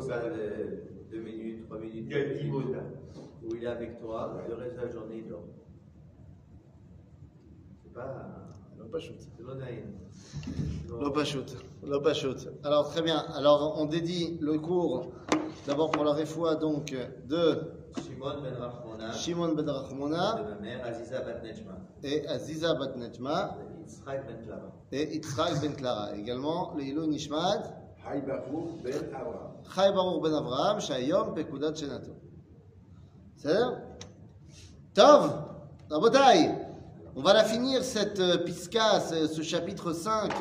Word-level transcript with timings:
ça, 0.00 0.20
deux 1.10 1.18
euh, 1.18 1.22
minutes, 1.22 1.66
trois 1.66 1.78
minutes, 1.78 2.06
il 2.08 2.12
y 2.12 2.14
a 2.14 2.34
dix 2.34 2.44
minutes, 2.44 2.76
où 3.44 3.54
il 3.54 3.64
est 3.64 3.66
avec 3.66 4.00
toi, 4.00 4.42
le 4.48 4.54
reste 4.54 4.76
de 4.76 4.80
la 4.80 4.88
journée, 4.88 5.18
il 5.18 5.28
dort. 5.28 5.44
C'est 7.82 7.92
pas. 7.92 8.40
Alors 12.64 12.88
très 12.90 13.02
bien. 13.02 13.18
Alors 13.34 13.76
on 13.78 13.84
dédie 13.84 14.38
le 14.40 14.58
cours 14.58 15.12
d'abord 15.66 15.90
pour 15.90 16.04
la 16.04 16.12
réfoua 16.12 16.56
donc 16.56 16.94
de 17.28 17.72
Shimon 19.12 19.54
ben 19.54 19.68
Rachmona, 19.68 20.56
ben 20.60 20.80
Aziza 20.82 21.20
ben 21.20 21.40
et 22.02 22.26
Aziza 22.26 22.74
ben 22.74 23.10
bat 23.20 23.56
et 23.62 23.76
Yitzhak 23.82 24.26
ben 24.26 24.44
Clara. 24.44 24.72
Et 24.92 25.14
Yitzhak 25.14 25.60
Benklara 25.60 26.16
également 26.16 26.74
le 26.76 26.82
Hilo 26.82 27.06
Nishmat 27.06 27.79
Chai 28.02 28.20
Barour 28.20 28.78
ben 28.82 28.94
Avraham. 29.14 29.52
Chai 29.74 29.92
Barour 29.92 30.20
ben 30.20 30.34
Avraham, 30.34 30.80
Shayom 30.80 31.34
Bekudat 31.34 31.74
Shenato. 31.74 32.12
C'est-à-dire 33.36 33.80
Tov, 34.94 35.44
la 35.90 35.98
bataille. 35.98 36.54
On 37.16 37.22
va 37.22 37.34
la 37.34 37.44
finir 37.44 37.82
cette 37.82 38.20
euh, 38.20 38.38
pisca, 38.38 39.00
ce, 39.00 39.42
chapitre 39.42 39.92
5 39.92 40.32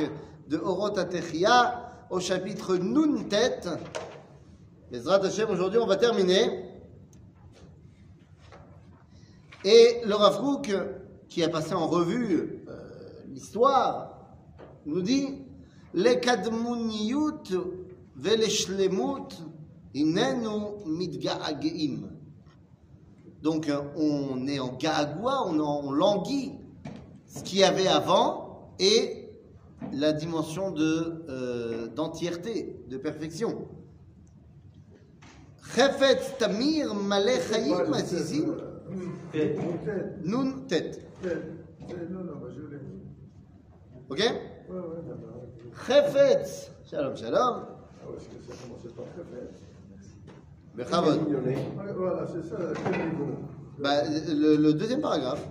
de 0.48 0.58
Horot 0.58 0.98
Atechia, 0.98 1.91
au 2.09 2.20
chapitre 2.20 2.77
Nuntet. 2.77 3.62
Bezrat 4.91 5.23
Hashem, 5.23 5.49
aujourd'hui 5.49 5.80
on 5.80 5.85
va 5.85 5.98
terminer. 5.98 6.66
Et 9.66 10.02
le 10.05 10.16
Rav 10.16 10.62
qui 11.27 11.44
a 11.44 11.49
passé 11.49 11.73
en 11.73 11.88
revue 11.88 12.63
euh, 12.68 12.80
l'histoire, 13.27 14.18
nous 14.85 15.02
dit 15.02 15.44
לקדמוניות 15.95 17.48
ולשלמות 18.16 19.34
הננו 19.95 20.83
מתגעגעים. 20.87 22.06
Donc 23.43 23.68
euh, 23.68 23.80
on 23.96 24.46
est 24.49 24.59
en 24.59 24.73
gaagua, 24.85 25.35
on, 25.49 25.60
en- 25.60 25.80
on 25.88 25.93
languit 25.93 26.52
ce 27.27 27.43
qu'il 27.43 27.59
y 27.59 27.65
avait 27.65 27.88
avant 27.88 28.30
et 28.79 29.29
la 29.93 30.13
dimension 30.13 30.71
de, 30.71 30.90
euh, 31.29 31.88
d'entièreté, 31.88 32.54
de 32.88 32.96
perfection. 32.96 33.52
חפץ 35.63 36.30
תמיר 36.38 36.93
מלא 36.93 37.40
חיים 37.40 37.95
עזיזים, 37.95 38.54
כן. 39.32 39.49
נון 40.23 40.65
ט', 40.68 40.73
כן, 41.23 41.38
כן, 41.88 41.95
לא, 42.10 42.21
לא, 42.27 42.32
אבל 42.32 42.51
je 42.51 42.60
l'ai. 42.71 44.13
ok 44.13 44.18
Ouais, 44.18 44.73
ouais, 44.73 45.01
Chefetz. 45.85 46.72
Shalom, 46.90 47.16
shalom. 47.16 47.38
Ah 47.41 48.10
ouais, 48.10 48.18
c'est 48.18 48.30
que 48.30 48.44
ça 48.46 48.63
commençait 48.63 48.90
par 48.90 49.05
Chefetz. 49.16 49.70
Bechavod. 50.76 51.20
Voilà, 51.96 52.26
c'est 52.27 52.44
ça, 52.48 52.58
le, 53.82 54.71
deuxième 54.74 55.02
paragraphe. 55.02 55.48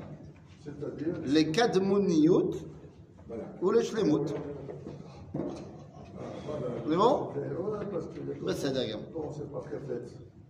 C'est-à-dire 0.62 1.14
Les 1.24 1.50
Kadmoniout 1.50 2.54
voilà. 3.26 3.42
ou 3.62 3.70
les 3.70 3.82
Shlemut. 3.82 4.34
C'est 6.88 6.96
bon 6.96 7.28
C'est 8.54 8.72
d'accord. 8.72 9.00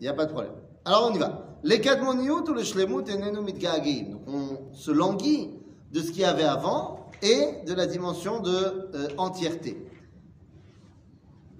Il 0.00 0.02
n'y 0.02 0.08
a 0.08 0.14
pas 0.14 0.26
de 0.26 0.32
problème. 0.32 0.52
Alors 0.84 1.10
on 1.10 1.14
y 1.14 1.18
va. 1.18 1.46
Les 1.62 1.80
Kadmoniout 1.80 2.48
ou 2.48 2.54
les 2.54 2.64
Shlemut 2.64 3.08
et 3.08 3.18
Nenu 3.18 3.40
Mitgagim. 3.40 4.10
Donc 4.12 4.22
on 4.26 4.72
se 4.74 4.90
languit 4.90 5.57
de 5.92 6.00
ce 6.00 6.10
qu'il 6.10 6.20
y 6.20 6.24
avait 6.24 6.44
avant 6.44 7.10
et 7.22 7.64
de 7.66 7.74
la 7.74 7.86
dimension 7.86 8.40
de 8.40 8.50
euh, 8.94 9.08
entièreté. 9.16 9.84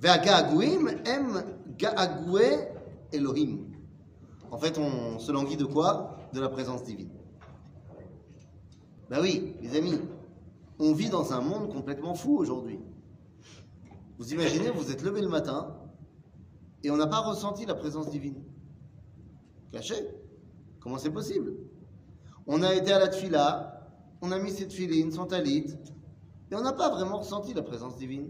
Em 0.05 1.43
Elohim. 3.13 3.59
En 4.51 4.59
fait, 4.59 4.79
on 4.79 5.19
se 5.19 5.33
languit 5.33 5.57
de 5.57 5.65
quoi? 5.65 6.17
De 6.33 6.41
la 6.41 6.49
présence 6.49 6.85
divine. 6.85 7.11
Ben 9.11 9.21
oui, 9.23 9.55
les 9.63 9.77
amis, 9.77 9.99
on 10.79 10.93
vit 10.93 11.09
dans 11.09 11.33
un 11.33 11.41
monde 11.41 11.73
complètement 11.73 12.15
fou 12.15 12.37
aujourd'hui. 12.39 12.79
Vous 14.19 14.33
imaginez, 14.33 14.71
vous 14.71 14.91
êtes 14.91 15.03
levé 15.03 15.23
le 15.23 15.29
matin 15.29 15.75
et 16.85 16.91
on 16.91 16.97
n'a 16.97 17.07
pas 17.07 17.21
ressenti 17.21 17.65
la 17.67 17.75
présence 17.75 18.11
divine. 18.11 18.43
Caché 19.73 19.95
Comment 20.81 20.99
c'est 20.99 21.11
possible? 21.11 21.55
On 22.47 22.63
a 22.63 22.75
été 22.75 22.93
à 22.93 22.99
la 22.99 23.09
tfila, 23.09 23.78
on 24.21 24.33
a 24.33 24.39
mis 24.39 24.51
cette 24.51 24.73
filine, 24.73 25.13
son 25.13 25.27
talit, 25.27 25.67
et 26.51 26.55
on 26.55 26.63
n'a 26.63 26.73
pas 26.73 26.89
vraiment 26.91 27.19
ressenti 27.19 27.55
la 27.55 27.63
présence 27.63 27.97
divine. 27.97 28.29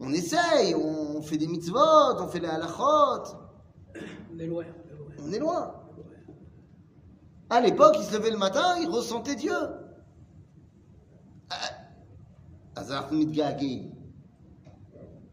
On 0.00 0.12
essaye, 0.12 0.74
on 0.74 1.22
fait 1.22 1.38
des 1.38 1.46
mitzvot, 1.46 1.78
on 2.18 2.28
fait 2.28 2.40
les 2.40 2.48
halachot, 2.48 3.36
On 4.34 4.38
est 4.38 4.46
loin. 4.46 4.64
on 5.22 5.32
est 5.32 5.38
loin. 5.38 5.74
À 7.50 7.60
l'époque, 7.60 7.94
il 7.98 8.04
se 8.04 8.16
levait 8.16 8.30
le 8.30 8.38
matin, 8.38 8.76
il 8.80 8.88
ressentait 8.88 9.36
Dieu. 9.36 9.54
Ah. 11.50 11.56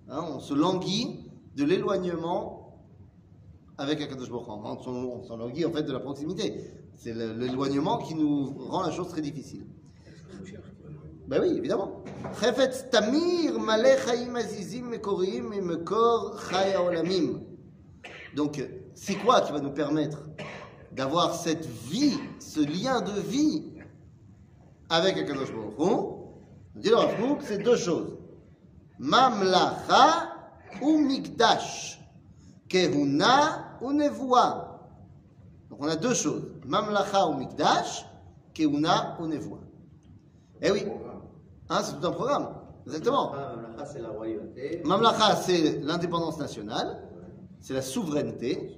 Hein, 0.09 0.25
on 0.29 0.39
se 0.39 0.53
languit 0.53 1.31
de 1.55 1.63
l'éloignement 1.63 2.61
avec 3.77 4.01
Akadosh 4.01 4.29
Baruch 4.29 4.47
On 4.47 5.23
s'en 5.23 5.37
languit 5.37 5.65
en 5.65 5.71
fait 5.71 5.83
de 5.83 5.91
la 5.91 5.99
proximité. 5.99 6.80
C'est 7.03 7.15
l'éloignement 7.15 7.97
qui 7.97 8.13
nous 8.13 8.53
rend 8.69 8.83
la 8.83 8.91
chose 8.91 9.09
très 9.09 9.21
difficile. 9.21 9.65
Ben 11.27 11.41
oui, 11.41 11.57
évidemment. 11.57 12.03
Chefetz 12.39 12.91
tamir 12.91 13.59
malé 13.59 13.95
chaim 14.05 14.35
azizim 14.35 14.83
mekorim 14.83 15.51
et 15.51 15.61
mekor 15.61 16.39
chaya 16.47 16.79
olamim. 16.79 17.41
Donc, 18.35 18.63
c'est 18.93 19.15
quoi 19.15 19.41
qui 19.41 19.51
va 19.51 19.59
nous 19.59 19.71
permettre 19.71 20.29
d'avoir 20.91 21.33
cette 21.33 21.65
vie, 21.65 22.19
ce 22.37 22.59
lien 22.59 23.01
de 23.01 23.19
vie 23.19 23.63
avec 24.87 25.17
Akadosh 25.17 25.51
Baruch 25.51 25.79
Hu? 25.79 25.95
Dit 26.75 26.89
le 26.89 26.97
c'est 27.39 27.63
deux 27.63 27.77
choses. 27.77 28.15
Mamlacha 28.99 30.35
ou 30.83 30.99
mikdash. 30.99 31.99
Kehuna 32.69 33.79
ou 33.81 33.91
nevoa. 33.91 34.70
Donc 35.71 35.79
on 35.81 35.87
a 35.87 35.95
deux 35.95 36.13
choses. 36.13 36.43
Mamlacha 36.67 37.27
ou 37.27 37.33
Mikdash, 37.33 38.05
Keuna 38.53 39.17
ou 39.19 39.25
Nevoa. 39.25 39.59
Eh 40.61 40.69
oui. 40.69 40.83
Hein, 41.69 41.79
c'est 41.81 41.99
tout 41.99 42.05
un 42.05 42.11
programme. 42.11 42.49
Exactement. 42.85 43.31
Mamlacha, 43.31 43.85
c'est 43.85 44.01
la 44.01 44.09
royauté. 44.09 44.81
Mamlacha, 44.83 45.37
c'est 45.37 45.79
l'indépendance 45.79 46.37
nationale. 46.37 47.01
C'est 47.61 47.73
la 47.73 47.81
souveraineté. 47.81 48.77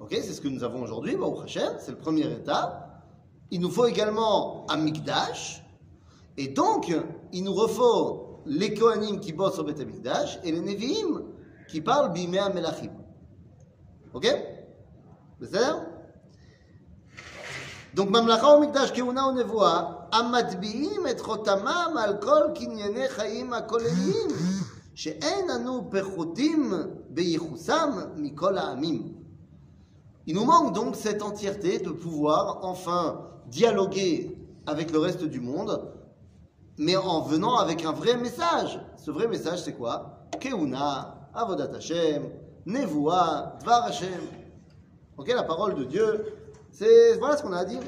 Ok, 0.00 0.10
c'est 0.10 0.32
ce 0.32 0.40
que 0.40 0.48
nous 0.48 0.64
avons 0.64 0.82
aujourd'hui, 0.82 1.16
C'est 1.46 1.90
le 1.90 1.96
premier 1.96 2.30
état. 2.30 3.02
Il 3.50 3.60
nous 3.60 3.70
faut 3.70 3.86
également 3.86 4.66
un 4.70 4.76
Mikdash. 4.76 5.64
Et 6.36 6.48
donc, 6.48 6.92
il 7.32 7.44
nous 7.44 7.54
refaut 7.54 8.42
les 8.46 8.74
Kohanim 8.74 9.20
qui 9.20 9.32
bossent 9.32 9.58
au 9.58 9.64
Beth 9.64 9.84
Mikdash 9.84 10.40
et 10.42 10.52
les 10.52 10.60
Nevi'im 10.60 11.22
qui 11.68 11.80
parlent 11.80 12.12
Bimea 12.12 12.48
Melachim. 12.50 12.92
Ok? 14.14 14.26
C'est 15.40 15.54
ça 15.54 15.87
Donc 17.93 18.09
ממלכה 18.09 18.47
ומקדש, 18.47 18.91
כהונה 18.91 19.27
ונבואה, 19.27 19.83
המטביעים 20.11 21.07
את 21.11 21.21
חותמם 21.21 21.95
על 21.99 22.17
כל 22.21 22.41
קנייני 22.55 23.09
חיים 23.09 23.53
הכולליים, 23.53 24.27
שאין 24.95 25.49
אנו 25.49 25.89
פחותים 25.91 26.73
בייחוסם 27.09 27.91
מכל 28.15 28.57
העמים. 28.57 29.13
Il 30.25 30.35
nous 30.35 30.45
manque 30.45 30.73
donc 30.73 30.95
cette 30.95 31.21
entièreté 31.21 31.79
de 31.79 31.89
pouvoir 31.89 32.59
enfin 32.63 33.27
dialoguer 33.47 34.37
avec 34.65 34.91
le 34.91 34.99
reste 34.99 35.25
du 35.25 35.41
monde, 35.41 35.91
mais 36.77 36.95
en 36.95 37.21
venant 37.21 37.57
avec 37.57 37.83
un 37.83 37.91
vrai 37.91 38.15
message. 38.15 38.79
Ce 38.95 39.11
vrai 39.11 39.27
message, 39.27 39.63
c'est 39.63 39.73
quoi 39.73 40.27
Keuna, 40.39 41.29
Avodat 41.33 41.75
Hashem, 41.75 42.29
Nevoa, 42.65 43.57
Dvar 43.61 43.83
Hashem. 43.83 44.21
Ok, 45.17 45.27
la 45.27 45.43
parole 45.43 45.75
de 45.75 45.83
Dieu, 45.83 46.25
c'est 46.71 47.17
voilà 47.17 47.37
ce 47.37 47.43
qu'on 47.43 47.53
a 47.53 47.59
à 47.59 47.65
dire. 47.65 47.81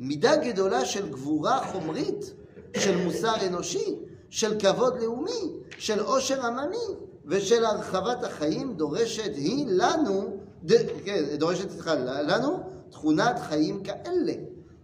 מידה 0.00 0.36
גדולה 0.36 0.84
של 0.84 1.10
גבורה 1.10 1.66
חומרית, 1.72 2.32
של 2.76 3.04
מוסר 3.04 3.46
אנושי, 3.46 3.96
של 4.30 4.60
כבוד 4.60 5.00
לאומי, 5.02 5.52
של 5.78 6.00
עושר 6.00 6.46
עממי 6.46 6.86
ושל 7.26 7.64
הרחבת 7.64 8.24
החיים 8.24 8.74
דורשת 8.76 9.36
היא 9.36 9.66
לנו, 9.68 10.36
ד, 10.64 10.72
כן, 11.04 11.24
דורשת 11.36 11.70
סליחה, 11.70 11.94
לנו 11.94 12.58
תכונת 12.90 13.38
חיים 13.38 13.82
כאלה. 13.82 14.32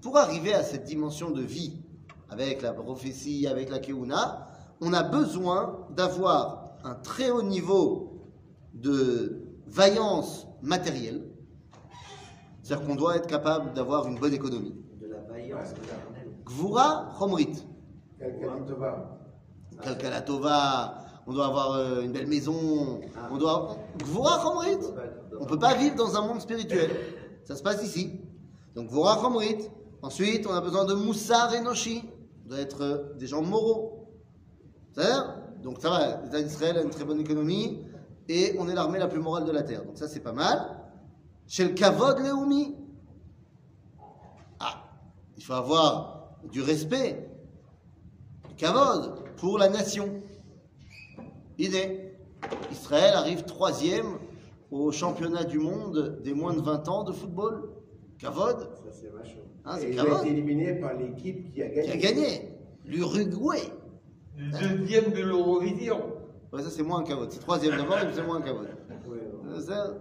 Pour 0.02 0.16
arriver 0.16 0.54
à 0.54 0.62
cette 0.62 0.84
dimension 0.84 1.30
de 1.30 1.42
vie, 1.42 1.72
avec 2.30 2.62
la 2.62 2.72
prophétie, 2.72 3.48
avec 3.48 3.68
la 3.68 3.80
keuna, 3.80 4.46
on 4.80 4.92
a 4.92 5.02
besoin 5.02 5.60
d'avoir 5.96 6.76
un 6.84 6.94
très 6.94 7.30
haut 7.30 7.42
niveau 7.42 8.12
de 8.74 9.42
vaillance 9.66 10.46
matérielle, 10.62 11.22
c'est-à-dire 12.63 12.87
qu'on 12.87 12.95
doit 12.95 13.17
être 13.17 13.27
capable 13.27 13.73
d'avoir 13.73 14.07
une 14.07 14.17
bonne 14.17 14.33
économie. 14.33 14.73
De 14.99 15.07
la 15.07 15.19
vaillance 15.21 15.71
éternelle. 15.71 16.31
Gvura 16.45 17.13
chomrit. 17.19 17.63
On 21.25 21.33
doit 21.33 21.45
avoir 21.45 21.73
euh, 21.73 22.01
une 22.01 22.11
belle 22.11 22.27
maison, 22.27 22.99
Ah. 23.15 23.29
on 23.31 23.37
doit. 23.37 23.77
Gvora 23.99 24.39
Chomrit. 24.41 24.77
On 25.39 25.43
ne 25.43 25.49
peut 25.49 25.59
pas 25.59 25.73
vivre 25.75 25.95
dans 25.95 26.15
un 26.17 26.27
monde 26.27 26.41
spirituel. 26.41 26.91
Ça 27.45 27.55
se 27.55 27.63
passe 27.63 27.83
ici. 27.83 28.19
Donc, 28.75 28.87
Gvora 28.89 29.17
Chomrit. 29.21 29.69
Ensuite, 30.01 30.45
on 30.47 30.53
a 30.53 30.59
besoin 30.61 30.83
de 30.85 30.93
Moussar 30.93 31.53
et 31.53 31.61
Noshi. 31.61 32.03
On 32.45 32.49
doit 32.49 32.59
être 32.59 32.81
euh, 32.81 33.13
des 33.17 33.27
gens 33.27 33.41
moraux. 33.41 34.09
C'est-à-dire 34.91 35.37
Donc, 35.63 35.79
ça 35.79 35.89
va. 35.89 36.21
L'État 36.23 36.41
d'Israël 36.41 36.77
a 36.77 36.81
une 36.81 36.89
très 36.89 37.05
bonne 37.05 37.19
économie 37.21 37.79
et 38.27 38.55
on 38.59 38.67
est 38.67 38.75
l'armée 38.75 38.99
la 38.99 39.07
plus 39.07 39.19
morale 39.21 39.45
de 39.45 39.51
la 39.51 39.63
terre. 39.63 39.85
Donc, 39.85 39.97
ça, 39.97 40.07
c'est 40.09 40.19
pas 40.19 40.33
mal. 40.33 40.59
Chez 41.53 41.65
le 41.65 41.69
Kavod 41.75 42.17
Leoumi. 42.17 42.73
Ah, 44.59 44.85
il 45.37 45.43
faut 45.43 45.53
avoir 45.53 46.31
du 46.51 46.63
respect, 46.63 47.29
du 48.49 48.55
Kavod 48.55 49.13
pour 49.37 49.59
la 49.59 49.69
nation. 49.69 50.23
Idée. 51.59 52.15
Israël 52.71 53.13
arrive 53.13 53.43
troisième 53.43 54.17
au 54.71 54.91
championnat 54.91 55.43
du 55.43 55.59
monde 55.59 56.19
des 56.23 56.33
moins 56.33 56.55
de 56.55 56.61
20 56.61 56.87
ans 56.87 57.03
de 57.03 57.11
football. 57.11 57.69
Kavod, 58.17 58.57
Ça, 58.83 58.89
c'est 58.91 59.09
vachement. 59.09 59.43
hein, 59.65 59.77
Et 59.77 59.93
ont 59.93 60.03
Kavod 60.03 60.21
été 60.21 60.29
éliminés 60.31 60.73
par 60.79 60.95
l'équipe 60.95 61.53
qui 61.53 61.61
a 61.61 61.67
gagné. 61.67 61.83
qui 61.83 61.91
a 61.91 61.97
gagné. 61.97 62.49
L'Uruguay. 62.85 63.61
Le 64.39 64.69
deuxième 64.77 65.11
de 65.11 65.21
l'Eurovision. 65.21 66.01
Ouais, 66.51 66.63
ça 66.63 66.71
c'est 66.71 66.81
moins 66.81 67.01
un 67.01 67.03
Kavod. 67.03 67.29
C'est 67.31 67.41
troisième 67.41 67.77
d'abord 67.77 67.99
et 67.99 68.05
puis 68.07 68.15
c'est 68.15 68.25
moins 68.25 68.37
un 68.37 68.41
Kavod. 68.41 68.67
Oui, 69.07 69.17
Euh, 69.49 69.61
ça, 69.61 69.93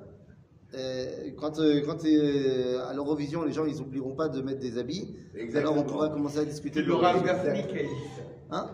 quand 1.38 1.58
euh, 1.58 1.82
quand 1.84 2.04
euh, 2.04 2.84
à 2.88 2.94
l'Eurovision, 2.94 3.44
les 3.44 3.52
gens 3.52 3.64
ils 3.66 3.80
oublieront 3.80 4.14
pas 4.14 4.28
de 4.28 4.40
mettre 4.40 4.60
des 4.60 4.78
habits. 4.78 5.14
Exactement. 5.34 5.72
Alors 5.72 5.84
on 5.84 5.88
pourra 5.88 6.08
commencer 6.08 6.38
à 6.38 6.44
discuter 6.44 6.82
de 6.82 6.86
le 6.86 6.94
Rav. 6.94 7.22
Gafni 7.24 7.66
qui 7.66 7.78
a 7.78 7.82
dit 7.82 7.88
ça. 8.16 8.22
Hein? 8.56 8.70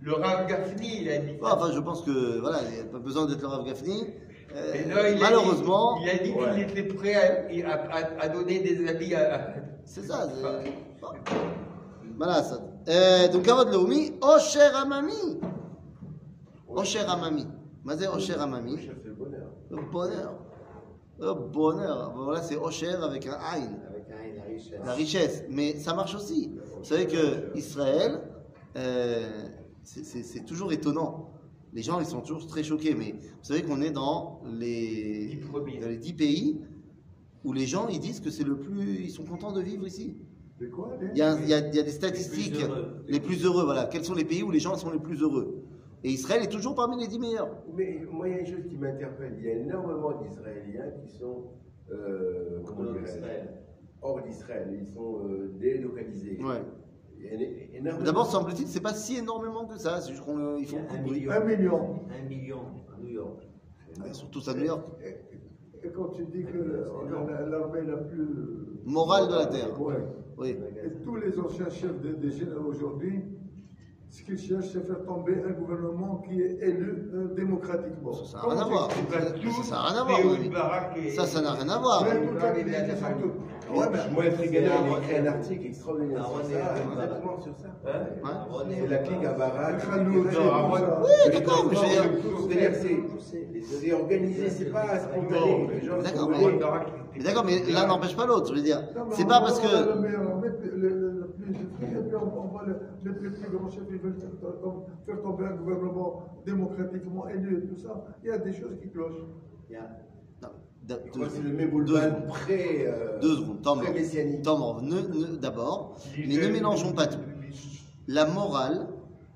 Le 0.00 0.14
Rav 0.14 0.46
Gafni, 0.48 1.02
il 1.02 1.10
a 1.10 1.18
dit 1.18 1.38
ça. 1.40 1.56
Enfin, 1.56 1.70
je 1.72 1.80
pense 1.80 2.02
que 2.02 2.40
voilà, 2.40 2.58
il 2.68 2.74
n'y 2.74 2.80
a 2.80 2.84
pas 2.84 2.98
besoin 2.98 3.26
d'être 3.26 3.40
le 3.42 3.46
Rav 3.48 3.64
Gafni. 3.64 4.06
Euh, 4.54 4.74
Et 4.74 4.84
là, 4.88 5.08
il 5.08 5.12
a 5.12 5.14
dit- 5.14 5.20
malheureusement, 5.22 5.98
il 6.02 6.10
a 6.10 6.14
dit 6.18 6.32
qu'il 6.32 6.42
Ouais. 6.42 6.62
était 6.62 6.82
prêt 6.82 7.14
à, 7.14 7.70
à- 7.70 7.98
à- 7.98 8.20
à 8.24 8.28
donner 8.28 8.58
des 8.60 8.86
habits 8.88 9.14
à. 9.14 9.54
c'est 9.84 10.02
ça. 10.04 10.28
c'est- 10.28 10.72
Voilà 12.16 12.42
ça. 12.42 12.60
Euh, 12.88 13.28
donc 13.28 13.42
Kavod 13.44 13.68
Leoumi, 13.72 14.12
Osher 14.20 14.70
Amami. 14.74 15.38
Osher 16.68 17.08
Amami. 17.08 17.46
Mazé 17.84 18.06
Osher 18.08 18.38
Amami. 18.40 18.76
Ça, 18.76 18.92
c'est 19.02 19.08
le 19.08 19.14
bonheur. 19.90 20.32
Le 21.22 21.34
bonheur. 21.34 22.12
Voilà, 22.16 22.42
c'est 22.42 22.56
Osher 22.56 22.94
avec 23.02 23.26
un 23.26 23.32
Aïn. 23.40 23.78
Avec 23.88 24.06
un, 24.10 24.36
la 24.36 24.42
richesse. 24.44 24.80
La 24.84 24.92
richesse. 24.92 25.44
Mais 25.48 25.76
ça 25.76 25.94
marche 25.94 26.14
aussi. 26.14 26.50
Vous 26.78 26.84
savez 26.84 27.06
que 27.06 27.56
Israël, 27.56 28.20
euh, 28.76 29.48
c'est- 29.84 30.44
toujours 30.44 30.72
étonnant. 30.72 31.30
Les 31.72 31.82
gens, 31.82 32.00
ils 32.00 32.06
sont 32.06 32.20
toujours 32.20 32.46
très 32.46 32.62
choqués. 32.64 32.94
Mais 32.94 33.12
vous 33.12 33.42
savez 33.44 33.62
qu'on 33.62 33.80
est 33.80 33.90
dans 33.92 34.42
les, 34.52 35.40
dans 35.80 35.88
les 35.88 35.96
10 35.96 36.12
pays 36.14 36.60
où 37.44 37.52
les 37.52 37.66
gens, 37.66 37.88
ils 37.88 38.00
disent 38.00 38.20
que 38.20 38.30
c'est 38.30 38.44
le 38.44 38.58
plus. 38.58 39.04
Ils 39.04 39.10
sont 39.10 39.24
contents 39.24 39.52
de 39.52 39.60
vivre 39.60 39.86
ici. 39.86 40.16
Quoi 40.72 40.90
les- 41.00 41.08
Il 41.12 41.18
y 41.18 41.22
a, 41.22 41.40
il 41.40 41.48
y 41.48 41.54
a- 41.54 41.58
il 41.68 41.74
y 41.74 41.78
a 41.80 41.82
des 41.82 41.90
statistiques. 41.90 42.52
Les 42.52 42.58
plus 42.58 42.64
heureux. 42.68 43.04
Les 43.08 43.20
plus 43.20 43.44
heureux, 43.44 43.64
voilà. 43.64 43.84
Quels 43.86 44.04
sont 44.04 44.14
les 44.14 44.24
pays 44.24 44.42
où 44.44 44.50
les 44.50 44.60
gens 44.60 44.76
sont 44.76 44.90
les 44.90 45.00
plus 45.00 45.20
heureux? 45.22 45.64
Et 46.04 46.10
Israël 46.10 46.42
est 46.42 46.48
toujours 46.50 46.74
parmi 46.74 47.00
les 47.00 47.06
10 47.06 47.18
meilleurs. 47.18 47.48
Mais 47.74 48.00
moi, 48.10 48.28
il 48.28 48.34
y 48.34 48.38
a 48.38 48.40
une 48.40 48.46
chose 48.46 48.66
qui 48.68 48.76
m'interpelle. 48.76 49.36
Il 49.38 49.44
y 49.44 49.50
a 49.50 49.54
énormément 49.54 50.20
d'Israéliens 50.20 50.90
qui 51.00 51.08
sont 51.16 51.44
euh, 51.90 52.60
comment 52.66 52.90
Hors 52.90 52.98
d'Israël. 52.98 53.48
hors 54.00 54.22
d'Israël. 54.22 54.78
Ils 54.80 54.86
sont 54.86 55.20
euh, 55.28 55.52
délocalisés. 55.60 56.38
Ouais. 56.42 56.62
D'abord, 58.04 58.26
semble-t-il, 58.26 58.66
c'est 58.66 58.82
pas 58.82 58.94
si 58.94 59.18
énormément 59.18 59.64
que 59.66 59.78
ça. 59.78 60.00
C'est 60.00 60.12
juste 60.12 60.24
qu'ils 60.24 60.34
Il 60.58 60.62
y 60.62 60.66
font 60.66 60.78
un 60.90 61.00
million. 61.02 61.30
Un 61.30 61.44
million. 61.44 62.00
Un 62.10 62.28
million 62.28 62.60
à 62.92 63.00
New 63.00 63.10
York. 63.10 63.48
Ouais, 64.00 64.12
Surtout 64.12 64.40
à 64.48 64.54
New 64.54 64.64
York. 64.64 64.84
Et, 65.04 65.88
quand 65.90 66.08
tu 66.08 66.24
dis 66.26 66.44
que 66.44 66.88
on 66.92 67.28
a 67.28 67.42
l'armée 67.42 67.82
la 67.82 67.96
plus 67.96 68.26
Morale 68.84 69.28
de 69.28 69.34
la 69.34 69.46
terre. 69.46 69.80
Ouais. 69.80 69.96
Oui. 70.38 70.56
Et 70.84 70.90
tous 71.04 71.16
les 71.16 71.38
anciens 71.38 71.68
chefs 71.68 72.00
des, 72.00 72.14
des 72.14 72.30
généraux 72.30 72.70
aujourd'hui, 72.70 73.22
ce 74.12 74.22
qu'ils 74.24 74.38
cherchent, 74.38 74.66
c'est 74.74 74.86
faire 74.86 75.02
tomber 75.06 75.32
un 75.48 75.52
gouvernement 75.52 76.22
qui 76.28 76.42
est 76.42 76.58
élu 76.60 77.10
euh, 77.14 77.34
démocratiquement. 77.34 78.12
Ça 78.12 78.36
n'a 78.36 78.42
rien 78.52 78.60
à 78.60 78.64
voir. 78.68 78.88
Ça? 78.90 79.74
N'a 79.74 79.82
rien 79.88 79.98
à 80.00 80.04
voir. 80.04 80.20
Ça, 81.16 81.26
ça 81.26 81.40
n'a 81.40 81.52
rien 81.52 81.68
à 81.70 81.78
voir. 81.78 82.02
Ouais, 82.02 83.86
Moi, 84.12 84.24
il 84.26 84.56
a 84.68 84.74
un- 84.74 85.00
écrit 85.00 85.16
un 85.16 85.26
article 85.28 85.64
extraordinaire 85.66 86.26
sur 86.26 86.44
ça, 86.44 86.58
Barak. 86.58 86.82
exactement 86.92 87.40
sur 87.40 87.54
ça. 87.56 87.68
Aaron 88.22 88.64
C'est 88.68 88.76
et- 88.84 88.86
la 88.88 88.98
clique 88.98 89.24
à 89.24 89.34
ça. 89.38 89.48
Oui, 91.02 91.32
d'accord, 91.32 91.64
mais 91.70 91.76
je 91.76 91.80
veux 91.80 91.88
dire- 91.88 92.10
C'est-à-dire, 92.50 92.74
c'est- 93.70 93.92
organisé, 93.94 94.50
c'est 94.50 94.70
pas 94.70 94.98
spontané. 94.98 95.80
D'accord, 97.24 97.44
mais- 97.46 97.62
l'un 97.72 97.86
n'empêche 97.86 98.14
pas 98.16 98.26
l'autre. 98.26 98.48
Je 98.50 98.54
veux 98.56 98.62
dire, 98.62 98.82
c'est 99.12 99.26
pas 99.26 99.40
parce 99.40 99.58
que. 99.58 100.00
meilleur, 100.00 100.20
on 100.34 100.40
met 100.40 100.48
le, 100.48 100.76
le- 100.76 101.12
le 101.18 101.26
plus 101.38 101.54
effrayé, 101.54 101.92
et 101.92 102.08
puis 102.08 102.16
on, 102.16 102.40
on 102.44 102.48
voit 102.48 102.64
le, 102.66 102.76
chef, 103.70 103.82
ils 103.90 103.98
veulent 103.98 104.14
faire, 104.18 104.30
tom- 104.62 104.84
faire 105.06 105.20
tomber 105.22 105.44
un 105.46 105.56
gouvernement 105.56 106.24
démocratiquement 106.44 107.28
élu 107.28 107.58
et 107.58 107.66
tout 107.68 107.76
ça. 107.80 108.04
Il 108.22 108.28
y 108.28 108.32
a 108.32 108.38
des 108.38 108.52
choses 108.52 108.76
qui 108.80 108.88
clochent. 108.90 109.24
Il 109.68 109.74
y 109.74 109.76
a- 109.76 109.88
Non, 110.42 110.48
c'est 111.30 111.40
le 111.42 112.26
pré. 112.26 112.84
euh, 112.86 113.20
Deux 113.20 113.36
secondes. 113.36 113.62
Tom. 113.62 113.80
Tom, 114.42 114.82
d'abord, 115.40 115.96
mais 116.18 116.34
ne 116.36 116.48
mélangeons 116.52 116.92
pas 116.92 117.06
tout. 117.06 117.20
La 118.08 118.26
morale, 118.26 118.88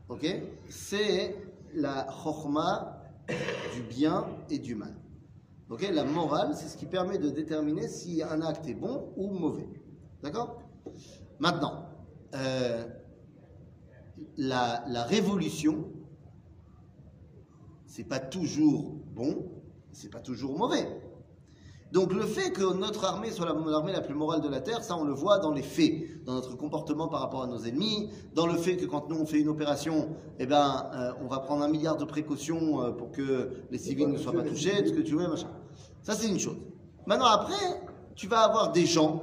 ok, 0.09 0.27
c'est 0.69 1.37
la 1.75 2.05
chorma 2.05 3.03
du 3.75 3.83
bien 3.83 4.27
et 4.51 4.59
du 4.59 4.75
mal. 4.75 4.95
Ok, 5.71 5.89
la 5.93 6.05
morale, 6.05 6.51
c'est 6.55 6.69
ce 6.69 6.77
qui 6.77 6.87
permet 6.87 7.19
de 7.19 7.29
déterminer 7.31 7.87
si 7.89 8.23
un 8.23 8.41
acte 8.43 8.67
est 8.69 8.75
bon 8.75 9.13
ou 9.17 9.29
mauvais. 9.29 9.69
D'accord? 10.23 10.63
Maintenant, 11.39 11.87
euh, 12.35 12.85
la, 14.37 14.85
la 14.89 15.03
révolution, 15.05 15.87
c'est 17.87 18.05
pas 18.05 18.19
toujours 18.19 18.95
bon, 19.15 19.49
c'est 19.93 20.11
pas 20.11 20.21
toujours 20.21 20.57
mauvais. 20.59 20.87
Donc 21.93 22.13
le 22.13 22.23
fait 22.23 22.51
que 22.51 22.75
notre 22.75 23.05
armée 23.05 23.31
soit 23.31 23.47
la- 23.47 23.55
l'armée 23.71 23.93
la 23.93 24.01
plus 24.01 24.15
morale 24.15 24.41
de 24.41 24.49
la 24.49 24.61
terre, 24.61 24.83
ça 24.83 24.97
on 24.97 25.05
le 25.05 25.13
voit 25.15 25.39
dans 25.39 25.53
les 25.53 25.63
faits, 25.63 26.25
dans 26.25 26.35
notre 26.35 26.57
comportement 26.57 27.09
par 27.09 27.21
rapport 27.21 27.45
à 27.45 27.47
nos 27.47 27.61
ennemis, 27.61 28.11
dans 28.35 28.47
le 28.47 28.55
fait 28.59 28.77
que 28.77 28.87
quand 28.87 29.09
nous 29.09 29.17
on 29.17 29.25
fait 29.25 29.39
une 29.41 29.49
opération, 29.49 30.09
eh 30.39 30.47
ben 30.47 30.91
euh, 30.95 31.13
on 31.23 31.29
va 31.29 31.39
prendre 31.39 31.63
un 31.63 31.69
milliard 31.69 31.97
de 31.97 32.05
précautions 32.05 32.83
euh, 32.83 32.91
pour 32.91 33.13
que 33.13 33.51
les 33.71 33.79
civils 33.79 34.09
ne 34.09 34.19
soient 34.19 34.33
pas 34.33 34.43
touchés, 34.43 34.83
tout 34.83 34.89
ce 34.89 34.95
que 34.95 35.01
tu 35.03 35.15
veux, 35.15 35.29
machin. 35.29 35.49
Ça 36.03 36.15
c'est 36.15 36.29
une 36.29 36.41
chose. 36.41 36.57
Maintenant 37.07 37.27
après, 37.27 37.55
tu 38.17 38.27
vas 38.27 38.41
avoir 38.41 38.73
des 38.73 38.85
gens 38.85 39.23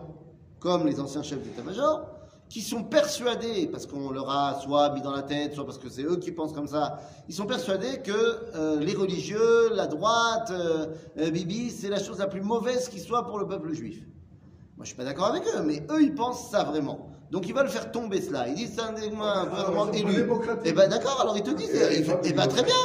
comme 0.59 0.87
les 0.87 0.99
anciens 1.01 1.21
chefs 1.21 1.43
d'état-major 1.43 2.07
qui 2.53 2.61
sont 2.61 2.83
persuadés, 2.83 3.65
parce 3.65 3.87
qu'on 3.87 4.11
leur 4.11 4.29
a 4.29 4.59
soit 4.61 4.91
mis 4.91 5.01
dans 5.01 5.11
la 5.11 5.23
tête, 5.23 5.55
soit 5.55 5.65
parce 5.65 5.79
que 5.79 5.89
c'est 5.89 6.03
eux 6.03 6.17
qui 6.17 6.31
pensent 6.31 6.53
comme 6.53 6.67
ça, 6.67 6.99
ils 7.27 7.33
sont 7.33 7.47
persuadés 7.47 8.03
que 8.03 8.11
euh, 8.53 8.79
les 8.79 8.93
religieux, 8.93 9.73
la 9.73 9.87
droite, 9.87 10.51
euh, 10.51 10.85
euh, 11.17 11.31
Bibi, 11.31 11.71
c'est 11.71 11.89
la 11.89 11.97
chose 11.97 12.19
la 12.19 12.27
plus 12.27 12.41
mauvaise 12.41 12.89
qui 12.89 12.99
soit 12.99 13.25
pour 13.25 13.39
le 13.39 13.47
peuple 13.47 13.73
juif. 13.73 14.01
Moi, 14.77 14.83
je 14.83 14.89
suis 14.89 14.95
pas 14.95 15.03
d'accord 15.03 15.25
avec 15.25 15.41
eux, 15.47 15.63
mais 15.65 15.83
eux, 15.89 16.03
ils 16.03 16.13
pensent 16.13 16.51
ça 16.51 16.63
vraiment. 16.63 17.09
Donc, 17.31 17.47
ils 17.47 17.55
veulent 17.55 17.69
faire 17.69 17.91
tomber 17.91 18.21
cela. 18.21 18.47
Ils 18.47 18.53
disent 18.53 18.73
c'est 18.75 18.81
un, 18.81 18.91
gouvernement 18.91 19.87
pas 19.87 19.97
élu. 19.97 20.29
Eh 20.63 20.73
ben, 20.73 20.87
d'accord. 20.87 21.21
Alors, 21.21 21.35
ils 21.35 21.41
te 21.41 21.49
disent, 21.49 21.73
eh, 21.73 22.05
eh 22.23 22.33
ben, 22.33 22.45
très 22.45 22.61
bien. 22.61 22.75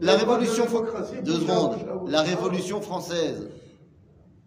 La 0.00 0.14
de 0.14 0.20
révolution, 0.20 0.64
démocratie, 0.64 1.16
deux 1.22 1.40
secondes. 1.40 1.76
La 2.06 2.22
révolution 2.22 2.80
française, 2.80 3.46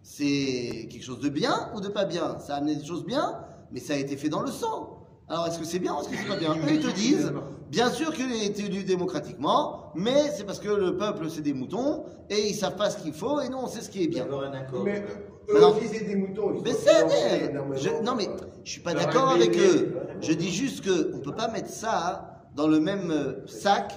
c'est 0.02 0.88
quelque 0.90 1.04
chose 1.04 1.20
de 1.20 1.28
bien 1.28 1.70
ou 1.76 1.80
de 1.80 1.86
pas 1.86 2.04
bien? 2.04 2.40
Ça 2.40 2.54
a 2.54 2.56
amené 2.56 2.74
des 2.74 2.84
choses 2.84 3.04
bien, 3.04 3.41
mais 3.72 3.80
ça 3.80 3.94
a 3.94 3.96
été 3.96 4.16
fait 4.16 4.28
dans 4.28 4.42
le 4.42 4.50
sang. 4.50 4.98
Alors 5.28 5.46
est-ce 5.46 5.58
que 5.58 5.64
c'est 5.64 5.78
bien 5.78 5.94
ou 5.94 6.00
est-ce 6.00 6.08
que 6.10 6.16
c'est 6.16 6.28
pas 6.28 6.36
bien? 6.36 6.52
Eux 6.54 6.70
ils 6.72 6.80
te 6.80 6.90
disent, 6.94 7.32
bien 7.70 7.90
sûr 7.90 8.12
qu'il 8.12 8.30
a 8.30 8.44
été 8.44 8.64
élu 8.66 8.84
démocratiquement, 8.84 9.92
mais 9.94 10.30
c'est 10.36 10.44
parce 10.44 10.58
que 10.58 10.68
le 10.68 10.96
peuple 10.96 11.30
c'est 11.30 11.40
des 11.42 11.54
moutons 11.54 12.04
et 12.28 12.48
ils 12.48 12.54
savent 12.54 12.76
pas 12.76 12.90
ce 12.90 12.98
qu'il 13.02 13.12
faut 13.14 13.40
et 13.40 13.48
nous 13.48 13.58
on 13.58 13.66
sait 13.66 13.80
ce 13.80 13.88
qui 13.90 14.02
est 14.04 14.08
bien. 14.08 14.24
avoir 14.24 14.44
un 14.44 14.52
accord. 14.52 14.82
Mais 14.84 15.02
eux 15.50 15.56
Alors- 15.56 15.76
aussi, 15.76 15.88
c'est 15.88 16.04
des 16.04 16.16
moutons. 16.16 16.52
ils 16.56 16.62
Mais 16.62 16.72
sont 16.72 17.08
c'est 17.08 17.52
je- 17.76 18.02
Non 18.04 18.14
mais 18.14 18.28
je 18.64 18.70
suis 18.70 18.80
pas 18.80 18.94
d'accord 18.94 19.30
avec 19.30 19.56
eux. 19.56 19.94
Je 20.20 20.32
dis 20.32 20.50
juste 20.50 20.84
que 20.84 21.12
on 21.14 21.20
peut 21.20 21.34
pas 21.34 21.48
mettre 21.48 21.70
ça 21.70 22.42
dans 22.54 22.68
le 22.68 22.80
même 22.80 23.10
euh, 23.10 23.46
sac 23.46 23.92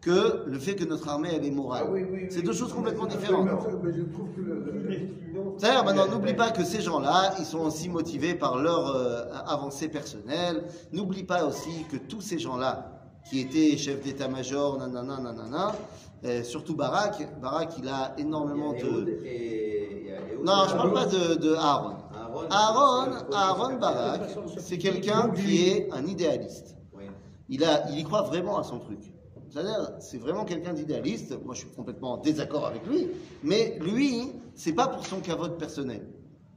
que 0.00 0.44
le 0.46 0.58
fait 0.58 0.74
que 0.76 0.84
notre 0.84 1.08
armée 1.08 1.30
elle 1.34 1.44
est 1.44 1.50
morale. 1.50 1.84
Ah 1.86 1.90
oui, 1.92 2.02
oui, 2.08 2.18
oui. 2.22 2.26
C'est 2.30 2.42
deux 2.42 2.52
choses 2.52 2.72
complètement 2.72 3.06
différentes. 3.06 3.48
Mais 3.82 3.92
je 3.92 4.02
trouve 4.04 4.28
que 4.34 4.40
le- 4.40 5.84
maintenant, 5.84 6.06
n'oublie 6.06 6.34
pas 6.34 6.50
que 6.50 6.64
ces 6.64 6.80
gens-là, 6.80 7.34
ils 7.38 7.44
sont 7.44 7.60
aussi 7.60 7.88
motivés 7.88 8.34
par 8.34 8.58
leur 8.58 8.94
euh, 8.94 9.24
avancée 9.46 9.88
personnelle. 9.88 10.64
N'oublie 10.92 11.24
pas 11.24 11.44
aussi 11.44 11.84
que 11.90 11.96
tous 11.96 12.20
ces 12.20 12.38
gens-là, 12.38 12.92
qui 13.28 13.40
étaient 13.40 13.76
chefs 13.76 14.02
d'état-major, 14.02 14.78
nanana, 14.78 15.18
nanana, 15.20 15.72
euh, 16.24 16.42
surtout 16.42 16.74
Barak, 16.76 17.28
Barak, 17.42 17.74
il 17.78 17.88
a 17.88 18.14
énormément 18.18 18.72
Il 18.74 18.78
y 18.78 18.82
a 18.82 18.86
Ehud 18.86 19.04
de... 19.04 19.10
et- 19.24 20.00
il 20.02 20.06
y 20.08 20.12
a 20.12 20.16
Ehud 20.16 20.44
Non, 20.44 20.64
je 20.68 20.74
parle 20.74 20.92
pas 20.94 21.06
de, 21.06 21.34
de 21.34 21.54
Aaron. 21.54 21.96
Aaron, 22.50 23.10
Aaron, 23.32 23.76
Barak, 23.78 24.22
c'est 24.58 24.78
quelqu'un 24.78 25.30
qui 25.30 25.68
est 25.68 25.88
un 25.92 26.06
idéaliste. 26.06 26.76
Il, 27.50 27.64
a, 27.64 27.88
il 27.90 27.98
y 27.98 28.04
croit 28.04 28.22
vraiment 28.22 28.58
à 28.58 28.62
son 28.62 28.78
truc. 28.78 29.12
C'est 30.00 30.18
vraiment 30.18 30.44
quelqu'un 30.44 30.72
d'idéaliste. 30.72 31.36
Moi, 31.44 31.54
je 31.54 31.60
suis 31.60 31.70
complètement 31.70 32.14
en 32.14 32.16
désaccord 32.18 32.66
avec 32.66 32.86
lui. 32.86 33.08
Mais 33.42 33.78
lui, 33.80 34.32
c'est 34.54 34.72
pas 34.72 34.88
pour 34.88 35.06
son 35.06 35.20
cavote 35.20 35.58
personnel. 35.58 36.06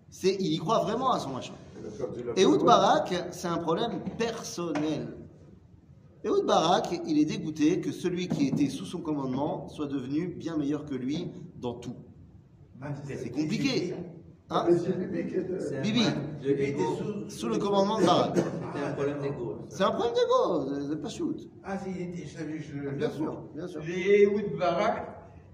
C'est, 0.09 0.35
il 0.39 0.53
y 0.53 0.57
croit 0.57 0.79
vraiment 0.79 1.11
à 1.11 1.19
son 1.19 1.29
machin. 1.29 1.53
Ehud 2.35 2.63
Barak, 2.63 3.13
c'est 3.31 3.47
un 3.47 3.57
problème 3.57 4.01
personnel. 4.17 5.15
Ehud 6.23 6.45
Barak, 6.45 7.01
il 7.07 7.17
est 7.17 7.25
dégoûté 7.25 7.79
que 7.81 7.91
celui 7.91 8.27
qui 8.27 8.47
était 8.47 8.69
sous 8.69 8.85
son 8.85 8.99
commandement 8.99 9.67
soit 9.69 9.87
devenu 9.87 10.27
bien 10.27 10.57
meilleur 10.57 10.85
que 10.85 10.93
lui 10.93 11.31
dans 11.55 11.75
tout. 11.75 11.95
C'est 13.05 13.31
compliqué. 13.31 13.93
Hein 14.53 14.67
Bibi 15.81 16.03
l'ego. 16.43 16.83
Sous 17.29 17.47
le 17.47 17.57
commandement 17.57 17.99
de 18.01 18.05
Barak. 18.05 18.35
C'est 18.35 18.83
un 18.83 18.91
problème 18.91 19.19
d'ego. 19.21 19.55
C'est 19.69 19.83
un 19.83 19.91
problème 19.91 20.13
d'ego, 20.13 20.89
c'est 20.89 21.01
pas 21.01 21.09
shoot. 21.09 21.37
Ah, 21.63 21.77
c'est- 21.77 21.89
il 21.89 22.01
était, 22.09 22.27
je 22.27 22.37
savais, 22.37 22.59
je 22.59 22.89
Bien 22.89 23.09
sûr, 23.09 23.43
bien 23.55 23.67
sûr. 23.67 23.81
Barak, 24.59 25.07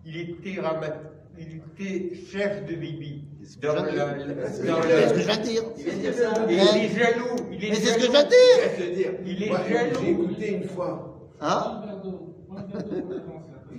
il 0.03 0.17
était 0.19 0.59
rabat, 0.59 0.95
il 1.37 1.57
était 1.57 2.15
chef 2.15 2.65
de 2.65 2.75
Bibi. 2.75 3.23
Dans 3.61 3.75
C'est 3.75 5.07
ce 5.07 5.13
que 5.13 5.19
je 5.19 5.25
viens 5.25 5.37
de 5.37 5.43
dire. 5.43 5.63
Il 5.77 5.87
est 5.87 6.89
jaloux. 6.89 7.35
Il 7.51 7.63
est 7.63 7.69
Mais 7.69 7.75
c'est 7.75 7.93
ce 7.93 7.95
que 7.97 8.01
je 8.05 8.11
viens 8.11 8.23
de 8.23 8.29
dire. 8.29 9.11
Il 9.25 9.43
est 9.43 9.47
jaloux. 9.47 9.99
J'ai 10.01 10.09
écouté 10.09 10.53
une 10.55 10.63
fois, 10.67 11.19
Hein 11.39 11.81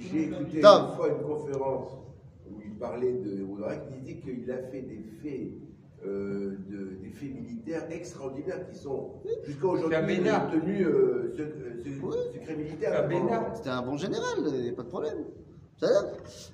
j'ai 0.01 0.23
écouté 0.23 0.59
une 0.59 0.63
fois 0.63 1.09
une 1.09 1.27
conférence 1.27 1.89
où 2.55 2.61
il 2.64 2.76
parlait 2.78 3.12
de 3.14 3.43
Oudarak, 3.43 3.83
il 3.95 4.00
disait 4.02 4.19
qu'il 4.21 4.50
a 4.50 4.59
fait 4.59 4.83
des 4.83 5.02
faits, 5.23 5.50
euh, 6.07 6.57
de- 6.69 6.97
des 7.02 7.11
faits 7.11 7.35
militaires 7.35 7.87
extraordinaires 7.90 8.69
qui 8.71 8.76
sont 8.78 9.14
jusqu'à 9.45 9.67
aujourd'hui 9.67 9.97
tenus 10.52 10.87
euh, 10.87 11.35
sec- 11.37 11.52
euh, 11.57 11.83
Oui. 12.02 12.17
secret 12.35 12.57
militaire. 12.57 13.09
C'était 13.57 13.71
un 13.71 13.83
bon 13.83 13.97
général, 13.97 14.38
il 14.47 14.62
n'y 14.62 14.69
a 14.69 14.73
pas 14.73 14.83
de 14.85 14.88
problème 14.88 15.19
בסדר? 15.78 16.02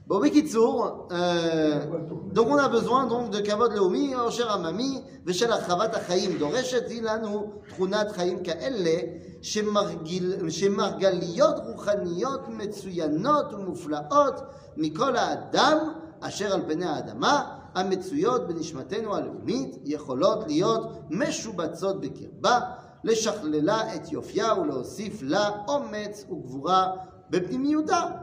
Bon, 0.08 0.20
בקיצור, 0.20 1.08
euh, 1.12 2.34
donc 2.34 2.48
on 2.48 2.58
a 2.58 2.70
besoin 2.70 3.06
donc 3.06 3.30
de 3.32 3.42
כבוד 3.42 3.74
לאומי, 3.74 4.14
עושר 4.14 4.52
עממי 4.52 5.02
ושל 5.26 5.52
הרחבת 5.52 5.96
החיים. 5.96 6.38
דורשת 6.38 6.90
היא 6.90 7.02
לנו 7.02 7.52
תכונת 7.70 8.12
חיים 8.12 8.44
כאלה 8.44 9.00
שמרגיל, 9.42 10.50
שמרגליות 10.50 11.56
רוחניות 11.66 12.48
מצוינות 12.48 13.54
ומופלאות 13.54 14.42
מכל 14.78 15.16
האדם 15.16 15.78
אשר 16.22 16.54
על 16.54 16.62
פני 16.68 16.86
האדמה 16.86 17.56
המצויות 17.76 18.48
בנשמתנו 18.48 19.16
הלאומית 19.16 19.76
יכולות 19.86 20.48
להיות 20.48 20.88
משובצות 21.10 22.02
בקרבה 22.02 22.60
לשכללה 23.04 23.96
את 23.96 24.12
יופייה 24.12 24.54
ולהוסיף 24.54 25.22
לה 25.22 25.50
אומץ 25.68 26.26
וגבורה 26.32 26.92
בפנימיותה 27.30 28.06
ועוד 28.06 28.10
ותפארת 28.10 28.23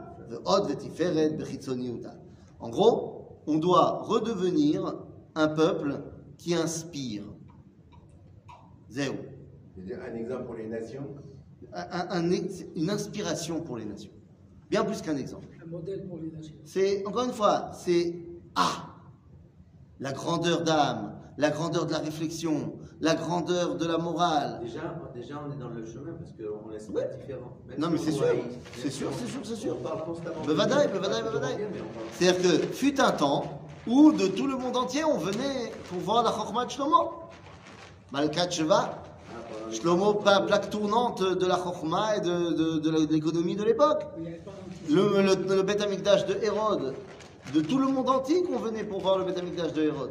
en 2.60 2.68
gros, 2.68 3.38
on 3.46 3.58
doit 3.58 4.02
redevenir 4.02 4.94
un 5.34 5.48
peuple 5.48 6.00
qui 6.38 6.54
inspire. 6.54 7.24
Zéro. 8.90 9.16
Un 9.78 10.14
exemple 10.14 10.44
pour 10.44 10.54
les 10.54 10.66
nations. 10.68 11.06
Un- 11.72 12.06
un- 12.10 12.30
une 12.76 12.90
inspiration 12.90 13.60
pour 13.62 13.78
les 13.78 13.84
nations. 13.86 14.10
Bien 14.70 14.84
plus 14.84 15.00
qu'un 15.00 15.16
exemple. 15.16 15.46
Un 15.62 15.66
modèle 15.70 16.06
pour 16.06 16.18
les 16.18 16.30
nations. 16.30 16.54
C'est, 16.64 17.04
encore 17.06 17.24
une 17.24 17.32
fois, 17.32 17.70
c'est 17.74 18.14
Ah 18.54 18.88
La 20.00 20.12
grandeur 20.12 20.62
d'âme, 20.64 21.14
la 21.38 21.50
grandeur 21.50 21.86
de 21.86 21.92
la 21.92 21.98
réflexion, 21.98 22.74
la 23.00 23.14
grandeur 23.14 23.74
de 23.76 23.86
la 23.86 23.98
morale. 23.98 24.60
Déjà, 24.62 24.80
déjà, 25.14 25.34
on 25.46 25.52
est 25.52 25.56
dans 25.58 25.70
le 25.70 25.84
chemin 25.86 26.12
parce 26.18 26.32
qu'on 26.32 26.68
laisse 26.70 26.86
pas 26.86 27.02
différent. 27.16 27.56
Même 27.68 27.78
Non, 27.78 27.90
mais 27.90 27.98
c'est 27.98 28.12
sûr. 28.12 28.26
C'est 28.78 28.90
sûr, 28.90 29.08
c'est 29.18 29.26
sûr, 29.30 29.40
c'est 29.44 29.56
sûr. 29.56 29.76
On 29.80 29.82
parle 29.82 30.04
constamment. 30.04 30.42
Bevadaï, 30.46 30.88
bevadaï, 30.88 31.22
bevadaï. 31.22 31.66
C'est-à-dire 32.12 32.42
que 32.42 32.66
fut 32.74 33.00
un 33.00 33.10
temps 33.12 33.44
où 33.86 34.12
de 34.12 34.26
tout 34.28 34.46
le 34.46 34.56
monde 34.56 34.76
entier 34.76 35.04
on 35.04 35.16
venait 35.18 35.72
pour 35.88 35.98
voir 36.00 36.22
la 36.22 36.30
Chokhmah 36.32 36.66
de 36.66 36.70
Shlomo. 36.70 37.12
Malkat 38.12 38.50
Sheva, 38.50 38.98
Ah, 39.02 39.34
les- 39.70 39.74
Shlomo, 39.76 40.14
plaque 40.14 40.68
tournante 40.70 41.22
de 41.22 41.46
la 41.46 41.56
Chokhmah 41.56 42.16
et 42.16 42.20
de, 42.20 42.52
de- 42.52 42.78
de 42.78 42.90
la- 42.90 43.06
de 43.06 43.12
l'économie 43.12 43.56
de 43.56 43.64
l'époque. 43.64 44.04
Le, 44.90 45.22
le, 45.22 45.56
le 45.56 45.62
Beth 45.62 45.80
Amikdash 45.80 46.26
de 46.26 46.34
Hérode, 46.42 46.94
de 47.54 47.60
tout 47.62 47.78
le 47.78 47.86
monde 47.88 48.08
entier 48.10 48.42
qu'on 48.42 48.58
venait 48.58 48.84
pour 48.84 49.00
voir 49.00 49.18
le 49.18 49.24
Beth 49.24 49.38
Amikdash 49.38 49.72
de 49.72 49.82
Hérode. 49.84 50.10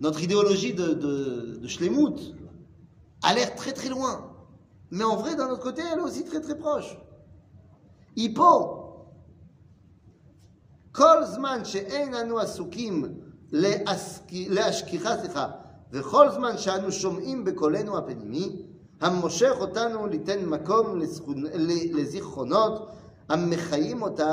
Notre 0.00 0.22
idéologie 0.22 0.72
de, 0.72 0.94
de, 0.94 1.14
de 1.62 1.68
Shlemut 1.68 2.18
a 3.22 3.34
l'air 3.34 3.54
très 3.54 3.72
très 3.72 3.88
loin. 3.88 4.30
Mais 4.90 5.04
en 5.04 5.16
vrai, 5.16 5.36
d'un 5.36 5.48
autre 5.50 5.62
côté, 5.62 5.82
elle 5.92 5.98
est 5.98 6.02
aussi 6.02 6.24
très 6.24 6.40
très 6.40 6.56
proche. 6.58 6.96
Hippo, 8.16 8.86
כל 10.92 11.24
זמן 11.24 11.64
שאין 11.64 12.14
אנו 12.14 12.38
עסוקים 12.38 13.04
להשכ- 13.52 14.48
להשכיחה, 14.48 15.18
סליחה, 15.20 15.50
וכל 15.92 16.30
זמן 16.30 16.58
שאנו 16.58 16.92
שומעים 16.92 17.44
בקולנו 17.44 17.98
הפנימי, 17.98 18.62
המושך 19.00 19.52
אותנו 19.60 20.06
ליתן 20.06 20.44
מקום 20.46 21.00
לזכונ- 21.02 21.50
ל- 21.54 22.00
לזיכרונות 22.00 22.88
המחיים 23.28 24.02
אותה 24.02 24.32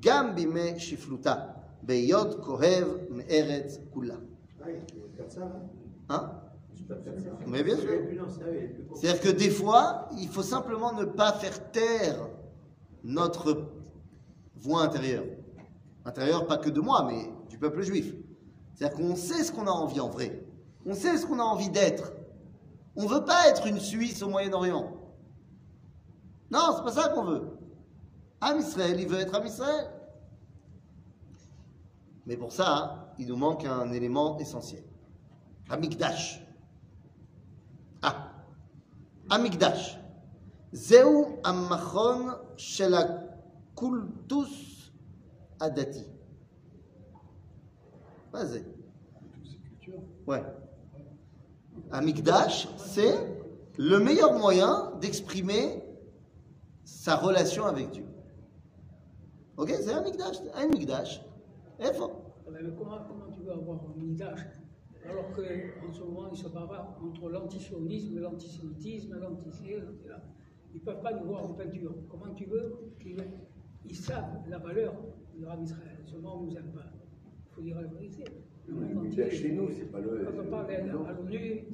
גם 0.00 0.34
בימי 0.34 0.78
שפלותה, 0.78 1.34
בהיות 1.82 2.44
כואב 2.44 2.88
מארץ 3.10 3.78
כולה. 3.90 4.14
Ah, 4.61 6.15
hein. 6.15 6.31
Mais 7.47 7.63
bien 7.63 7.77
sûr. 7.77 7.89
C'est-à-dire 8.95 9.21
que 9.21 9.29
des 9.29 9.49
fois, 9.49 10.09
il 10.17 10.27
faut 10.27 10.43
simplement 10.43 10.93
ne 10.93 11.05
pas 11.05 11.33
faire 11.33 11.71
taire 11.71 12.27
notre 13.03 13.67
voix 14.55 14.83
intérieure. 14.83 15.25
Intérieure, 16.05 16.47
pas 16.47 16.57
que 16.57 16.69
de 16.69 16.81
moi, 16.81 17.07
mais 17.09 17.29
du 17.49 17.57
peuple 17.57 17.81
juif. 17.81 18.15
C'est-à-dire 18.73 18.97
qu'on 18.97 19.15
sait 19.15 19.43
ce 19.43 19.51
qu'on 19.51 19.67
a 19.67 19.71
envie 19.71 19.99
en 19.99 20.09
vrai. 20.09 20.43
On 20.85 20.93
sait 20.93 21.17
ce 21.17 21.25
qu'on 21.25 21.39
a 21.39 21.43
envie 21.43 21.69
d'être. 21.69 22.13
On 22.95 23.03
ne 23.03 23.09
veut 23.09 23.25
pas 23.25 23.47
être 23.49 23.67
une 23.67 23.79
Suisse 23.79 24.21
au 24.23 24.29
Moyen-Orient. 24.29 24.93
Non, 26.51 26.73
c'est 26.75 26.83
pas 26.83 26.91
ça 26.91 27.09
qu'on 27.09 27.23
veut. 27.23 27.43
Am 28.41 28.57
Israël, 28.57 28.99
il 28.99 29.07
veut 29.07 29.19
être 29.19 29.35
Am 29.35 29.45
Israël. 29.45 29.91
Mais 32.25 32.37
pour 32.37 32.51
ça, 32.51 33.08
il 33.19 33.27
nous 33.27 33.35
manque 33.35 33.65
un 33.65 33.91
élément 33.91 34.37
essentiel. 34.39 34.83
Amikdash. 35.69 36.41
Ah. 38.01 38.31
Amikdash. 39.29 39.99
Zeu 40.73 41.25
Ammachon 41.43 42.37
Shelakultus 42.55 43.19
Adati. 45.59 46.05
Vas-y. 48.31 48.63
Ouais. 50.25 50.43
Amikdash, 51.91 52.69
c'est 52.77 53.15
le 53.77 53.99
meilleur 53.99 54.37
moyen 54.37 54.93
d'exprimer 55.01 55.83
sa 56.85 57.15
relation 57.15 57.65
avec 57.65 57.91
Dieu. 57.91 58.05
Ok 59.57 59.73
C'est 59.81 59.91
un 59.91 60.01
Mikdash. 60.01 60.37
Un 60.55 60.69
Et 61.79 61.93
fort. 61.93 62.28
Mais 62.51 62.59
comment, 62.77 62.99
comment 63.07 63.31
tu 63.31 63.41
veux 63.41 63.51
avoir 63.51 63.79
un 63.85 63.97
Midrash 64.01 64.39
alors 65.05 65.31
qu'en 65.31 65.93
ce 65.93 66.03
moment, 66.03 66.29
ils 66.31 66.37
se 66.37 66.47
bavarent 66.49 66.99
entre 67.01 67.29
l'antisionisme, 67.29 68.19
l'antisémitisme, 68.19 69.17
l'antisémitisme. 69.19 69.93
Ils 70.73 70.79
ne 70.81 70.85
peuvent 70.85 71.01
pas 71.01 71.13
nous 71.13 71.25
voir 71.25 71.45
en 71.45 71.53
peinture. 71.53 71.95
Comment 72.09 72.33
tu 72.33 72.45
veux 72.45 72.75
qu'ils 72.99 73.17
ils 73.85 73.95
savent 73.95 74.41
la 74.49 74.57
valeur 74.57 74.93
de 75.39 75.45
Rav 75.45 75.61
Israël. 75.63 75.97
Seulement, 76.05 76.37
on 76.37 76.43
ne 76.43 76.49
nous 76.51 76.57
aime 76.57 76.71
pas. 76.73 76.83
Il 77.49 77.53
faut 77.55 77.61
dire 77.61 77.79
la 77.81 77.87
vérité. 77.87 78.25
Le 78.67 78.73
Le 78.75 78.79
monde 78.93 79.05
Midrash 79.05 79.27
entier- 79.27 79.31
chez 79.37 79.51
nous, 79.51 79.69
c'est 79.73 79.85
pas 79.91 79.99
le- 79.99 80.25
Quand 80.25 80.43
on 80.45 80.49
parle 80.49 80.69
à 80.71 80.75
à 80.75 81.13
l'ONU, 81.13 81.65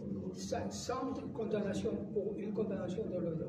sans 0.70 1.14
condamnation, 1.34 1.90
pour 2.14 2.36
une 2.38 2.54
condamnation 2.54 3.04
de 3.06 3.14
l'ONU. 3.20 3.42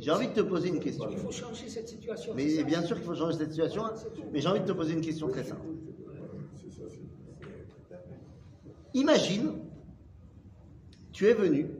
J'ai 0.00 0.10
envie 0.10 0.28
de 0.28 0.32
te 0.32 0.40
poser 0.40 0.68
une 0.70 0.80
question. 0.80 1.08
Il 1.10 1.18
faut 1.18 1.30
changer 1.30 1.68
cette 1.68 1.88
situation. 1.88 2.32
Mais 2.34 2.64
bien 2.64 2.82
sûr 2.82 2.96
qu'il 2.96 3.04
faut 3.04 3.14
changer 3.14 3.38
cette 3.38 3.50
situation, 3.52 3.82
mais 4.32 4.40
j'ai 4.40 4.48
envie 4.48 4.60
de 4.60 4.64
te 4.66 4.72
poser 4.72 4.94
une 4.94 5.00
question 5.02 5.28
très 5.28 5.44
simple. 5.44 5.66
Imagine, 8.96 9.52
tu 11.12 11.26
es 11.26 11.34
venu 11.34 11.70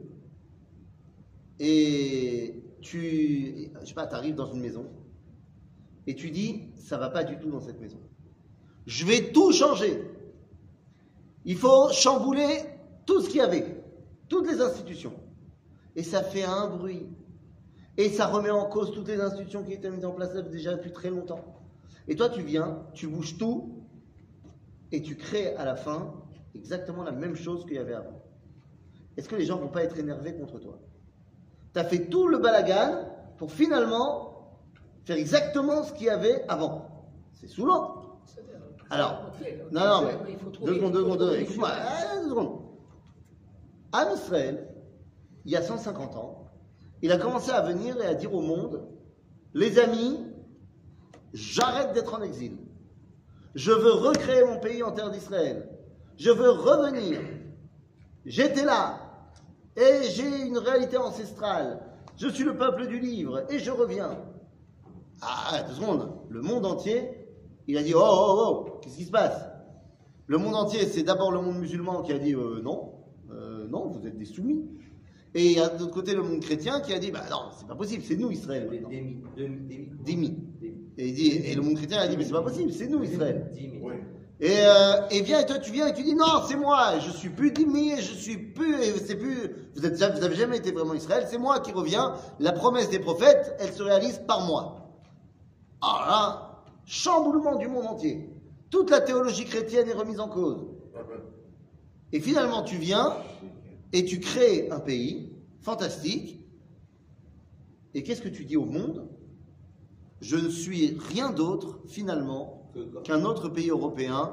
et 1.59 2.63
tu, 2.79 3.71
arrives 3.95 4.35
dans 4.35 4.45
une 4.45 4.61
maison 4.61 4.85
et 6.05 6.13
tu 6.13 6.29
dis, 6.29 6.65
ça 6.75 6.99
va 6.99 7.09
pas 7.09 7.23
du 7.23 7.39
tout 7.39 7.49
dans 7.49 7.59
cette 7.59 7.81
maison. 7.81 7.97
Je 8.85 9.03
vais 9.03 9.31
tout 9.31 9.51
changer. 9.51 9.99
Il 11.43 11.57
faut 11.57 11.89
chambouler 11.91 12.65
tout 13.07 13.19
ce 13.21 13.29
qu'il 13.29 13.37
y 13.37 13.41
avait, 13.41 13.83
toutes 14.29 14.47
les 14.47 14.61
institutions. 14.61 15.15
Et 15.95 16.03
ça 16.03 16.21
fait 16.21 16.43
un 16.43 16.67
bruit. 16.67 17.07
Et 17.97 18.09
ça 18.09 18.27
remet 18.27 18.51
en 18.51 18.67
cause 18.67 18.91
toutes 18.91 19.07
les 19.07 19.19
institutions 19.19 19.63
qui 19.63 19.73
étaient 19.73 19.89
mises 19.89 20.05
en 20.05 20.11
place 20.11 20.35
déjà 20.51 20.75
depuis 20.75 20.91
très 20.91 21.09
longtemps. 21.09 21.43
Et 22.07 22.15
toi, 22.15 22.29
tu 22.29 22.43
viens, 22.43 22.85
tu 22.93 23.07
bouges 23.07 23.39
tout, 23.39 23.73
et 24.91 25.01
tu 25.01 25.17
crées 25.17 25.55
à 25.55 25.65
la 25.65 25.75
fin 25.75 26.13
exactement 26.57 27.03
la 27.03 27.11
même 27.11 27.35
chose 27.35 27.65
qu'il 27.65 27.75
y 27.75 27.79
avait 27.79 27.93
avant. 27.93 28.21
Est-ce 29.15 29.29
que 29.29 29.35
les 29.35 29.45
gens 29.45 29.57
vont 29.57 29.69
pas 29.69 29.83
être 29.83 29.97
énervés 29.97 30.33
contre 30.35 30.59
toi? 30.59 30.79
Tu 31.73 31.79
as 31.79 31.83
fait 31.83 32.05
tout 32.05 32.27
le 32.27 32.37
balagan 32.37 33.07
pour 33.37 33.51
finalement 33.51 34.57
faire 35.05 35.17
exactement 35.17 35.83
ce 35.83 35.93
qu'il 35.93 36.07
y 36.07 36.09
avait 36.09 36.43
avant. 36.47 37.07
C'est 37.33 37.47
saoulant. 37.47 38.19
Alors, 38.89 39.31
non, 39.71 39.81
non, 39.81 40.01
mais 40.05 40.37
deux 40.65 40.75
secondes, 40.75 40.91
deux 40.93 41.01
secondes, 41.01 41.19
deux 41.19 41.35
Écoute-moi, 41.39 41.69
une 41.69 41.75
ah, 41.83 42.29
secondes. 42.29 42.61
Israël, 44.15 44.67
il 45.45 45.51
y 45.51 45.55
a 45.55 45.61
150 45.61 46.15
ans, 46.15 46.45
il 47.01 47.11
a 47.11 47.17
commencé 47.17 47.51
à 47.51 47.61
venir 47.61 47.99
et 48.01 48.05
à 48.05 48.13
dire 48.13 48.33
au 48.33 48.41
monde 48.41 48.87
Les 49.53 49.79
amis, 49.79 50.19
j'arrête 51.33 51.93
d'être 51.93 52.13
en 52.13 52.21
exil. 52.21 52.57
Je 53.55 53.71
veux 53.71 53.93
recréer 53.93 54.43
mon 54.45 54.59
pays 54.59 54.83
en 54.83 54.91
terre 54.91 55.11
d'Israël. 55.11 55.69
Je 56.17 56.31
veux 56.31 56.51
revenir. 56.51 57.21
J'étais 58.25 58.65
là. 58.65 58.99
Et 59.75 60.09
j'ai 60.09 60.41
une 60.47 60.57
réalité 60.57 60.97
ancestrale. 60.97 61.79
Je 62.17 62.27
suis 62.27 62.43
le 62.43 62.57
peuple 62.57 62.87
du 62.87 62.99
livre. 62.99 63.45
Et 63.51 63.59
je 63.59 63.71
reviens. 63.71 64.17
Ah, 65.21 65.63
deux 65.67 65.75
secondes. 65.75 66.09
Le 66.29 66.41
monde 66.41 66.65
entier, 66.65 67.09
il 67.67 67.77
a 67.77 67.83
dit 67.83 67.93
Oh, 67.95 68.01
oh, 68.01 68.35
oh, 68.39 68.79
qu'est-ce 68.81 68.97
qui 68.97 69.05
se 69.05 69.11
passe? 69.11 69.45
Le 70.25 70.37
monde 70.37 70.55
entier, 70.55 70.85
c'est 70.85 71.03
d'abord 71.03 71.31
le 71.31 71.41
monde 71.41 71.59
musulman 71.59 72.01
qui 72.01 72.11
a 72.11 72.19
dit 72.19 72.33
euh, 72.33 72.61
Non, 72.61 72.93
euh, 73.31 73.67
non, 73.67 73.87
vous 73.87 74.05
êtes 74.05 74.17
des 74.17 74.25
soumis. 74.25 74.65
Et 75.35 75.45
il 75.45 75.57
y 75.57 75.59
a 75.59 75.69
de 75.69 75.79
l'autre 75.79 75.93
côté 75.93 76.15
le 76.15 76.23
monde 76.23 76.41
chrétien 76.41 76.81
qui 76.81 76.93
a 76.93 76.99
dit 76.99 77.11
Bah 77.11 77.23
non, 77.29 77.51
c'est 77.57 77.67
pas 77.67 77.75
possible, 77.75 78.03
c'est 78.03 78.17
nous 78.17 78.31
Israël. 78.31 78.67
Démis. 78.89 79.21
Demi. 79.37 79.57
Démis. 79.67 79.89
Démis. 80.03 80.29
Démis. 80.59 80.77
Et, 80.97 81.09
il 81.09 81.13
dit, 81.13 81.27
et 81.29 81.53
le 81.53 81.61
monde 81.61 81.75
chrétien 81.75 81.99
a 81.99 82.07
dit 82.07 82.17
Mais 82.17 82.23
c'est 82.23 82.31
pas 82.31 82.41
possible, 82.41 82.71
c'est 82.71 82.87
nous 82.87 83.03
Israël. 83.03 83.51
Et, 84.39 84.51
euh, 84.51 85.07
et 85.09 85.21
viens, 85.21 85.39
et 85.39 85.45
toi 85.47 85.57
tu 85.57 85.71
viens 85.71 85.87
et 85.87 85.93
tu 85.93 86.03
dis 86.03 86.13
non, 86.13 86.43
c'est 86.47 86.55
moi, 86.55 86.99
je 86.99 87.09
suis 87.09 87.29
plus 87.29 87.51
d'Imi, 87.51 87.97
je 87.97 88.13
suis 88.13 88.37
plus, 88.37 88.75
c'est 89.03 89.15
plus, 89.15 89.51
vous 89.75 89.83
êtes, 89.83 89.95
vous 89.95 90.23
avez 90.23 90.35
jamais 90.35 90.57
été 90.57 90.71
vraiment 90.71 90.93
Israël, 90.93 91.25
c'est 91.27 91.39
moi 91.39 91.59
qui 91.59 91.71
reviens, 91.71 92.13
la 92.39 92.51
promesse 92.51 92.89
des 92.89 92.99
prophètes, 92.99 93.55
elle 93.59 93.73
se 93.73 93.81
réalise 93.81 94.21
par 94.27 94.45
moi. 94.45 94.91
Ah 95.81 96.05
là, 96.07 96.63
chamboulement 96.85 97.55
du 97.55 97.67
monde 97.67 97.87
entier. 97.87 98.29
Toute 98.69 98.91
la 98.91 99.01
théologie 99.01 99.45
chrétienne 99.45 99.89
est 99.89 99.93
remise 99.93 100.19
en 100.19 100.27
cause. 100.27 100.67
Et 102.13 102.19
finalement 102.19 102.61
tu 102.61 102.77
viens 102.77 103.17
et 103.91 104.05
tu 104.05 104.19
crées 104.19 104.69
un 104.69 104.79
pays 104.79 105.33
fantastique. 105.61 106.45
Et 107.95 108.03
qu'est-ce 108.03 108.21
que 108.21 108.29
tu 108.29 108.45
dis 108.45 108.57
au 108.57 108.65
monde? 108.65 109.09
Je 110.21 110.37
ne 110.37 110.49
suis 110.49 110.97
rien 111.09 111.31
d'autre 111.31 111.79
finalement 111.87 112.56
qu'un 113.03 113.23
autre 113.25 113.49
pays 113.49 113.69
européen 113.69 114.31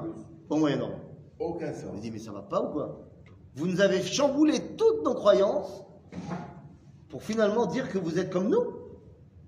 au 0.49 0.57
Moyen-Orient. 0.57 0.99
Aucun 1.39 1.73
sens. 1.73 1.93
me 1.93 1.99
dis, 1.99 2.11
mais 2.11 2.19
ça 2.19 2.31
va 2.31 2.41
pas 2.41 2.61
ou 2.61 2.71
quoi? 2.71 3.01
Vous 3.55 3.67
nous 3.67 3.81
avez 3.81 4.01
chamboulé 4.01 4.59
toutes 4.77 5.03
nos 5.03 5.13
croyances 5.13 5.83
pour 7.09 7.23
finalement 7.23 7.65
dire 7.65 7.89
que 7.89 7.97
vous 7.97 8.19
êtes 8.19 8.29
comme 8.29 8.49
nous 8.49 8.63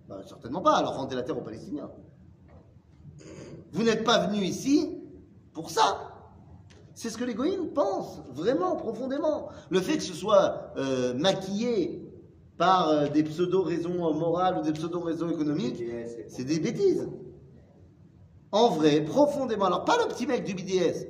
Ben, 0.08 0.22
Certainement 0.26 0.62
pas, 0.62 0.76
alors 0.76 0.96
rendez 0.96 1.16
la 1.16 1.24
terre 1.24 1.38
aux 1.38 1.42
Palestiniens. 1.42 1.90
Vous 3.74 3.84
n'êtes 3.84 4.04
pas 4.04 4.28
venus 4.28 4.48
ici 4.48 4.98
pour 5.54 5.70
ça. 5.70 6.14
C'est 6.94 7.10
ce 7.10 7.18
que 7.18 7.26
les 7.26 7.36
goïms 7.36 7.74
pensent, 7.74 8.22
vraiment, 8.34 8.76
profondément. 8.76 9.50
Le 9.70 9.82
fait 9.82 9.98
que 9.98 10.04
ce 10.04 10.14
soit 10.14 10.72
euh, 10.78 11.14
maquillé 11.14 12.02
par 12.58 12.90
euh, 12.90 13.08
des 13.08 13.24
pseudo-raisons 13.24 14.14
morales 14.14 14.58
ou 14.58 14.62
des 14.64 14.72
pseudo-raisons 14.72 15.30
économiques, 15.30 15.84
c'est 16.28 16.44
des 16.44 16.60
bêtises. 16.60 17.08
En 18.52 18.70
vrai, 18.70 19.02
profondément. 19.02 19.66
Alors, 19.66 19.86
pas 19.86 19.98
le 19.98 20.08
petit 20.08 20.26
mec 20.26 20.44
du 20.44 20.54
BDS. 20.54 21.08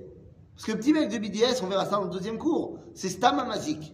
Parce 0.56 0.65
que 0.65 0.71
le 0.71 0.80
petit 0.80 0.93
mec 0.93 1.10
du 1.10 1.19
BDS, 1.19 1.62
on 1.63 1.67
verra 1.67 1.86
ça 1.86 1.97
dans 1.97 2.06
le 2.06 2.10
deuxième 2.10 2.38
cours, 2.38 2.80
c'est 2.93 3.10
Stam 3.10 3.38
Amazik. 3.39 3.93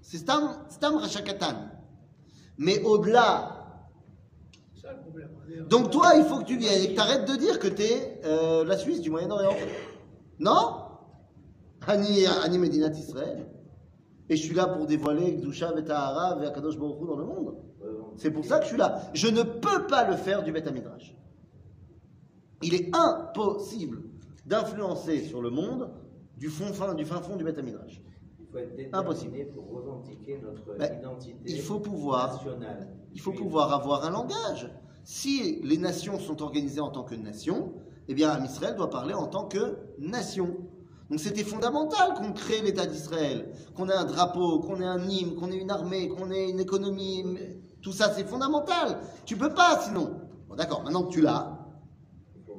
C'est 0.00 0.18
Stam, 0.18 0.56
Stam 0.68 0.96
Rachakatan. 0.96 1.56
Mais 2.58 2.82
au-delà. 2.82 3.80
C'est 4.74 4.82
ça 4.82 4.92
le 4.92 5.00
problème. 5.00 5.30
Donc, 5.68 5.90
toi, 5.90 6.12
il 6.16 6.24
faut 6.24 6.38
que 6.38 6.44
tu 6.44 6.56
viennes 6.56 6.82
et 6.82 6.88
que 6.88 6.94
tu 6.94 7.00
arrêtes 7.00 7.28
de 7.28 7.36
dire 7.36 7.58
que 7.58 7.68
tu 7.68 7.82
es 7.82 8.20
la 8.64 8.78
Suisse 8.78 9.00
du 9.00 9.10
Moyen-Orient. 9.10 9.56
Non? 10.38 10.82
Ani, 11.86 12.26
Ani 12.26 12.58
Medinat 12.58 12.92
Israël. 12.92 13.48
Et 14.28 14.36
je 14.36 14.42
suis 14.42 14.54
là 14.54 14.66
pour 14.66 14.86
dévoiler 14.86 15.32
Gdusha, 15.32 15.72
Vetahara, 15.72 16.40
Akadosh 16.40 16.78
Baruch 16.78 17.02
Hu 17.02 17.06
dans 17.06 17.16
le 17.16 17.24
monde. 17.24 17.56
C'est 18.16 18.30
pour 18.30 18.44
ça 18.44 18.58
que 18.58 18.64
je 18.64 18.68
suis 18.68 18.78
là. 18.78 19.02
Je 19.14 19.26
ne 19.28 19.42
peux 19.42 19.86
pas 19.88 20.08
le 20.08 20.16
faire 20.16 20.42
du 20.42 20.52
Beth 20.52 20.72
Midrash. 20.72 21.16
Il 22.62 22.74
est 22.74 22.90
impossible 22.94 24.02
d'influencer 24.46 25.24
sur 25.24 25.40
le 25.42 25.50
monde 25.50 25.90
du, 26.36 26.48
fond, 26.48 26.72
fin, 26.72 26.94
du 26.94 27.04
fin 27.04 27.20
fond 27.20 27.36
du 27.36 27.44
Beth 27.44 27.62
Midrash. 27.62 28.02
Il 28.40 28.46
faut 28.50 28.58
être 28.58 28.94
Impossible. 28.94 29.46
pour 29.54 29.70
revendiquer 29.76 30.38
notre 30.42 30.76
Ben, 30.78 30.98
identité 30.98 31.36
il 31.46 31.60
faut 31.60 31.78
pouvoir- 31.80 32.34
nationale. 32.34 32.88
Il 33.14 33.20
faut 33.20 33.32
pouvoir 33.32 33.72
avoir 33.72 34.04
un 34.04 34.10
langage. 34.10 34.70
Si 35.04 35.60
les 35.62 35.78
nations 35.78 36.18
sont 36.18 36.42
organisées 36.42 36.80
en 36.80 36.90
tant 36.90 37.02
que 37.04 37.14
nation, 37.14 37.72
eh 38.08 38.14
bien, 38.14 38.42
Israël 38.44 38.74
doit 38.76 38.90
parler 38.90 39.14
en 39.14 39.26
tant 39.26 39.46
que 39.46 39.78
nation. 39.98 40.56
Donc 41.10 41.18
c'était 41.20 41.44
fondamental 41.44 42.14
qu'on 42.14 42.32
crée 42.32 42.60
l'État 42.62 42.86
d'Israël, 42.86 43.52
qu'on 43.74 43.88
ait 43.88 43.94
un 43.94 44.04
drapeau, 44.04 44.60
qu'on 44.60 44.80
ait 44.80 44.86
un 44.86 45.06
hymne, 45.08 45.34
qu'on 45.34 45.50
ait 45.50 45.58
une 45.58 45.70
armée, 45.70 46.08
qu'on 46.08 46.30
ait 46.30 46.50
une 46.50 46.60
économie. 46.60 47.24
Tout 47.82 47.92
ça, 47.92 48.12
c'est 48.14 48.24
fondamental. 48.26 49.00
Tu 49.24 49.36
peux 49.36 49.52
pas 49.52 49.78
sinon. 49.82 50.20
Bon, 50.48 50.54
D'accord, 50.54 50.82
maintenant 50.84 51.04
que 51.04 51.12
tu 51.12 51.20
l'as, 51.20 51.58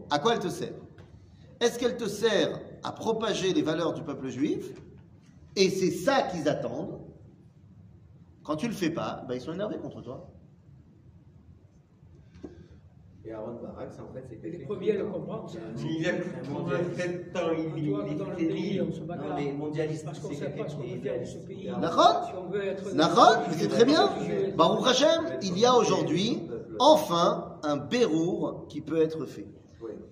à 0.09 0.19
quoi 0.19 0.33
elle 0.33 0.39
te 0.39 0.49
sert? 0.49 0.73
Est-ce 1.59 1.79
qu'elle 1.79 1.97
te 1.97 2.07
sert 2.07 2.59
à 2.83 2.91
propager 2.91 3.53
les 3.53 3.61
valeurs 3.61 3.93
du 3.93 4.03
peuple 4.03 4.27
juif? 4.29 4.73
Et 5.55 5.69
c'est 5.69 5.91
ça 5.91 6.23
qu'ils 6.23 6.47
attendent. 6.49 6.99
Quand 8.43 8.55
tu 8.57 8.67
le 8.67 8.73
fais 8.73 8.89
pas, 8.89 9.23
ben, 9.27 9.35
ils 9.35 9.41
sont 9.41 9.53
énervés 9.53 9.77
contre 9.77 10.01
toi. 10.01 10.29
Et 13.25 13.31
Aaron 13.31 13.53
Barak, 13.63 13.89
c'est 13.95 14.01
en 14.01 14.11
fait, 14.13 14.25
c'est 14.41 14.49
les 14.49 14.57
premiers 14.65 14.91
à 14.91 14.95
le 14.95 15.05
comprendre. 15.05 15.49
Il 15.77 16.05
a 16.05 16.13
plus 16.13 16.29
de 16.29 16.35
87 16.35 17.37
ans, 17.37 17.39
il, 17.57 17.89
Toi, 17.89 18.05
il 18.09 18.17
dans 18.17 18.25
le 18.25 18.33
était 18.33 18.45
pays, 18.53 18.81
on 18.81 18.85
libre. 18.85 18.95
se 18.97 19.01
Non, 19.03 19.35
mais 19.35 19.53
mondialiste, 19.53 20.03
Parce 20.03 20.19
qu'on 20.19 20.27
c'est 20.27 20.33
ne 20.33 20.39
sait 20.39 20.45
quelqu'un 20.47 20.63
pas 20.63 20.69
ce 20.69 20.75
qu'on 20.75 20.81
qui 20.81 20.97
veut 20.97 21.07
est 21.07 21.25
ce 21.25 21.37
pays. 21.37 21.71
Nahon, 22.93 23.41
mais 23.47 23.53
c'est 23.57 23.69
très 23.69 23.85
bien. 23.85 24.09
Baruch 24.57 24.87
Hashem, 24.87 25.37
il 25.41 25.57
y 25.57 25.65
a 25.65 25.73
aujourd'hui 25.73 26.41
enfin 26.79 27.59
un 27.63 27.77
bérour 27.77 28.65
qui 28.67 28.81
peut 28.81 29.01
être 29.01 29.25
fait. 29.25 29.47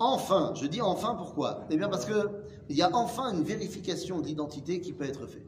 Enfin, 0.04 0.52
je 0.56 0.66
dis 0.66 0.82
enfin 0.82 1.14
pourquoi 1.14 1.68
Eh 1.70 1.78
bien 1.78 1.88
parce 1.88 2.06
que 2.06 2.32
il 2.70 2.76
y 2.76 2.82
a 2.82 2.90
enfin 2.96 3.32
une 3.32 3.44
vérification 3.44 4.20
d'identité 4.20 4.82
qui 4.82 4.94
peut 4.94 5.04
être 5.04 5.28
faite. 5.28 5.46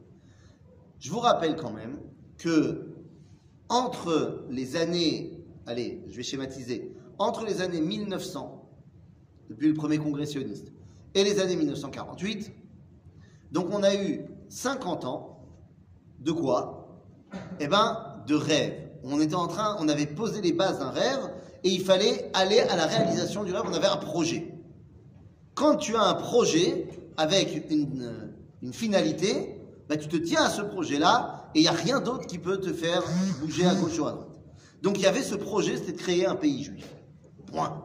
Je 1.00 1.10
vous 1.10 1.18
rappelle 1.18 1.56
quand 1.56 1.72
même 1.72 1.98
que 2.38 2.94
entre 3.68 4.44
les 4.50 4.76
années, 4.76 5.44
allez, 5.66 6.04
je 6.06 6.16
vais 6.16 6.22
schématiser, 6.22 6.94
entre 7.18 7.44
les 7.44 7.62
années 7.62 7.80
1900, 7.80 8.70
depuis 9.48 9.66
le 9.66 9.74
premier 9.74 9.98
congrès 9.98 10.24
sioniste, 10.24 10.70
et 11.14 11.24
les 11.24 11.40
années 11.40 11.56
1948, 11.56 12.52
donc 13.50 13.66
on 13.72 13.82
a 13.82 13.92
eu 13.96 14.20
50 14.50 15.04
ans 15.04 15.40
de 16.20 16.30
quoi? 16.30 17.02
Eh 17.58 17.66
ben, 17.66 18.22
de 18.28 18.36
rêve. 18.36 18.88
On 19.02 19.20
était 19.20 19.34
en 19.34 19.48
train, 19.48 19.76
on 19.80 19.88
avait 19.88 20.06
posé 20.06 20.40
les 20.40 20.52
bases 20.52 20.78
d'un 20.78 20.90
rêve 20.90 21.28
et 21.64 21.70
il 21.70 21.80
fallait 21.80 22.30
aller 22.34 22.60
à 22.60 22.76
la 22.76 22.86
réalisation 22.86 23.42
du 23.42 23.52
rêve. 23.52 23.62
On 23.66 23.72
avait 23.72 23.86
un 23.86 23.96
projet. 23.96 24.52
Quand 25.54 25.76
tu 25.76 25.96
as 25.96 26.02
un 26.02 26.14
projet 26.14 26.86
avec 27.16 27.70
une, 27.70 28.32
une 28.62 28.72
finalité, 28.72 29.60
ben, 29.88 29.98
tu 29.98 30.08
te 30.08 30.16
tiens 30.16 30.44
à 30.44 30.50
ce 30.50 30.62
projet-là 30.62 31.50
et 31.54 31.60
il 31.60 31.62
n'y 31.62 31.68
a 31.68 31.72
rien 31.72 32.00
d'autre 32.00 32.26
qui 32.26 32.38
peut 32.38 32.58
te 32.58 32.72
faire 32.72 33.02
bouger 33.40 33.66
à 33.66 33.74
gauche 33.74 33.98
ou 33.98 34.06
à 34.06 34.12
droite. 34.12 34.40
Donc 34.82 34.98
il 34.98 35.02
y 35.02 35.06
avait 35.06 35.22
ce 35.22 35.34
projet, 35.34 35.76
c'était 35.76 35.92
de 35.92 35.96
créer 35.98 36.26
un 36.26 36.34
pays 36.34 36.62
juif. 36.64 36.86
Point. 37.46 37.82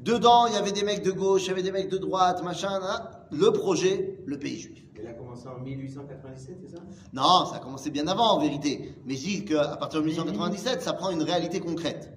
Dedans, 0.00 0.46
il 0.46 0.52
y 0.54 0.56
avait 0.56 0.72
des 0.72 0.84
mecs 0.84 1.02
de 1.02 1.10
gauche, 1.10 1.44
il 1.44 1.48
y 1.48 1.50
avait 1.50 1.62
des 1.62 1.72
mecs 1.72 1.90
de 1.90 1.98
droite, 1.98 2.42
machin. 2.44 2.78
là. 2.78 3.26
Le 3.32 3.50
projet, 3.52 4.20
le 4.26 4.38
pays 4.38 4.60
juif. 4.60 4.84
Il 5.00 5.06
a 5.06 5.12
commencé 5.12 5.46
en 5.48 5.58
1897, 5.60 6.58
c'est 6.62 6.76
ça? 6.76 6.82
Non, 7.12 7.46
ça 7.46 7.56
a 7.56 7.58
commencé 7.58 7.90
bien 7.90 8.06
avant 8.06 8.32
en 8.32 8.38
vérité. 8.40 8.94
Mais 9.06 9.14
je 9.14 9.24
dis 9.24 9.44
qu'à 9.44 9.76
partir 9.76 10.00
de 10.00 10.06
1897, 10.06 10.82
ça 10.82 10.92
prend 10.92 11.10
une 11.10 11.22
réalité 11.22 11.60
concrète. 11.60 12.12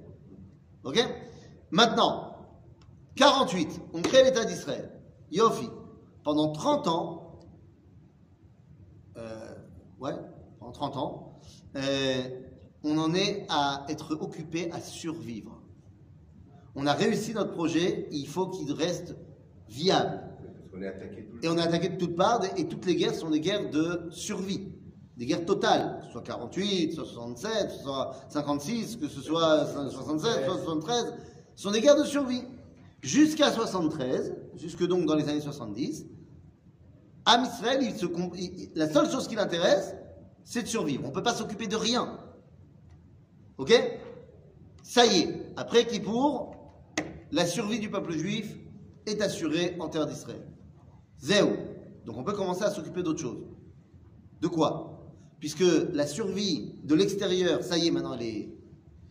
Ok? 0.84 1.00
Maintenant, 1.72 2.36
48, 3.16 3.82
on 3.94 4.02
crée 4.02 4.24
l'État 4.24 4.46
d'Israël. 4.46 4.92
Yofi. 5.32 5.70
Pendant 6.24 6.52
30 6.52 6.88
ans, 6.88 7.40
euh, 9.18 9.56
ouais, 10.00 10.14
pendant 10.60 10.72
30 10.72 10.98
ans, 10.98 11.40
euh, 11.76 12.30
on 12.84 12.98
en 12.98 13.14
est 13.14 13.46
à 13.50 13.86
être 13.90 14.18
occupé 14.22 14.72
à 14.72 14.80
survivre. 14.80 15.62
On 16.76 16.86
a 16.86 16.94
réussi 16.94 17.34
notre 17.34 17.52
projet, 17.52 18.08
il 18.12 18.28
faut 18.28 18.48
qu'il 18.48 18.72
reste 18.72 19.16
viable. 19.68 20.22
Est 20.80 20.88
attaqué 20.88 21.28
Et 21.44 21.50
on 21.50 21.58
est 21.58 21.62
attaqué 21.62 21.90
de 21.90 21.98
toutes 21.98 22.16
parts, 22.16 22.42
et 22.58 22.68
toutes 22.68 22.86
les 22.86 22.96
guerres 22.96 23.14
sont 23.14 23.30
des 23.30 23.40
guerres 23.40 23.70
de 23.70 24.08
survie, 24.10 24.72
des 25.18 25.26
guerres 25.26 25.46
totales, 25.46 26.04
soit 26.12 26.22
48, 26.22 26.94
soit 26.94 27.06
67, 27.06 27.72
soit 27.84 28.16
56, 28.30 28.96
que 28.98 29.08
ce 29.08 29.22
soit 29.22 29.66
67, 29.68 30.46
soit 30.46 30.58
73, 30.58 31.14
ce 31.56 31.64
sont 31.64 31.72
des 31.72 31.82
guerres 31.82 31.98
de 31.98 32.06
survie. 32.06 32.44
Jusqu'à 33.02 33.52
73, 33.52 34.36
jusque 34.56 34.86
donc 34.86 35.06
dans 35.06 35.16
les 35.16 35.28
années 35.28 35.42
70, 35.42 36.06
Am 37.26 37.44
Israël, 37.44 37.82
la 38.76 38.90
seule 38.90 39.10
chose 39.10 39.28
qui 39.28 39.36
l'intéresse, 39.36 39.94
c'est 40.44 40.64
de 40.64 40.68
survivre. 40.68 41.04
On 41.06 41.10
ne 41.10 41.14
peut 41.14 41.24
pas 41.24 41.34
s'occuper 41.34 41.68
de 41.68 41.76
rien. 41.76 42.20
Ok? 43.58 43.74
Ça 44.84 45.06
y 45.06 45.20
est, 45.20 45.46
après 45.56 45.86
Kippour, 45.86 46.56
la 47.32 47.46
survie 47.46 47.80
du 47.80 47.90
peuple 47.90 48.14
juif 48.14 48.58
est 49.06 49.22
assurée 49.22 49.76
en 49.80 49.88
terre 49.88 50.08
d'Israël. 50.08 50.46
Zéro. 51.20 51.52
Donc 52.06 52.18
on 52.18 52.24
peut 52.24 52.34
commencer 52.34 52.64
à 52.64 52.72
s'occuper 52.72 53.04
d'autre 53.04 53.22
chose. 53.22 53.46
De 54.42 54.48
quoi? 54.48 54.91
Puisque 55.42 55.66
la 55.92 56.06
survie 56.06 56.76
de 56.84 56.94
l'extérieur, 56.94 57.64
ça 57.64 57.76
y 57.76 57.88
est, 57.88 57.92
maintenant 57.92 58.14
elle 58.14 58.22
est, 58.22 58.50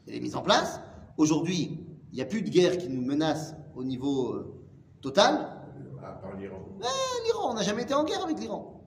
elle 0.07 0.15
est 0.15 0.21
mise 0.21 0.37
en 0.37 0.43
place. 0.43 0.81
Aujourd'hui, 1.19 1.81
il 2.13 2.15
n'y 2.15 2.23
a 2.23 2.25
plus 2.25 2.43
de 2.43 2.49
guerre 2.49 2.79
qui 2.79 2.89
nous 2.89 3.03
menace 3.03 3.57
au 3.75 3.83
niveau 3.83 4.35
euh, 4.35 4.55
total. 5.03 5.51
Ah, 6.01 6.21
par 6.23 6.37
l'Iran. 6.37 6.65
Eh, 6.81 7.25
L'Iran, 7.27 7.51
on 7.51 7.55
n'a 7.55 7.63
jamais 7.63 7.83
été 7.83 7.95
en 7.95 8.05
guerre 8.05 8.23
avec 8.23 8.39
l'Iran. 8.39 8.80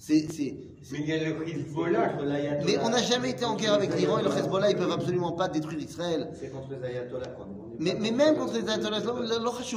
C'est, 0.00 0.30
c'est- 0.32 0.54
Mais 0.92 0.98
il 1.00 1.08
y 1.08 1.12
a 1.12 1.18
le 1.18 1.48
Hezbollah. 1.48 2.08
Contre 2.10 2.24
l'ayatollah. 2.24 2.64
Mais 2.64 2.78
on 2.84 2.88
n'a 2.88 3.02
jamais 3.02 3.30
été 3.30 3.44
en 3.44 3.56
guerre 3.56 3.74
avec 3.74 3.94
l'Iran 3.98 4.18
et 4.18 4.22
le 4.22 4.30
Hezbollah, 4.30 4.70
ils 4.70 4.76
peuvent 4.76 4.92
absolument 4.92 5.32
pas 5.32 5.48
détruire 5.48 5.80
Israël. 5.80 6.30
C'est 6.40 6.50
contre 6.50 6.68
les 6.70 6.86
ayatollahs 6.88 7.26
qu'on 7.36 7.44
Mais, 7.80 7.96
mais 8.00 8.12
même 8.12 8.36
contre 8.36 8.54
les 8.54 8.68
ayatollahs, 8.68 9.02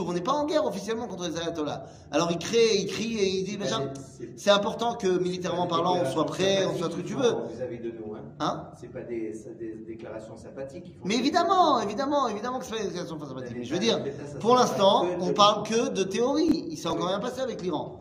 on 0.08 0.14
n'est 0.14 0.22
pas 0.22 0.32
en 0.34 0.46
guerre 0.46 0.66
officiellement 0.66 1.08
contre 1.08 1.28
les 1.28 1.38
ayatollahs. 1.38 1.86
Alors 2.12 2.32
il 2.32 2.38
crée, 2.38 2.76
il 2.78 2.86
crie 2.86 3.18
et 3.18 3.28
il 3.40 3.44
dit, 3.44 3.58
machin. 3.58 3.92
C'est- 3.96 4.30
C'est 4.38 4.52
important 4.52 4.94
que 4.96 5.08
militairement 5.20 5.66
parlant, 5.68 5.98
on 6.02 6.06
soit 6.12 6.26
prêt, 6.26 6.66
on 6.66 6.78
soit 6.78 6.92
ce 6.92 6.96
que 6.98 7.02
tu 7.02 7.16
veux. 7.16 7.34
Vis-à-vis 7.56 7.80
de 7.80 7.92
nous, 7.92 8.14
hein. 8.14 8.20
Hein 8.40 8.64
C'est 8.80 8.92
pas 8.92 9.02
des, 9.02 9.34
des 9.60 9.74
déclarations 9.88 10.38
sympathiques. 10.38 10.96
Mais 11.04 11.16
évidemment, 11.16 11.82
évidemment, 11.82 12.28
évidemment 12.30 12.60
que 12.60 12.66
c'est 12.66 12.72
pas 12.76 12.78
une 12.82 12.88
déclaration 12.88 13.20
sympathique. 13.20 13.56
Mais 13.58 13.64
je 13.64 13.74
veux 13.74 13.80
dire, 13.80 14.00
pour 14.40 14.56
l'instant, 14.56 15.06
on 15.20 15.34
parle 15.34 15.64
que 15.68 15.90
de 15.90 16.04
théorie. 16.04 16.66
Il 16.70 16.78
s'est 16.78 16.88
encore 16.88 17.08
rien 17.08 17.20
passé 17.20 17.42
avec 17.42 17.62
l'Iran. 17.62 18.01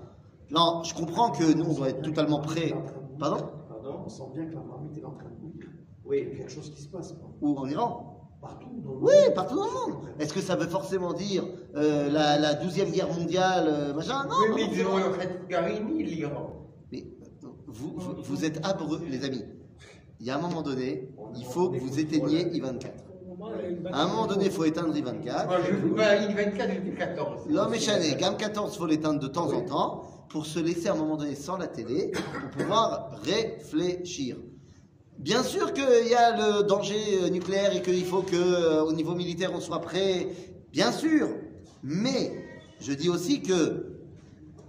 Non, 0.51 0.83
je 0.83 0.95
comprends 0.95 1.31
que 1.31 1.53
nous, 1.55 1.65
on 1.65 1.75
doit 1.75 1.91
être 1.91 2.03
totalement 2.03 2.41
prêts. 2.41 2.75
Pardon 3.19 3.47
Pardon 3.69 4.01
On 4.05 4.09
sent 4.09 4.23
bien 4.35 4.47
que 4.47 4.55
la 4.55 4.61
marmite 4.63 4.99
est 4.99 5.05
en 5.05 5.13
train 5.13 5.29
de 5.29 5.37
bouillir. 5.41 5.67
Oui. 6.05 6.19
Il 6.27 6.29
y 6.29 6.35
a 6.35 6.39
quelque 6.39 6.51
chose 6.53 6.71
qui 6.71 6.83
se 6.83 6.89
passe. 6.89 7.13
quoi. 7.13 7.31
Ou 7.41 7.57
en 7.57 7.69
Iran 7.69 8.07
Partout 8.41 8.71
dans 8.83 8.93
le 8.93 8.97
Oui, 8.99 9.13
monde. 9.27 9.35
partout 9.35 9.57
dans 9.57 9.67
le 9.67 9.71
monde. 9.95 10.03
Est-ce 10.19 10.33
que 10.33 10.41
ça 10.41 10.57
veut 10.57 10.67
forcément 10.67 11.13
dire 11.13 11.45
euh, 11.77 12.09
la, 12.11 12.55
12e 12.55 12.91
guerre 12.91 13.13
mondiale, 13.13 13.67
euh, 13.69 13.95
machin? 13.95 14.25
Non, 14.25 14.31
Oui, 14.41 14.49
non, 14.49 14.55
mais 14.57 14.77
ils 14.77 14.87
ont 14.87 14.97
le 14.97 15.13
fait 15.13 15.43
Garini, 15.49 16.03
l'Iran. 16.05 16.51
Mais 16.91 17.05
euh, 17.45 17.49
vous, 17.67 17.93
vous, 17.97 18.15
vous 18.23 18.45
êtes 18.45 18.65
abreux, 18.67 19.01
les 19.09 19.25
amis. 19.25 19.45
Il 20.21 20.27
y 20.27 20.31
a 20.31 20.37
un 20.37 20.41
moment 20.41 20.63
donné, 20.63 21.11
il 21.37 21.45
faut 21.45 21.69
que 21.71 21.79
vous 21.79 21.99
éteigniez 22.01 22.45
I24. 22.47 22.87
Au 23.25 23.29
moment, 23.37 23.51
il 23.59 23.63
y 23.63 23.67
a 23.67 23.69
une 23.71 23.87
À 23.89 24.03
un 24.03 24.09
moment 24.09 24.27
donné, 24.27 24.47
il 24.47 24.51
faut 24.51 24.65
éteindre 24.65 24.95
I24. 24.95 25.47
Moi, 25.47 25.57
je 25.71 25.77
joue 25.77 25.95
pas 25.95 26.07
à 26.09 26.17
I24, 26.17 26.73
j'étais 26.73 26.97
14. 26.97 27.43
L'homme 27.49 27.75
est 27.75 27.79
chané. 27.79 28.15
Gamme 28.17 28.37
14, 28.39 28.77
faut 28.77 28.87
l'éteindre 28.87 29.21
de 29.21 29.29
temps 29.29 29.53
en 29.53 29.61
temps 29.63 30.03
pour 30.31 30.47
se 30.47 30.61
laisser 30.61 30.88
à 30.88 30.93
un 30.93 30.97
moment 30.97 31.16
donné 31.16 31.35
sans 31.35 31.59
la 31.59 31.66
télé 31.66 32.12
pour 32.12 32.51
pouvoir 32.51 33.11
réfléchir. 33.25 34.37
Bien 35.19 35.43
sûr 35.43 35.75
qu'il 35.75 36.09
y 36.09 36.14
a 36.14 36.37
le 36.37 36.62
danger 36.62 37.21
euh, 37.21 37.29
nucléaire 37.29 37.77
et 37.77 37.83
qu'il 37.83 38.05
faut 38.07 38.23
que 38.23 38.37
euh, 38.37 38.83
au 38.85 38.93
niveau 38.93 39.14
militaire 39.14 39.51
on 39.53 39.61
soit 39.61 39.81
prêt. 39.81 40.29
Bien 40.73 40.93
sûr. 40.93 41.29
Mais 41.83 42.33
je 42.81 42.93
dis 42.93 43.11
aussi 43.11 43.43
que 43.43 43.99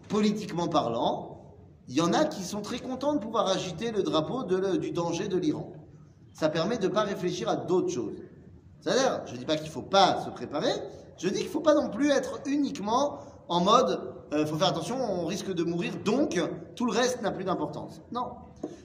politiquement 0.10 0.68
parlant, 0.68 1.56
il 1.88 1.96
y 1.96 2.02
en 2.02 2.12
a 2.12 2.26
qui 2.26 2.44
sont 2.44 2.62
très 2.62 2.80
contents 2.80 3.14
de 3.14 3.20
pouvoir 3.20 3.48
agiter 3.48 3.92
le 3.92 4.02
drapeau 4.02 4.44
du 4.44 4.92
danger 4.92 5.28
de 5.28 5.38
l'Iran. 5.38 5.72
Ça 6.34 6.50
permet 6.50 6.78
de 6.78 6.88
ne 6.88 6.94
pas 6.94 7.04
réfléchir 7.04 7.48
à 7.48 7.56
d'autres 7.56 7.90
choses. 7.90 8.16
C'est-à-dire, 8.80 9.22
je 9.28 9.34
ne 9.34 9.38
dis 9.38 9.46
pas 9.46 9.56
qu'il 9.56 9.68
ne 9.68 9.72
faut 9.72 9.82
pas 9.82 10.22
se 10.26 10.30
préparer, 10.30 10.72
je 11.18 11.28
dis 11.28 11.36
qu'il 11.36 11.46
ne 11.46 11.52
faut 11.52 11.60
pas 11.62 11.76
non 11.76 11.90
plus 11.90 12.10
être 12.10 12.40
uniquement 12.46 13.20
en 13.52 13.60
mode, 13.60 14.00
il 14.32 14.48
faut 14.48 14.56
faire 14.56 14.70
attention, 14.70 14.96
on 14.98 15.26
risque 15.26 15.52
de 15.52 15.64
mourir, 15.66 15.92
donc 16.06 16.42
tout 16.78 16.86
le 16.86 16.94
reste 16.94 17.22
n'a 17.22 17.32
plus 17.32 17.44
d'importance. 17.44 18.02
Non. 18.14 18.30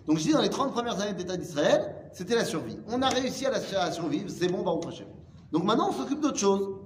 Donc 0.08 0.18
je 0.18 0.24
dis, 0.24 0.32
dans 0.32 0.42
les 0.42 0.50
30 0.50 0.72
premières 0.72 1.00
années 1.00 1.14
d'État 1.14 1.36
d'Israël, 1.36 1.94
c'était 2.12 2.34
la 2.34 2.44
survie. 2.44 2.76
On 2.88 3.00
a 3.00 3.08
réussi 3.08 3.46
à, 3.46 3.52
la, 3.52 3.58
à 3.80 3.92
survivre, 3.92 4.28
c'est 4.28 4.48
bon, 4.48 4.64
Baruch 4.64 4.86
Hashem. 4.88 5.06
Donc 5.52 5.62
maintenant, 5.62 5.90
on 5.90 5.92
s'occupe 5.92 6.20
d'autre 6.20 6.38
chose. 6.38 6.80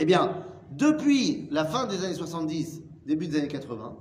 Eh 0.00 0.04
bien, 0.04 0.42
depuis 0.72 1.46
la 1.52 1.64
fin 1.64 1.86
des 1.86 2.04
années 2.04 2.14
70, 2.14 2.82
début 3.06 3.28
des 3.28 3.38
années 3.38 3.46
80, 3.46 3.96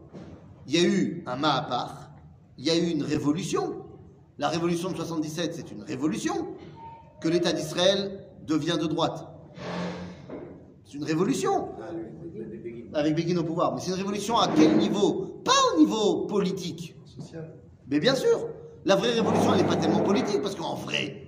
il 0.66 0.74
y 0.74 0.84
a 0.84 0.90
eu 0.90 1.24
un 1.28 1.36
Mahapar, 1.36 2.10
il 2.58 2.66
y 2.66 2.72
a 2.72 2.76
eu 2.76 2.90
une 2.90 3.04
révolution. 3.04 3.86
La 4.40 4.48
révolution 4.50 4.90
de 4.90 4.96
77, 4.96 5.54
c'est 5.54 5.72
une 5.72 5.84
révolution 5.84 6.34
que 7.22 7.30
l'État 7.30 7.54
d'Israël 7.54 8.26
devient 8.48 8.78
de 8.82 8.88
droite. 8.88 9.24
C'est 10.84 10.96
une 10.96 11.04
révolution 11.04 11.70
Avec 12.98 13.16
Begin 13.16 13.38
au 13.38 13.44
pouvoir. 13.44 13.74
Mais 13.76 13.82
c'est 13.82 13.90
une 13.92 13.98
révolution 13.98 14.38
à 14.38 14.48
quel 14.56 14.76
niveau? 14.78 15.42
Pas 15.46 15.52
au 15.76 15.80
niveau 15.80 16.26
politique. 16.26 16.96
Social. 17.06 17.54
Mais 17.90 18.00
bien 18.00 18.16
sûr, 18.16 18.48
la 18.86 18.96
vraie 18.96 19.12
révolution, 19.14 19.54
elle 19.54 19.62
n'est 19.62 19.68
pas 19.68 19.76
tellement 19.76 20.00
politique, 20.02 20.42
parce 20.42 20.56
qu'en 20.56 20.74
vrai, 20.76 21.24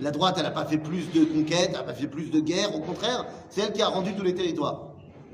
la 0.00 0.10
droite, 0.10 0.36
elle 0.38 0.44
n'a 0.44 0.50
pas 0.50 0.64
fait 0.64 0.78
plus 0.78 1.12
de 1.12 1.24
conquêtes, 1.24 1.68
elle 1.68 1.76
n'a 1.76 1.82
pas 1.82 1.92
fait 1.94 2.06
plus 2.08 2.30
de 2.30 2.40
guerres, 2.40 2.74
au 2.74 2.80
contraire, 2.80 3.26
c'est 3.50 3.60
elle 3.60 3.72
qui 3.72 3.82
a 3.82 3.88
rendu 3.88 4.14
tous 4.14 4.22
les 4.22 4.34
territoires. 4.34 4.86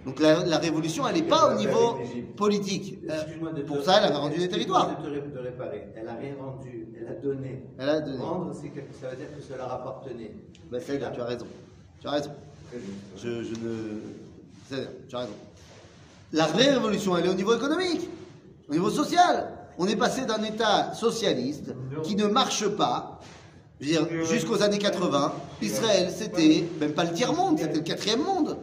Donc 0.05 0.21
la, 0.21 0.45
la 0.45 0.59
révolution, 0.59 1.07
elle 1.09 1.15
n'est 1.17 1.23
pas 1.23 1.55
au 1.55 1.59
niveau 1.59 1.97
politique. 2.37 2.99
Euh, 3.09 3.23
te- 3.55 3.61
pour 3.63 3.83
ça, 3.83 3.99
elle 3.99 4.05
avait 4.05 4.17
rendu 4.17 4.39
des 4.39 4.49
territoires. 4.49 5.01
de 5.01 5.03
te 5.07 5.09
ré- 5.11 5.23
de 5.35 5.39
réparer. 5.39 5.89
Elle 5.97 6.09
a 6.09 6.15
rien 6.15 6.35
rendu, 6.39 6.89
elle 7.01 7.09
a 7.09 7.15
donné. 7.15 7.63
Elle 7.79 7.89
a 7.89 8.01
donné. 8.01 8.19
Rendre, 8.19 8.53
c'est 8.53 8.69
que 8.69 8.81
ça 9.01 9.09
veut 9.09 9.17
dire 9.17 9.35
que 9.35 9.41
ça 9.43 9.57
leur 9.57 9.73
appartenait. 9.73 10.35
Bah, 10.71 10.79
c'est 10.81 10.99
là, 10.99 11.11
tu 11.11 11.21
as 11.21 11.25
raison. 11.25 11.47
Tu 12.01 12.07
as 12.09 12.11
raison. 12.11 12.31
Je, 13.17 13.43
je 13.45 13.55
ne. 13.55 14.01
C'est- 14.69 14.89
Tu 15.09 15.17
as 15.17 15.21
raison. 15.21 15.33
La 16.33 16.47
vraie 16.47 16.71
révolution, 16.71 17.17
elle 17.17 17.27
est 17.27 17.29
au 17.29 17.35
niveau 17.35 17.55
économique, 17.55 18.09
au 18.69 18.73
niveau 18.73 18.91
social. 18.91 19.51
On 19.79 19.87
est 19.87 19.97
passé 19.97 20.25
d'un 20.27 20.43
État 20.43 20.93
socialiste 20.95 21.75
qui 22.03 22.17
ne 22.17 22.27
marche 22.27 22.69
pas, 22.69 23.21
je 23.81 23.87
veux 23.87 23.93
dire, 23.93 24.25
jusqu'aux 24.27 24.63
années 24.63 24.79
80. 24.79 25.33
Israël, 25.63 26.13
c'était 26.15 26.65
même 26.81 26.93
pas 26.93 27.05
le 27.05 27.13
tiers-monde, 27.13 27.59
c'était 27.59 27.75
le 27.77 27.83
quatrième 27.83 28.23
monde. 28.23 28.57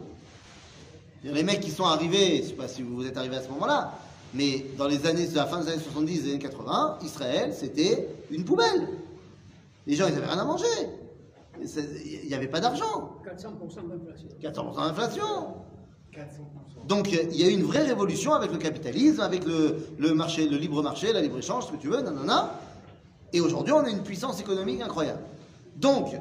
Les 1.24 1.42
mecs 1.44 1.60
qui 1.60 1.70
sont 1.70 1.84
arrivés, 1.84 2.38
je 2.42 2.48
sais 2.48 2.54
pas 2.54 2.66
si 2.68 2.82
vous 2.82 3.06
êtes 3.06 3.16
arrivés 3.16 3.36
à 3.36 3.42
ce 3.42 3.48
moment-là, 3.50 3.92
mais 4.34 4.66
dans 4.76 4.88
les 4.88 5.06
années, 5.06 5.28
à 5.32 5.36
la 5.36 5.46
fin 5.46 5.60
des 5.60 5.68
années 5.70 5.82
70 5.82 6.18
et 6.18 6.22
des 6.22 6.30
années 6.30 6.38
80, 6.40 6.98
Israël, 7.02 7.54
c'était 7.54 8.08
une 8.30 8.44
poubelle. 8.44 8.88
Les 9.86 9.94
gens, 9.94 10.06
ils 10.08 10.14
avaient 10.16 10.26
rien 10.26 10.38
à 10.38 10.44
manger. 10.44 10.64
Il 11.60 12.26
n'y 12.28 12.34
avait 12.34 12.48
pas 12.48 12.60
d'argent. 12.60 13.12
400% 13.24 13.82
d'inflation. 13.82 14.28
14% 14.40 14.86
d'inflation. 14.88 15.54
400%. 16.12 16.86
Donc 16.86 17.10
il 17.10 17.36
y 17.36 17.44
a 17.44 17.48
eu 17.48 17.52
une 17.52 17.62
vraie 17.62 17.84
révolution 17.84 18.34
avec 18.34 18.52
le 18.52 18.58
capitalisme, 18.58 19.20
avec 19.20 19.44
le, 19.44 19.78
le 19.98 20.14
marché, 20.14 20.48
le 20.48 20.56
libre 20.56 20.82
marché, 20.82 21.12
la 21.12 21.20
libre 21.20 21.38
échange, 21.38 21.66
ce 21.66 21.72
que 21.72 21.76
tu 21.76 21.88
veux, 21.88 22.02
nanana. 22.02 22.54
Et 23.32 23.40
aujourd'hui, 23.40 23.72
on 23.72 23.84
a 23.84 23.90
une 23.90 24.02
puissance 24.02 24.40
économique 24.40 24.82
incroyable. 24.82 25.22
Donc, 25.76 26.14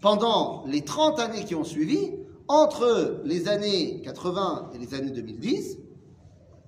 pendant 0.00 0.64
les 0.66 0.82
30 0.82 1.18
années 1.18 1.44
qui 1.44 1.56
ont 1.56 1.64
suivi, 1.64 2.12
entre 2.46 3.20
les 3.24 3.48
années 3.48 4.00
80 4.02 4.70
et 4.74 4.78
les 4.78 4.94
années 4.94 5.10
2010, 5.10 5.78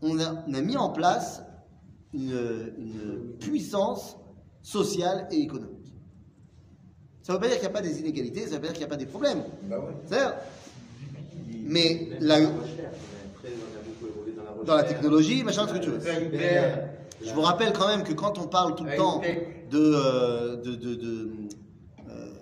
on 0.03 0.19
a, 0.19 0.45
on 0.47 0.55
a 0.55 0.61
mis 0.61 0.77
en 0.77 0.91
place 0.91 1.43
une, 2.13 2.73
une 2.79 3.37
puissance 3.39 4.17
sociale 4.63 5.29
et 5.31 5.39
économique. 5.39 5.95
Ça 7.23 7.33
ne 7.33 7.39
veut 7.39 7.43
pas 7.43 7.49
dire 7.49 7.57
qu'il 7.61 7.69
n'y 7.69 7.75
a 7.75 7.81
pas 7.81 7.87
des 7.87 8.01
inégalités, 8.01 8.47
ça 8.47 8.57
veut 8.57 8.61
pas 8.61 8.67
dire 8.69 8.73
qu'il 8.73 8.81
n'y 8.81 8.87
a 8.87 8.89
pas 8.89 8.97
des 8.97 9.07
problèmes. 9.07 9.45
Bah 9.65 9.79
ouais. 9.79 9.95
Mais 11.71 12.09
la, 12.21 12.41
dans 12.41 12.47
la 12.49 12.51
recherche, 12.63 12.79
on 12.79 13.17
a- 13.17 13.37
après, 13.37 13.49
on 13.55 13.79
a 13.79 13.83
beaucoup 13.85 14.07
évolué 14.13 14.33
dans 14.37 14.43
la 14.45 14.51
recherche. 14.51 14.67
dans 14.67 14.75
la 14.77 14.83
technologie, 14.85 15.45
machin, 15.45 15.67
ce 15.69 15.73
que 15.75 15.79
tu 15.79 15.91
veux. 15.91 16.01
Je 17.23 17.33
vous 17.35 17.41
rappelle 17.43 17.73
quand 17.73 17.87
même 17.87 18.03
que 18.03 18.13
quand 18.13 18.39
on 18.39 18.47
parle 18.49 18.75
tout 18.75 18.85
le 18.85 18.97
temps 18.97 19.21
de, 19.71 19.79
euh, 19.79 20.57
de, 20.57 20.75
de, 20.75 20.95
de, 20.95 21.31
euh, 22.09 22.33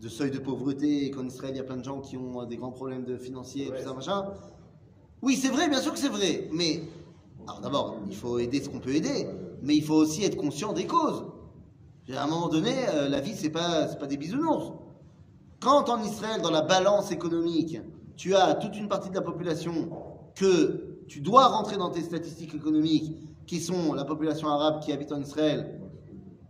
de 0.00 0.08
seuil 0.08 0.30
de 0.30 0.38
pauvreté 0.38 1.06
et 1.06 1.10
qu'en 1.10 1.26
Israël 1.26 1.52
il 1.54 1.58
y 1.58 1.60
a 1.60 1.64
plein 1.64 1.76
de 1.76 1.84
gens 1.84 2.00
qui 2.00 2.16
ont 2.16 2.44
des 2.46 2.56
grands 2.56 2.70
problèmes 2.70 3.04
de 3.04 3.16
financiers, 3.16 3.66
tout 3.66 3.82
ça, 3.84 3.92
machin. 3.92 4.26
Oui, 5.22 5.36
c'est 5.36 5.48
vrai, 5.48 5.68
bien 5.68 5.80
sûr 5.82 5.92
que 5.92 5.98
c'est 5.98 6.08
vrai. 6.08 6.48
Mais, 6.52 6.82
alors 7.46 7.60
d'abord, 7.60 7.96
il 8.08 8.14
faut 8.16 8.38
aider 8.38 8.62
ce 8.62 8.68
qu'on 8.68 8.78
peut 8.78 8.94
aider, 8.94 9.26
mais 9.62 9.74
il 9.74 9.82
faut 9.82 9.96
aussi 9.96 10.24
être 10.24 10.36
conscient 10.36 10.72
des 10.72 10.86
causes. 10.86 11.24
À 12.16 12.22
un 12.24 12.26
moment 12.28 12.48
donné, 12.48 12.72
euh, 12.94 13.08
la 13.08 13.20
vie, 13.20 13.34
c'est 13.34 13.50
pas, 13.50 13.84
pas 13.86 14.06
des 14.06 14.16
bisounours. 14.16 14.72
Quand 15.60 15.88
en 15.90 16.00
Israël, 16.04 16.40
dans 16.40 16.52
la 16.52 16.62
balance 16.62 17.10
économique, 17.10 17.78
tu 18.18 18.34
as 18.34 18.54
toute 18.54 18.76
une 18.76 18.88
partie 18.88 19.08
de 19.08 19.14
la 19.14 19.22
population 19.22 19.88
que 20.34 21.04
tu 21.06 21.20
dois 21.20 21.46
rentrer 21.46 21.78
dans 21.78 21.88
tes 21.88 22.02
statistiques 22.02 22.54
économiques, 22.54 23.16
qui 23.46 23.60
sont 23.60 23.94
la 23.94 24.04
population 24.04 24.48
arabe 24.48 24.80
qui 24.80 24.92
habite 24.92 25.10
en 25.10 25.20
Israël 25.20 25.80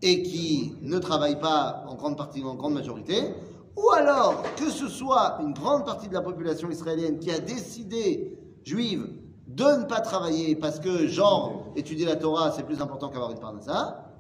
et 0.02 0.22
qui 0.22 0.72
ne 0.82 0.98
travaille 0.98 1.38
pas 1.38 1.84
en 1.86 1.94
grande 1.94 2.16
partie, 2.16 2.42
en 2.42 2.54
grande 2.56 2.74
majorité, 2.74 3.34
ou 3.76 3.90
alors 3.90 4.42
que 4.56 4.68
ce 4.70 4.88
soit 4.88 5.38
une 5.40 5.52
grande 5.52 5.84
partie 5.84 6.08
de 6.08 6.14
la 6.14 6.22
population 6.22 6.68
israélienne 6.70 7.18
qui 7.20 7.30
a 7.30 7.38
décidé, 7.38 8.36
juive, 8.64 9.06
de 9.46 9.80
ne 9.80 9.84
pas 9.84 10.00
travailler 10.00 10.56
parce 10.56 10.80
que, 10.80 11.06
genre, 11.06 11.66
étudier 11.76 12.06
la 12.06 12.16
Torah, 12.16 12.50
c'est 12.50 12.64
plus 12.64 12.80
important 12.80 13.08
qu'avoir 13.10 13.30
une 13.30 13.38
parnassa, 13.38 14.10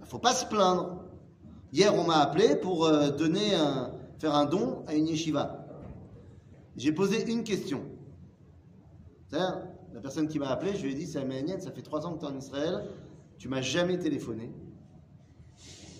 il 0.00 0.06
faut 0.06 0.18
pas 0.18 0.32
se 0.34 0.46
plaindre. 0.46 0.96
Hier, 1.72 1.92
on 1.98 2.04
m'a 2.04 2.18
appelé 2.18 2.54
pour 2.56 2.84
euh, 2.84 3.10
donner 3.10 3.54
un- 3.54 3.90
faire 4.18 4.34
un 4.34 4.44
don 4.44 4.82
à 4.86 4.94
une 4.94 5.08
yeshiva. 5.08 5.61
J'ai 6.76 6.92
posé 6.92 7.30
une 7.30 7.44
question. 7.44 7.82
La 9.30 10.00
personne 10.00 10.28
qui 10.28 10.38
m'a 10.38 10.48
appelé, 10.48 10.74
je 10.74 10.82
lui 10.82 10.92
ai 10.92 10.94
dit, 10.94 11.06
c'est 11.06 11.18
Amélienne, 11.18 11.60
ça 11.60 11.70
fait 11.70 11.82
trois 11.82 12.06
ans 12.06 12.14
que 12.14 12.20
tu 12.20 12.26
es 12.26 12.28
en 12.28 12.36
Israël, 12.36 12.84
tu 13.38 13.48
m'as 13.48 13.60
jamais 13.60 13.98
téléphoné. 13.98 14.52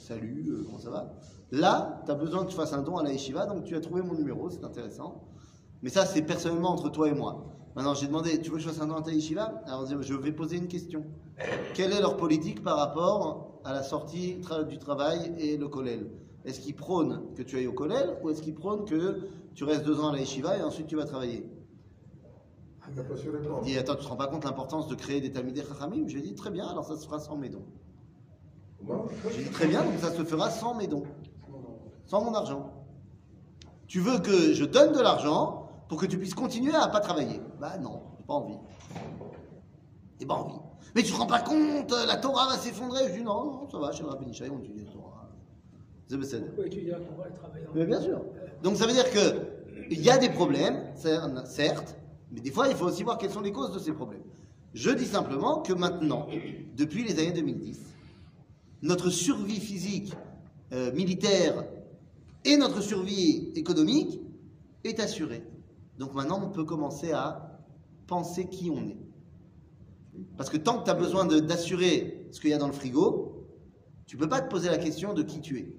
Salut, 0.01 0.49
euh, 0.49 0.63
comment 0.65 0.79
ça 0.79 0.91
va? 0.91 1.15
Là, 1.51 2.03
tu 2.05 2.11
as 2.11 2.15
besoin 2.15 2.45
que 2.45 2.51
tu 2.51 2.57
fasses 2.57 2.73
un 2.73 2.83
don 2.83 2.97
à 2.97 3.03
la 3.03 3.13
yeshiva, 3.13 3.47
donc 3.47 3.65
tu 3.65 3.77
as 3.77 3.81
trouvé 3.81 4.03
mon 4.03 4.15
numéro, 4.15 4.51
c'est 4.51 4.65
intéressant. 4.65 5.25
Mais 5.83 5.91
ça, 5.91 6.07
c'est 6.07 6.23
personnellement 6.23 6.71
entre 6.71 6.91
toi 6.91 7.09
et 7.09 7.15
moi. 7.15 7.45
Maintenant, 7.75 7.95
j'ai 7.95 8.07
demandé, 8.07 8.41
tu 8.41 8.51
veux 8.51 8.57
que 8.57 8.63
je 8.63 8.69
fasse 8.69 8.81
un 8.81 8.87
don 8.87 8.97
à 8.97 9.03
ta 9.03 9.13
yeshiva? 9.13 9.63
Alors, 9.67 9.87
je 9.87 10.15
vais 10.15 10.33
poser 10.33 10.57
une 10.57 10.69
question. 10.69 11.05
Quelle 11.75 11.93
est 11.93 12.01
leur 12.01 12.17
politique 12.17 12.63
par 12.63 12.77
rapport 12.77 13.61
à 13.65 13.73
la 13.73 13.83
sortie 13.83 14.41
du 14.69 14.79
travail 14.79 15.33
et 15.39 15.57
le 15.57 15.69
kollel? 15.69 16.11
Est-ce 16.45 16.61
qu'ils 16.61 16.75
prônent 16.75 17.35
que 17.37 17.43
tu 17.43 17.57
ailles 17.57 17.67
au 17.67 17.73
kollel 17.73 18.19
ou 18.23 18.31
est-ce 18.31 18.43
qu'ils 18.43 18.55
prônent 18.55 18.85
que 18.85 19.29
tu 19.55 19.65
restes 19.65 19.85
deux 19.85 20.01
ans 20.01 20.09
à 20.09 20.13
la 20.13 20.19
yeshiva 20.19 20.57
et 20.57 20.63
ensuite 20.63 20.87
tu 20.87 20.97
vas 20.97 21.05
travailler 21.05 21.49
Il 22.89 23.01
répondre. 23.01 23.61
Il 23.63 23.73
dit, 23.73 23.79
attends, 23.79 23.95
tu 23.95 24.05
te 24.05 24.09
rends 24.09 24.17
pas 24.17 24.27
compte 24.27 24.45
l'importance 24.45 24.89
de 24.89 24.95
créer 24.95 25.21
des 25.21 25.31
talmidei 25.31 25.63
chachamim 25.63 26.09
J'ai 26.09 26.21
dit, 26.21 26.35
très 26.35 26.51
bien, 26.51 26.67
alors 26.67 26.85
ça 26.85 26.97
se 26.97 27.05
fera 27.07 27.21
sans 27.21 27.37
mes 27.37 27.49
dons. 27.49 27.65
J'ai 29.31 29.45
dit, 29.45 29.51
très 29.51 29.69
bien, 29.69 29.85
donc 29.85 29.99
ça 29.99 30.11
se 30.13 30.25
fera 30.25 30.51
sans 30.51 30.75
mes 30.75 30.89
dons. 30.89 31.05
Sans 32.07 32.25
mon 32.25 32.35
argent. 32.35 32.73
Tu 33.87 34.01
veux 34.01 34.19
que 34.19 34.53
je 34.53 34.65
donne 34.65 34.93
de 34.93 35.01
l'argent 35.01 35.69
pour 35.89 36.01
que 36.01 36.07
tu 36.07 36.19
puisses 36.19 36.35
continuer 36.35 36.75
à 36.75 36.89
pas 36.89 37.01
travailler? 37.01 37.41
Bah 37.61 37.79
non, 37.79 38.03
j'ai 38.19 38.25
pas 38.25 38.35
envie. 38.35 38.59
J'ai 40.19 40.27
pas 40.27 40.35
envie. 40.35 40.59
Mais 40.95 41.03
tu 41.03 41.13
te 41.13 41.17
rends 41.17 41.27
pas 41.27 41.41
compte, 41.41 41.93
la 42.07 42.17
Torah 42.17 42.49
va 42.49 42.59
s'effondrer. 42.59 43.09
Je 43.09 43.19
dis, 43.19 43.23
non, 43.23 43.45
non, 43.45 43.71
ça 43.71 43.79
va, 43.79 43.93
chez 43.93 44.03
le 44.03 44.09
Rabbi 44.09 44.27
Nishai, 44.27 44.51
on 44.51 44.59
la 44.59 44.91
Torah. 44.91 45.02
C'est 46.57 46.67
étudier 46.67 46.93
Mais 47.75 47.87
bien 47.87 48.01
sûr. 48.01 48.21
Donc 48.63 48.77
ça 48.77 48.87
veut 48.87 48.93
dire 48.93 49.11
que 49.11 49.41
il 49.91 50.01
y 50.01 50.11
a 50.11 50.19
des 50.19 50.29
problèmes, 50.31 50.83
cer- 50.97 51.45
certes, 51.47 51.97
mais 52.31 52.41
des 52.41 52.51
fois 52.51 52.69
il 52.69 52.77
faut 52.77 52.87
aussi 52.87 53.03
voir 53.03 53.19
quelles 53.19 53.31
sont 53.31 53.41
les 53.41 53.53
causes 53.53 53.73
de 53.73 53.79
ces 53.79 53.93
problèmes. 53.93 54.23
Je 54.75 54.91
dis 54.91 55.05
simplement 55.07 55.61
que 55.61 55.73
maintenant, 55.73 56.27
depuis 56.77 57.05
les 57.05 57.19
années 57.19 57.33
2010, 57.33 57.79
notre 58.83 59.11
survie 59.11 59.61
physique, 59.61 60.13
euh, 60.73 60.93
militaire 60.93 61.65
et 62.45 62.57
notre 62.57 62.81
survie 62.81 63.53
économique 63.55 64.21
est 64.85 64.99
assurée. 65.01 65.43
Donc 65.99 66.15
maintenant 66.15 66.41
on 66.43 66.49
peut 66.51 66.65
commencer 66.65 67.13
à 67.13 67.59
penser 68.07 68.47
qui 68.47 68.71
on 68.71 68.83
est. 68.89 68.97
Parce 70.37 70.51
que 70.51 70.57
tant 70.57 70.79
que 70.79 70.85
tu 70.85 70.91
as 70.91 70.95
besoin 70.95 71.25
d'assurer 71.27 72.27
ce 72.33 72.41
qu'il 72.41 72.51
y 72.51 72.55
a 72.55 72.59
dans 72.59 72.67
le 72.67 72.73
frigo, 72.73 73.47
tu 74.07 74.17
peux 74.17 74.29
pas 74.29 74.41
te 74.41 74.51
poser 74.51 74.69
la 74.69 74.79
question 74.79 75.15
de 75.15 75.23
qui 75.23 75.41
tu 75.41 75.59
es. 75.59 75.77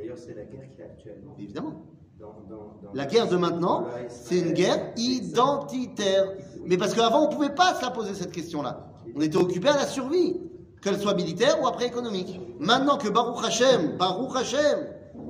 D'ailleurs, 0.00 0.16
c'est 0.18 0.34
la 0.34 0.44
guerre 0.44 0.68
qui 0.74 0.80
est 0.80 0.84
actuellement. 0.84 1.34
Évidemment. 1.38 1.74
Dans- 2.18 2.26
dans- 2.48 2.56
dans- 2.82 2.92
La 2.94 3.06
guerre 3.06 3.28
de 3.28 3.36
maintenant, 3.36 3.86
c'est 4.08 4.38
une 4.38 4.52
guerre 4.52 4.92
identitaire. 4.96 6.24
Mais 6.64 6.76
parce 6.76 6.94
qu'avant, 6.94 7.26
on 7.26 7.30
ne 7.30 7.34
pouvait 7.34 7.54
pas 7.54 7.74
se 7.74 7.82
la 7.82 7.90
poser 7.90 8.14
cette 8.14 8.32
question-là. 8.32 8.86
On 9.14 9.20
était 9.20 9.36
occupé 9.38 9.68
à 9.68 9.76
la 9.76 9.86
survie, 9.86 10.40
qu'elle 10.82 10.98
soit 10.98 11.14
militaire 11.14 11.62
ou 11.62 11.66
après 11.66 11.86
économique. 11.86 12.40
Maintenant 12.58 12.96
que 12.98 13.08
Baruch 13.08 13.44
Hashem, 13.44 13.96
Baruch 13.98 14.36
Hashem, 14.36 14.86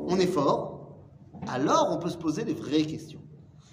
on 0.07 0.19
est 0.19 0.27
fort, 0.27 0.89
alors 1.49 1.89
on 1.91 1.99
peut 1.99 2.11
se 2.11 2.17
poser 2.17 2.45
les 2.45 2.55
vraies 2.55 2.83
questions. 2.83 3.21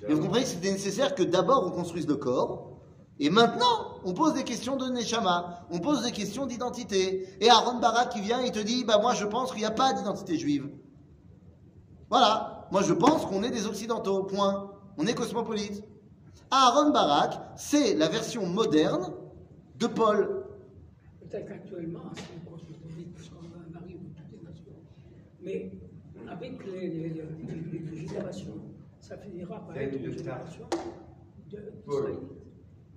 Mais 0.08 0.14
vous 0.14 0.22
comprenez 0.22 0.44
que 0.44 0.50
c'était 0.50 0.72
nécessaire 0.72 1.14
que 1.16 1.24
d'abord 1.24 1.64
on 1.68 1.72
construise 1.72 2.08
le 2.08 2.16
corps, 2.16 2.72
et 3.20 3.30
maintenant 3.32 4.00
on 4.06 4.14
pose 4.14 4.34
des 4.36 4.44
questions 4.44 4.76
de 4.76 4.88
Neshama, 4.90 5.66
on 5.72 5.80
pose 5.80 6.04
des 6.04 6.12
questions 6.12 6.46
d'identité. 6.46 7.28
Et 7.42 7.50
Aaron 7.50 7.80
Barak 7.80 8.10
qui 8.10 8.22
vient, 8.22 8.42
il 8.42 8.52
te 8.52 8.60
dit, 8.60 8.84
bah 8.84 9.00
moi 9.02 9.14
je 9.16 9.26
pense 9.26 9.50
qu'il 9.52 9.60
n'y 9.60 9.66
a 9.66 9.72
pas 9.72 9.94
d'identité 9.94 10.38
juive. 10.38 10.70
Voilà, 12.10 12.68
moi 12.72 12.82
je 12.84 12.94
pense 12.94 13.26
qu'on 13.26 13.44
est 13.44 13.52
des 13.52 13.66
occidentaux, 13.66 14.24
point. 14.24 14.72
On 14.98 15.06
est 15.06 15.14
cosmopolites. 15.14 15.84
Aaron 16.50 16.92
Barak, 16.92 17.38
c'est 17.58 17.94
la 17.96 18.08
version 18.08 18.46
moderne 18.46 19.14
de 19.78 19.88
Paul. 19.88 20.46
Peut-être 21.20 21.48
qu'actuellement, 21.48 22.04
c'est 22.16 22.50
cosmopolite, 22.50 23.14
parce 23.14 23.30
qu'on 23.30 23.78
arrive 23.78 24.00
de 24.00 24.08
toutes 24.16 24.32
les 24.32 24.48
nations. 24.48 24.72
Mais 25.42 25.72
avec 26.30 26.66
les, 26.66 26.88
les- 26.88 27.10
les- 27.10 27.24
les- 27.72 27.80
les 27.92 28.08
générations, 28.08 28.56
ça 29.00 29.18
finira 29.18 29.60
par 29.68 29.78
être 29.78 29.94
une 29.98 30.12
génération 30.18 30.66
de 31.52 31.58
génération 31.58 32.37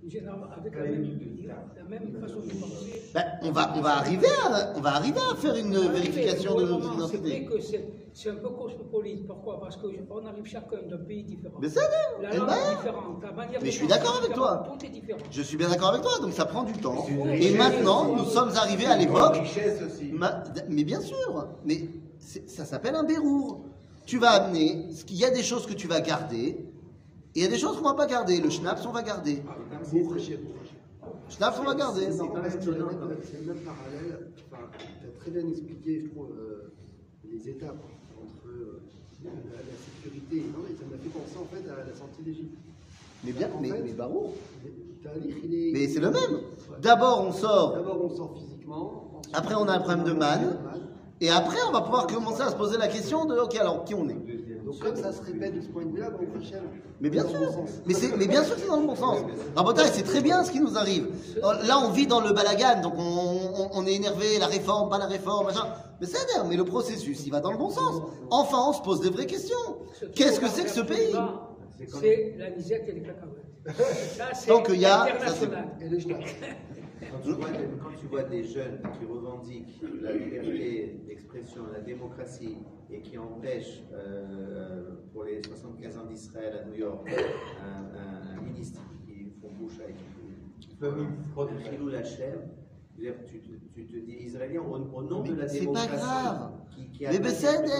avec 0.03 0.75
la 0.75 0.81
même, 0.83 1.19
la 1.77 1.83
même 1.83 2.21
façon 2.21 2.39
de 2.39 2.49
penser. 2.49 3.03
Ben, 3.13 3.23
on, 3.43 3.51
va, 3.51 3.73
on, 3.75 3.81
va 3.81 3.97
arriver 3.97 4.27
à, 4.43 4.73
on 4.75 4.81
va 4.81 4.95
arriver 4.95 5.19
à 5.31 5.35
faire 5.35 5.55
une 5.55 5.77
vérification 5.77 6.55
de 6.55 6.61
le 6.65 6.71
moment, 6.71 7.07
C'est 7.07 7.17
vrai 7.17 7.29
identité. 7.29 7.45
que 7.45 7.61
c'est 7.61 7.85
c'est 8.13 8.29
un 8.29 8.35
peu 8.35 8.49
cosmopolite. 8.49 9.25
Pourquoi? 9.27 9.59
Parce 9.61 9.77
qu'on 9.77 10.25
arrive 10.25 10.45
chacun 10.45 10.77
d'un 10.89 10.97
pays 10.97 11.23
différent. 11.23 11.55
Mais 11.61 11.69
ça, 11.69 11.81
La 12.21 12.29
langue 12.35 12.47
ben, 12.47 12.53
est 12.55 12.75
différente, 12.75 13.23
la 13.23 13.31
manière 13.31 13.59
mais 13.61 13.67
de 13.67 13.71
je 13.71 13.77
suis 13.77 13.87
d'accord 13.87 14.17
avec 14.21 14.33
toi. 14.33 14.57
différente, 14.57 14.79
Tout 14.79 14.85
est 14.85 14.89
différent. 14.89 15.19
Je 15.31 15.41
suis 15.41 15.57
bien 15.57 15.69
d'accord 15.69 15.89
avec 15.89 16.01
toi, 16.01 16.19
donc 16.19 16.33
ça 16.33 16.45
prend 16.45 16.63
du 16.63 16.73
temps. 16.73 17.05
Et 17.33 17.55
maintenant, 17.55 18.15
nous 18.15 18.25
sommes 18.25 18.51
arrivés 18.55 18.87
à 18.87 18.97
l'époque. 18.97 19.35
richesse 19.37 19.81
aussi. 19.81 20.11
Ma- 20.11 20.43
Mais 20.67 20.83
bien 20.83 20.99
sûr, 20.99 21.47
mais 21.63 21.87
ça 22.47 22.65
s'appelle 22.65 22.95
un 22.95 23.03
bérour. 23.03 23.61
Tu 24.05 24.17
vas 24.17 24.31
amener, 24.31 24.87
il 25.09 25.15
y 25.15 25.23
a 25.25 25.29
des 25.29 25.43
choses 25.43 25.65
que 25.67 25.73
tu 25.73 25.87
vas 25.87 26.01
garder, 26.01 26.57
et 27.33 27.39
il 27.39 27.43
y 27.43 27.45
a 27.45 27.49
des 27.49 27.57
choses 27.57 27.77
qu'on 27.77 27.83
va 27.87 27.93
pas 27.93 28.07
garder. 28.07 28.41
Le 28.41 28.49
schnapps, 28.49 28.85
on 28.85 28.91
va 28.91 29.03
garder. 29.03 29.41
Schnapps, 31.29 31.59
on 31.59 31.63
va 31.63 31.75
garder. 31.75 32.01
C'est 32.01 32.11
le 32.11 32.17
quand 32.17 32.33
même. 32.33 32.43
le 32.43 33.53
parallèle. 33.55 34.31
Enfin, 34.51 34.63
tu 34.77 35.07
as 35.07 35.19
très 35.19 35.31
bien 35.31 35.47
expliqué, 35.49 36.01
je 36.01 36.07
trouve, 36.09 36.29
euh, 36.37 36.71
les 37.25 37.49
étapes 37.49 37.77
entre 38.21 38.47
euh, 38.47 38.81
la, 39.23 39.29
la 39.31 39.77
sécurité. 40.03 40.45
Non, 40.53 40.63
mais 40.69 40.75
ça 40.75 40.83
m'a 40.89 40.97
fait 40.97 41.09
penser 41.09 41.37
en 41.39 41.45
fait 41.45 41.69
à 41.69 41.87
la 41.89 41.95
sortie 41.95 42.21
d'Égypte. 42.23 42.57
Mais 43.23 43.31
bien, 43.31 43.49
mais, 43.61 43.69
mais 43.69 43.93
Tahalif, 45.03 45.35
il 45.43 45.53
est- 45.53 45.71
Mais 45.73 45.87
c'est 45.87 45.99
le 45.99 46.11
même. 46.11 46.39
D'abord, 46.81 47.25
on 47.27 47.31
sort, 47.31 47.73
D'abord, 47.73 47.99
on 48.03 48.15
sort 48.15 48.33
physiquement. 48.37 49.11
ensuite, 49.17 49.35
Après, 49.35 49.55
on 49.55 49.67
a 49.67 49.77
le 49.77 49.83
problème 49.83 50.03
de 50.05 50.11
man. 50.13 50.41
man. 50.63 50.81
et 51.19 51.29
après, 51.29 51.57
on 51.67 51.71
va 51.71 51.81
pouvoir 51.81 52.07
commencer 52.07 52.41
à 52.41 52.49
se 52.51 52.55
poser 52.55 52.77
la 52.77 52.87
question 52.87 53.25
de, 53.25 53.35
ok, 53.37 53.55
alors 53.55 53.83
qui 53.85 53.95
on 53.95 54.07
est? 54.09 54.13
Donc, 54.71 54.79
comme 54.79 54.95
ça 54.95 55.11
se 55.11 55.21
répète 55.21 55.55
de 55.55 55.61
ce 55.61 55.67
point 55.67 55.83
de 55.85 55.91
vue-là, 55.91 56.09
Mais 57.01 57.09
bien 57.09 57.27
sûr, 57.27 57.39
bon 57.39 57.65
mais, 57.85 57.93
c'est- 57.93 58.15
mais 58.15 58.27
bien 58.27 58.43
sûr 58.43 58.55
que 58.55 58.61
c'est 58.61 58.67
dans 58.67 58.79
le 58.79 58.87
bon 58.87 58.95
sens. 58.95 59.19
Rabotai, 59.55 59.83
c'est 59.91 60.03
très 60.03 60.21
bien 60.21 60.43
ce 60.43 60.51
qui 60.51 60.59
nous 60.59 60.77
arrive. 60.77 61.07
Là, 61.41 61.79
on 61.79 61.89
vit 61.91 62.07
dans 62.07 62.21
le 62.21 62.31
balagan, 62.31 62.81
donc 62.81 62.93
on, 62.97 63.01
on- 63.01 63.69
on 63.73 63.85
est 63.85 63.95
énervé, 63.95 64.39
la 64.39 64.47
réforme, 64.47 64.89
pas 64.89 64.97
la 64.97 65.07
réforme, 65.07 65.47
machin. 65.47 65.67
Mais 65.99 66.07
c'est 66.07 66.17
mais 66.47 66.55
le 66.55 66.65
processus, 66.65 67.25
il 67.25 67.31
va 67.31 67.41
dans 67.41 67.51
le 67.51 67.57
bon 67.57 67.69
sens. 67.69 68.01
Enfin, 68.29 68.57
on 68.69 68.73
se 68.73 68.81
pose 68.81 69.01
des 69.01 69.09
vraies 69.09 69.25
questions. 69.25 69.57
Qu'est-ce 70.15 70.39
que 70.39 70.47
c'est 70.47 70.63
que 70.63 70.69
ce 70.71 70.81
pays? 70.81 71.15
C'est 71.87 72.35
la 72.37 72.49
misette 72.51 72.85
et 72.87 72.91
les 72.93 73.01
cacahuètes. 73.01 74.47
Tant 74.47 74.61
qu'il 74.63 74.79
y 74.79 74.85
a-. 74.85 75.07
Et. 75.81 75.91
Quand 77.09 77.19
tu, 77.19 77.31
vois, 77.31 77.49
des- 77.49 77.77
quand 77.81 77.89
tu 77.99 78.05
vois 78.07 78.23
des 78.23 78.43
jeunes 78.43 78.79
qui 78.99 79.05
revendiquent 79.05 79.81
la 80.01 80.13
liberté 80.13 81.01
d'expression, 81.07 81.63
la 81.73 81.79
démocratie, 81.81 82.57
et 82.89 83.01
qui 83.01 83.17
empêchent, 83.17 83.83
euh, 83.93 84.95
pour 85.11 85.23
les 85.23 85.41
75 85.41 85.97
ans 85.97 86.05
d'Israël 86.05 86.59
à 86.61 86.65
New 86.65 86.75
York, 86.75 87.09
un, 87.09 88.33
un- 88.35 88.37
un 88.37 88.41
ministre 88.41 88.81
qui 89.05 89.31
font 89.41 89.49
bouche 89.59 89.79
avec 89.83 89.95
Lachem, 89.95 90.09
je 90.59 90.67
veux 90.67 90.75
dire, 92.45 92.60
tu, 92.97 93.39
te- 93.39 93.73
tu 93.73 93.85
te 93.87 93.97
dis 94.05 94.17
israélien 94.25 94.61
au, 94.61 94.75
au 94.97 95.01
nom 95.03 95.21
de 95.23 95.31
Mais 95.31 95.41
la 95.41 95.47
c'est 95.47 95.59
pas 95.59 95.85
démocratie. 95.85 95.95
grave. 95.97 96.51
qui- 96.75 96.89
qui 96.91 97.03
Mais 97.07 97.19
Besséder. 97.19 97.71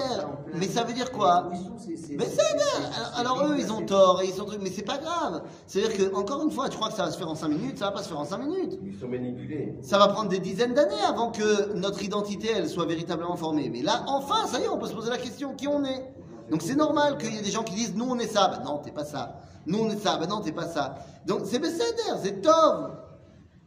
Mais 0.55 0.67
ça 0.67 0.83
veut 0.83 0.93
dire 0.93 1.11
quoi 1.11 1.49
c'est- 1.77 3.19
Alors 3.19 3.45
eux, 3.45 3.55
ils 3.57 3.71
ont 3.71 3.85
tort 3.85 4.21
et 4.21 4.25
ils 4.25 4.33
sont 4.33 4.45
trucs, 4.45 4.61
mais 4.61 4.69
c'est 4.69 4.81
pas 4.85 4.97
grave. 4.97 5.43
C'est-à-dire 5.67 5.95
que 6.11 6.15
encore 6.15 6.43
une 6.43 6.51
fois, 6.51 6.69
tu 6.69 6.77
crois 6.77 6.89
que 6.89 6.95
ça 6.95 7.05
va 7.05 7.11
se 7.11 7.17
faire 7.17 7.29
en 7.29 7.35
5 7.35 7.47
minutes, 7.49 7.77
ça 7.77 7.85
va 7.85 7.91
pas 7.91 8.03
se 8.03 8.09
faire 8.09 8.19
en 8.19 8.25
5 8.25 8.37
minutes. 8.39 8.79
Ils 8.83 8.97
sont 8.99 9.07
manipulés. 9.07 9.77
Ça 9.81 9.97
va 9.97 10.07
prendre 10.09 10.29
des 10.29 10.39
dizaines 10.39 10.73
d'années 10.73 11.01
avant 11.07 11.31
que 11.31 11.73
notre 11.73 12.03
identité, 12.03 12.49
elle 12.55 12.67
soit 12.69 12.85
véritablement 12.85 13.35
formée. 13.35 13.69
Mais 13.69 13.81
là, 13.81 14.03
enfin, 14.07 14.47
ça 14.47 14.59
y 14.59 14.63
est, 14.63 14.69
on 14.69 14.77
peut 14.77 14.87
se 14.87 14.93
poser 14.95 15.09
la 15.09 15.17
question 15.17 15.53
qui 15.55 15.67
on 15.67 15.83
est? 15.85 16.13
Donc 16.49 16.61
c'est 16.63 16.75
normal 16.75 17.17
qu'il 17.17 17.33
y 17.33 17.37
ait 17.37 17.41
des 17.43 17.51
gens 17.51 17.63
qui 17.63 17.75
disent 17.75 17.95
nous 17.95 18.05
on 18.09 18.19
est 18.19 18.27
ça, 18.27 18.49
bah 18.49 18.61
non 18.65 18.79
t'es 18.79 18.91
pas 18.91 19.05
ça. 19.05 19.39
Nous 19.65 19.79
on 19.79 19.89
est 19.89 19.95
ça, 19.99 20.17
bah 20.17 20.27
non 20.27 20.41
t'es 20.41 20.51
pas 20.51 20.67
ça. 20.67 20.95
Donc 21.25 21.41
c'est 21.45 21.59
Besséder, 21.59 22.11
c'est 22.21 22.41
Tov, 22.41 22.91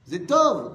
c'est 0.04 0.26
Tov. 0.26 0.72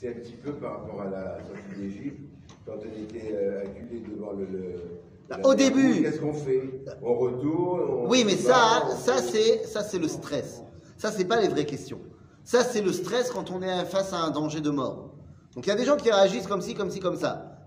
C'est 0.00 0.08
un 0.08 0.12
petit 0.12 0.32
peu 0.32 0.54
par 0.54 0.80
rapport 0.80 1.02
à 1.02 1.10
la 1.10 1.36
sortie 1.40 1.78
d'Égypte, 1.78 2.22
quand 2.64 2.72
on 2.78 3.02
était 3.02 3.34
euh, 3.34 3.60
acculé 3.66 4.00
devant 4.00 4.32
le. 4.32 5.44
au 5.44 5.54
début. 5.54 6.00
Qu'est-ce 6.02 6.20
qu'on 6.20 6.32
fait? 6.32 6.84
On 7.02 7.14
retourne 7.16 7.80
on 7.82 8.08
Oui, 8.08 8.24
mais 8.24 8.36
ça, 8.36 8.86
on- 8.86 8.96
ça 8.96 9.18
c'est, 9.18 9.64
ça 9.66 9.82
c'est 9.82 9.98
le 9.98 10.08
stress. 10.08 10.62
Ça 10.96 11.12
c'est 11.12 11.26
pas 11.26 11.38
les 11.38 11.48
vraies 11.48 11.66
questions. 11.66 12.00
Ça 12.44 12.64
c'est 12.64 12.80
le 12.80 12.94
stress 12.94 13.30
quand 13.30 13.50
on 13.50 13.60
est 13.60 13.84
face 13.84 14.14
à 14.14 14.20
un 14.22 14.30
danger 14.30 14.62
de 14.62 14.70
mort. 14.70 15.10
Donc 15.54 15.66
il 15.66 15.68
y 15.68 15.72
a 15.72 15.76
des 15.76 15.84
gens 15.84 15.98
qui 15.98 16.10
réagissent 16.10 16.46
comme 16.46 16.62
ci, 16.62 16.72
comme 16.72 16.90
ci, 16.90 17.00
comme 17.00 17.16
ça. 17.16 17.58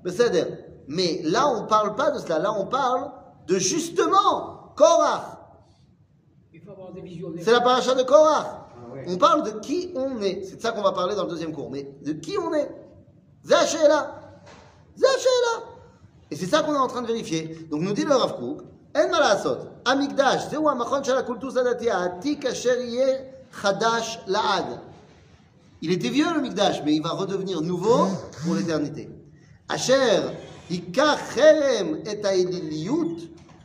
Mais 0.88 1.22
là 1.24 1.48
on 1.56 1.68
parle 1.68 1.96
pas 1.96 2.10
de 2.10 2.18
cela. 2.18 2.40
Là 2.40 2.52
on 2.58 2.66
parle 2.66 3.12
de 3.46 3.60
justement 3.60 4.74
Korach. 4.76 5.38
C'est 7.42 7.52
la 7.52 7.62
paracha 7.62 7.94
de 7.94 8.02
Korach. 8.02 8.63
Ah 9.03 9.03
ouais. 9.03 9.05
On 9.09 9.17
parle 9.17 9.43
de 9.43 9.59
qui 9.61 9.93
on 9.95 10.21
est. 10.21 10.45
C'est 10.45 10.57
de 10.57 10.63
ça 10.63 10.73
qu'on 10.73 10.83
va 10.83 10.93
parler 10.93 11.15
dans 11.15 11.25
le 11.25 11.31
deuxième 11.31 11.53
cours. 11.53 11.71
Mais 11.71 11.91
de 12.05 12.13
qui 12.13 12.37
on 12.39 12.55
est. 12.55 12.71
Zachela. 13.45 14.21
Zachela. 14.97 15.55
Et 16.31 16.37
c'est 16.37 16.47
ça 16.47 16.63
qu'on 16.63 16.75
est 16.75 16.79
en 16.79 16.89
train 16.89 17.03
de 17.03 17.07
vérifier. 17.07 17.67
Donc 17.71 17.83
nous 17.83 17.93
dit 17.93 18.05
le 18.05 18.15
Rav 18.15 18.39
Kook, 18.39 18.63
אין 18.95 19.11
מה 19.11 19.21
לעשות, 19.21 19.59
המקדש 19.87 20.43
זהו 20.51 20.71
המכון 20.71 21.05
של 21.05 21.17
הקולטוס 21.17 21.57
הדתי 21.57 21.91
העתיק 21.91 22.47
אשר 22.47 22.81
יהיה 22.81 23.19
חדש 23.53 24.19
לעד. 24.27 24.65
Il 25.83 25.93
était 25.93 26.09
vieux 26.09 26.35
le 26.35 26.41
מקדש, 26.41 26.83
mais 26.85 26.95
il 26.95 27.03
va 27.03 27.11
redevenir 27.11 27.61
nouveau 27.61 28.09
pour 28.43 28.55
l'éternité. 28.55 29.09
אשר 29.69 30.29
ייקח 30.71 31.19
חרם 31.29 31.95
את 32.13 32.25
האליליות 32.25 33.21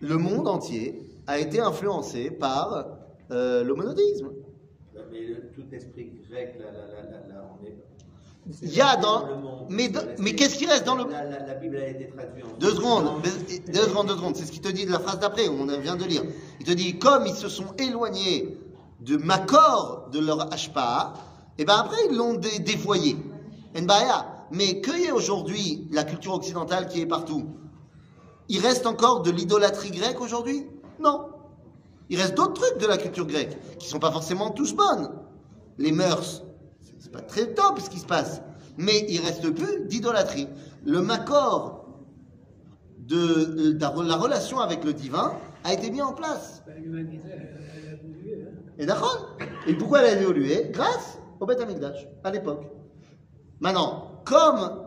Le 0.00 0.16
monde 0.16 0.48
entier 0.48 1.02
a 1.26 1.38
été 1.38 1.60
influencé 1.60 2.30
par 2.30 2.86
euh, 3.30 3.64
le 3.64 3.74
monothéisme. 3.74 4.30
Mais 5.10 5.20
le- 5.26 5.50
tout 5.54 5.64
esprit 5.72 6.12
grec, 6.30 6.56
là, 6.58 6.66
là, 6.72 6.86
là, 6.86 7.10
là, 7.10 7.18
là, 7.34 7.50
on 7.60 7.64
est. 7.66 7.76
Il 8.62 8.74
y 8.74 8.80
a 8.80 8.96
dans- 8.96 9.66
mais 9.68 9.88
dans- 9.88 10.00
L'esprit- 10.00 10.22
mais 10.22 10.34
qu'est-ce 10.34 10.56
qui 10.56 10.66
reste 10.66 10.84
dans 10.84 10.94
le- 10.96 11.10
La, 11.10 11.24
la- 11.24 11.46
la 11.46 11.54
Bible 11.54 11.76
a 11.76 11.88
été 11.88 12.08
traduite 12.08 12.44
en 12.44 12.58
Deux 12.58 12.70
secondes, 12.70 13.22
deux 13.22 13.72
deux 13.72 13.82
secondes, 13.88 14.06
deux 14.06 14.16
secondes. 14.16 14.36
C'est 14.36 14.44
ce 14.46 14.52
qu'il 14.52 14.60
te 14.62 14.68
dit 14.68 14.86
de 14.86 14.90
la 14.92 14.98
phrase 15.00 15.18
d'après, 15.20 15.48
on 15.48 15.66
vient 15.66 15.96
de 15.96 16.04
lire. 16.04 16.22
Il 16.60 16.64
te 16.66 16.72
dit, 16.72 16.98
comme 16.98 17.26
ils 17.26 17.34
se 17.34 17.48
sont 17.48 17.74
éloignés 17.78 18.56
de 19.00 19.16
Makor, 19.16 20.08
de 20.12 20.20
leur 20.20 20.52
Ashpa, 20.52 21.12
et 21.58 21.64
ben 21.64 21.76
après 21.78 21.98
ils 22.10 22.16
l'ont 22.16 22.34
dé- 22.34 22.58
dévoyé. 22.60 23.16
Nbaya. 23.74 24.26
Mais 24.50 24.80
qu'il 24.80 25.00
y 25.00 25.04
ait 25.04 25.12
aujourd'hui 25.12 25.86
la 25.92 26.04
culture 26.04 26.32
occidentale 26.34 26.88
qui 26.88 27.02
est 27.02 27.06
partout, 27.06 27.44
il 28.48 28.60
reste 28.60 28.86
encore 28.86 29.22
de 29.22 29.30
l'idolâtrie 29.30 29.90
grecque 29.90 30.20
aujourd'hui? 30.20 30.66
Non. 31.00 31.28
Il 32.10 32.20
reste 32.20 32.34
d'autres 32.34 32.54
trucs 32.54 32.78
de 32.80 32.86
la 32.86 32.96
culture 32.96 33.26
grecque 33.26 33.58
qui 33.78 33.88
sont 33.88 33.98
pas 33.98 34.10
forcément 34.10 34.50
tous 34.50 34.74
bonnes. 34.74 35.10
Les 35.76 35.92
mœurs, 35.92 36.42
c'est 36.98 37.12
pas 37.12 37.20
très 37.20 37.54
top 37.54 37.78
ce 37.80 37.90
qui 37.90 37.98
se 37.98 38.06
passe. 38.06 38.40
Mais 38.76 39.04
il 39.08 39.20
reste 39.20 39.50
plus 39.50 39.86
d'idolâtrie. 39.86 40.48
Le 40.84 41.02
Makor 41.02 41.86
de, 42.98 43.72
de 43.72 43.80
la 43.80 43.92
la 44.04 44.16
relation 44.16 44.60
avec 44.60 44.84
le 44.84 44.92
divin 44.92 45.32
a 45.64 45.72
été 45.72 45.90
mis 45.90 46.00
en 46.00 46.12
place. 46.12 46.62
Et 48.78 48.86
d'accord 48.86 49.36
Et 49.66 49.74
pourquoi 49.74 50.02
elle 50.02 50.18
a 50.18 50.20
évolué? 50.20 50.70
Grâce 50.70 51.18
au 51.40 51.46
Beth 51.46 51.60
Amikdash, 51.60 52.06
à 52.24 52.30
l'époque. 52.30 52.64
Maintenant, 53.60 54.22
comme 54.24 54.84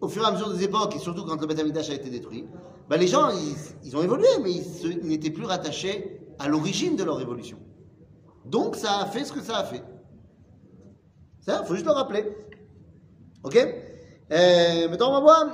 au 0.00 0.08
fur 0.08 0.22
et 0.22 0.26
à 0.26 0.32
mesure 0.32 0.52
des 0.52 0.64
époques, 0.64 0.94
et 0.94 0.98
surtout 0.98 1.24
quand 1.24 1.40
le 1.40 1.46
Beth 1.46 1.58
Amikdash 1.58 1.90
a 1.90 1.94
été 1.94 2.10
détruit, 2.10 2.46
ben 2.89 2.97
les 2.99 3.07
gens, 3.07 3.29
ils, 3.29 3.55
ils 3.87 3.95
ont 3.97 4.03
évolué, 4.03 4.27
mais 4.43 4.51
ils 4.51 4.63
se- 4.63 4.87
ils 4.87 5.07
n'étaient 5.07 5.29
plus 5.29 5.45
rattachés 5.45 6.19
à 6.39 6.47
l'origine 6.47 6.95
de 6.95 7.03
leur 7.03 7.19
évolution. 7.21 7.57
Donc 8.45 8.75
ça 8.75 8.91
a 9.01 9.05
fait 9.05 9.23
ce 9.23 9.31
que 9.33 9.41
ça 9.41 9.57
a 9.57 9.63
fait. 9.63 9.83
Ça, 11.45 11.59
il 11.61 11.67
faut 11.67 11.75
juste 11.75 11.85
le 11.85 11.91
rappeler. 11.93 12.23
Ok 13.43 13.57
Euh, 14.31 14.87
Maintenant, 14.89 15.09
on 15.09 15.13
va 15.13 15.19
voir. 15.19 15.45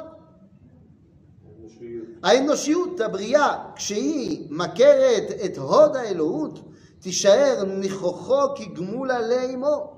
האנושיות 2.24 3.02
הבריאה, 3.02 3.66
כשהיא 3.76 4.48
מכרת 4.50 5.24
את 5.46 5.58
הוד 5.58 5.96
האלוהות, 5.96 6.60
תישאר 7.00 7.64
נכוחו 7.80 8.56
כגמול 8.56 9.12
עלי 9.12 9.54
אמו. 9.56 9.94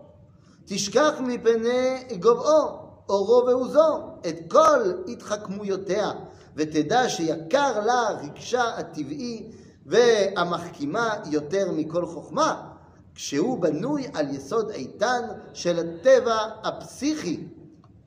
תשכח 0.66 1.14
מפני 1.20 1.80
גובהו, 2.20 2.68
אורו 3.10 3.46
ועוזו, 3.48 3.98
את 4.30 4.36
כל 4.52 4.80
התחכמויותיה, 5.08 6.12
ותדע 6.56 7.10
שיקר 7.10 7.86
לה 7.86 8.10
רגשה 8.24 8.64
הטבעי 8.78 9.52
והמחכימה 9.86 11.14
יותר 11.32 11.72
מכל 11.72 12.06
חוכמה, 12.06 12.70
כשהוא 13.16 13.62
בנוי 13.62 14.08
על 14.14 14.36
יסוד 14.36 14.70
איתן 14.70 15.22
של 15.54 15.80
הטבע 15.80 16.38
הפסיכי, 16.64 17.48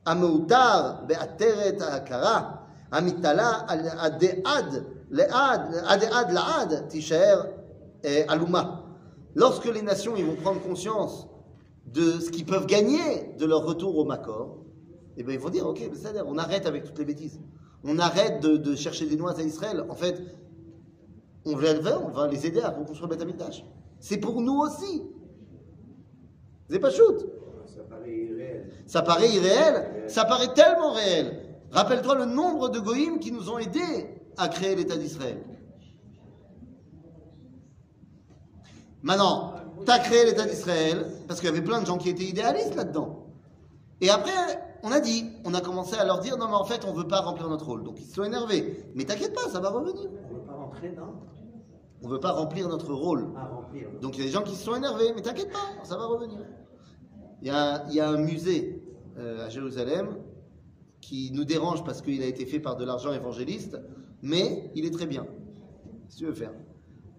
המעוטר 0.06 0.92
בעטרת 1.06 1.80
ההכרה, 1.80 2.50
המתעלה 2.92 3.60
על 3.68 3.80
עד 3.98 4.24
עד 4.44 4.84
לעד, 5.10 5.74
עד 5.84 6.04
עד 6.04 6.32
לעד, 6.32 6.74
תישאר 6.88 7.42
euh, 8.02 8.06
עלומה. 8.28 8.76
Lorsque 9.34 9.66
les 9.66 9.82
nations 9.82 10.14
ils 10.16 10.26
vont 10.26 10.36
prendre 10.36 10.60
conscience 10.62 11.26
de 11.86 12.20
ce 12.20 12.30
qu'ils 12.30 12.44
peuvent 12.46 12.66
gagner 12.66 13.34
de 13.38 13.46
leur 13.46 13.64
retour 13.64 13.96
au 13.96 14.04
Makor, 14.04 14.58
eh 15.16 15.22
ben 15.22 15.32
ils 15.32 15.40
vont 15.40 15.48
dire 15.50 15.66
ok, 15.66 15.80
c'est-à-dire 15.94 16.24
on 16.26 16.38
arrête 16.38 16.66
avec 16.66 16.84
toutes 16.84 16.98
les 16.98 17.04
bêtises. 17.04 17.40
On 17.87 17.97
arrête 17.99 18.41
de, 18.41 18.57
de 18.57 18.75
chercher 18.75 19.05
des 19.05 19.15
noix 19.15 19.37
à 19.39 19.41
Israël. 19.41 19.85
En 19.89 19.95
fait, 19.95 20.21
on 21.45 21.55
va, 21.55 21.99
on 22.01 22.09
va 22.09 22.27
les 22.27 22.45
aider 22.45 22.59
à 22.59 22.69
reconstruire 22.69 23.07
Beth 23.07 23.21
Amikdash. 23.21 23.63
C'est 23.99 24.17
pour 24.17 24.41
nous 24.41 24.59
aussi. 24.59 25.03
C'est 26.69 26.79
pas 26.79 26.91
shoot. 26.91 27.25
Ça 27.65 27.83
paraît 27.83 28.17
irréel. 28.17 28.71
Ça 28.85 29.01
paraît 29.01 29.29
irréel, 29.29 30.03
ça 30.07 30.25
paraît 30.25 30.53
tellement 30.53 30.91
réel. 30.91 31.43
Rappelle-toi 31.71 32.15
le 32.15 32.25
nombre 32.25 32.69
de 32.69 32.79
goïms 32.79 33.19
qui 33.19 33.31
nous 33.31 33.49
ont 33.49 33.57
aidés 33.57 34.09
à 34.37 34.49
créer 34.49 34.75
l'État 34.75 34.97
d'Israël. 34.97 35.37
Maintenant, 39.01 39.53
tu 39.85 39.91
as 39.91 39.99
créé 39.99 40.25
l'État 40.25 40.45
d'Israël 40.45 41.05
parce 41.27 41.39
qu'il 41.39 41.47
y 41.49 41.51
avait 41.51 41.63
plein 41.63 41.81
de 41.81 41.85
gens 41.85 41.97
qui 41.97 42.09
étaient 42.09 42.25
idéalistes 42.25 42.75
là-dedans. 42.75 43.27
Et 44.01 44.09
après, 44.09 44.66
on 44.87 44.91
a 44.91 44.99
dit, 44.99 45.25
on 45.43 45.53
a 45.53 45.61
commencé 45.61 45.95
à 45.95 46.05
leur 46.05 46.19
dire 46.19 46.37
non 46.37 46.47
mais 46.47 46.55
en 46.55 46.63
fait 46.63 46.85
on 46.85 46.93
veut 46.93 47.07
pas 47.07 47.19
remplir 47.21 47.49
notre 47.49 47.65
rôle. 47.65 47.83
Donc 47.83 47.99
ils 47.99 48.05
se 48.05 48.15
sont 48.15 48.23
énervés. 48.23 48.85
Mais 48.95 49.03
t'inquiète 49.03 49.33
pas, 49.33 49.49
ça 49.49 49.59
va 49.59 49.69
revenir. 49.69 50.09
On 50.29 50.33
ne 50.33 50.39
veut 50.39 50.45
pas 50.45 50.53
rentrer 50.53 50.89
dans 50.91 51.13
On 52.03 52.07
veut 52.07 52.19
pas 52.19 52.31
remplir 52.31 52.69
notre 52.69 52.93
rôle. 52.93 53.27
remplir. 53.35 53.89
Donc 54.01 54.15
il 54.17 54.19
y 54.19 54.23
a 54.23 54.25
des 54.27 54.31
gens 54.31 54.43
qui 54.43 54.55
se 54.55 54.63
sont 54.63 54.75
énervés, 54.75 55.11
mais 55.15 55.21
t'inquiète 55.21 55.51
pas, 55.51 55.83
ça 55.83 55.97
va 55.97 56.05
revenir. 56.05 56.39
Il 57.41 57.47
y 57.47 57.51
a, 57.51 57.85
il 57.89 57.95
y 57.95 57.99
a 57.99 58.09
un 58.09 58.17
musée 58.17 58.81
euh, 59.17 59.45
à 59.45 59.49
Jérusalem 59.49 60.17
qui 61.01 61.31
nous 61.33 61.43
dérange 61.43 61.83
parce 61.83 62.01
qu'il 62.01 62.21
a 62.23 62.25
été 62.25 62.45
fait 62.45 62.59
par 62.59 62.75
de 62.75 62.85
l'argent 62.85 63.13
évangéliste, 63.13 63.77
mais 64.21 64.71
il 64.75 64.85
est 64.85 64.91
très 64.91 65.05
bien, 65.05 65.25
si 66.09 66.17
tu 66.17 66.25
veux 66.25 66.33
faire, 66.33 66.53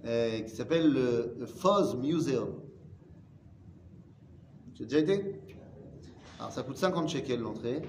euh, 0.04 0.40
qui 0.40 0.54
s'appelle 0.54 0.92
le, 0.92 1.34
le 1.38 1.46
Foz 1.46 1.96
Museum. 1.96 2.54
Tu 4.74 4.82
as 4.84 4.86
déjà 4.86 4.98
été? 5.00 5.40
Alors 6.38 6.52
ça 6.52 6.62
coûte 6.62 6.76
50 6.76 7.08
shekels 7.08 7.40
l'entrée, 7.40 7.82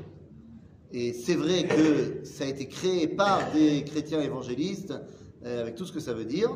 et 0.91 1.13
c'est 1.13 1.35
vrai 1.35 1.67
que 1.67 2.25
ça 2.25 2.45
a 2.45 2.47
été 2.47 2.67
créé 2.67 3.07
par 3.07 3.51
des 3.51 3.83
chrétiens 3.83 4.21
évangélistes, 4.21 4.95
euh, 5.45 5.61
avec 5.61 5.75
tout 5.75 5.85
ce 5.85 5.91
que 5.91 5.99
ça 5.99 6.13
veut 6.13 6.25
dire, 6.25 6.49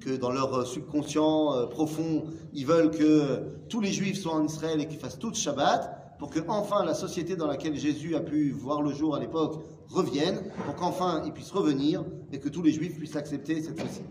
que 0.00 0.16
dans 0.16 0.32
leur 0.32 0.66
subconscient 0.66 1.54
euh, 1.54 1.66
profond, 1.66 2.24
ils 2.52 2.66
veulent 2.66 2.90
que 2.90 3.42
tous 3.68 3.80
les 3.80 3.92
juifs 3.92 4.18
soient 4.18 4.34
en 4.34 4.44
Israël 4.44 4.80
et 4.80 4.88
qu'ils 4.88 4.98
fassent 4.98 5.20
tous 5.20 5.34
Shabbat, 5.34 6.16
pour 6.18 6.30
que 6.30 6.40
enfin 6.48 6.84
la 6.84 6.94
société 6.94 7.36
dans 7.36 7.46
laquelle 7.46 7.76
Jésus 7.76 8.16
a 8.16 8.20
pu 8.20 8.50
voir 8.50 8.82
le 8.82 8.92
jour 8.92 9.14
à 9.14 9.20
l'époque 9.20 9.62
revienne, 9.86 10.50
pour 10.66 10.74
qu'enfin 10.74 11.22
il 11.24 11.32
puisse 11.32 11.52
revenir 11.52 12.04
et 12.32 12.40
que 12.40 12.48
tous 12.48 12.62
les 12.62 12.72
juifs 12.72 12.96
puissent 12.96 13.14
l'accepter 13.14 13.62
cette 13.62 13.78
fois-ci. 13.78 14.02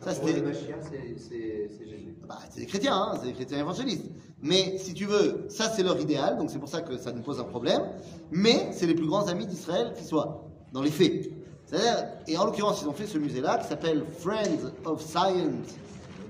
Ça, 0.00 0.14
c'était. 0.14 0.34
le 0.40 0.46
Mashiach, 0.46 0.76
c'est- 0.82 1.16
c'est 1.18 1.70
c'est 1.76 1.88
Jésus. 1.88 2.14
Bah, 2.28 2.38
c'est 2.50 2.60
des 2.60 2.66
chrétiens, 2.66 2.94
hein, 2.94 3.14
c'est 3.20 3.26
des 3.28 3.32
chrétiens 3.32 3.58
évangélistes. 3.58 4.04
Mais 4.42 4.78
si 4.78 4.94
tu 4.94 5.04
veux, 5.06 5.46
ça 5.48 5.70
c'est 5.70 5.82
leur 5.82 5.98
idéal, 6.00 6.36
donc 6.38 6.50
c'est 6.50 6.58
pour 6.58 6.68
ça 6.68 6.82
que 6.82 6.96
ça 6.98 7.12
nous 7.12 7.22
pose 7.22 7.40
un 7.40 7.44
problème. 7.44 7.82
Mais 8.30 8.68
c'est 8.72 8.86
les 8.86 8.94
plus 8.94 9.06
grands 9.06 9.26
amis 9.28 9.46
d'Israël 9.46 9.92
qui 9.96 10.04
soient, 10.04 10.44
dans 10.72 10.82
les 10.82 10.90
faits. 10.90 11.30
C'est-à-dire, 11.64 12.06
et 12.28 12.36
en 12.36 12.44
l'occurrence, 12.44 12.82
ils 12.82 12.88
ont 12.88 12.92
fait 12.92 13.06
ce 13.06 13.18
musée-là 13.18 13.58
qui 13.58 13.66
s'appelle 13.68 14.04
Friends 14.18 14.70
of 14.84 15.00
Science 15.02 15.74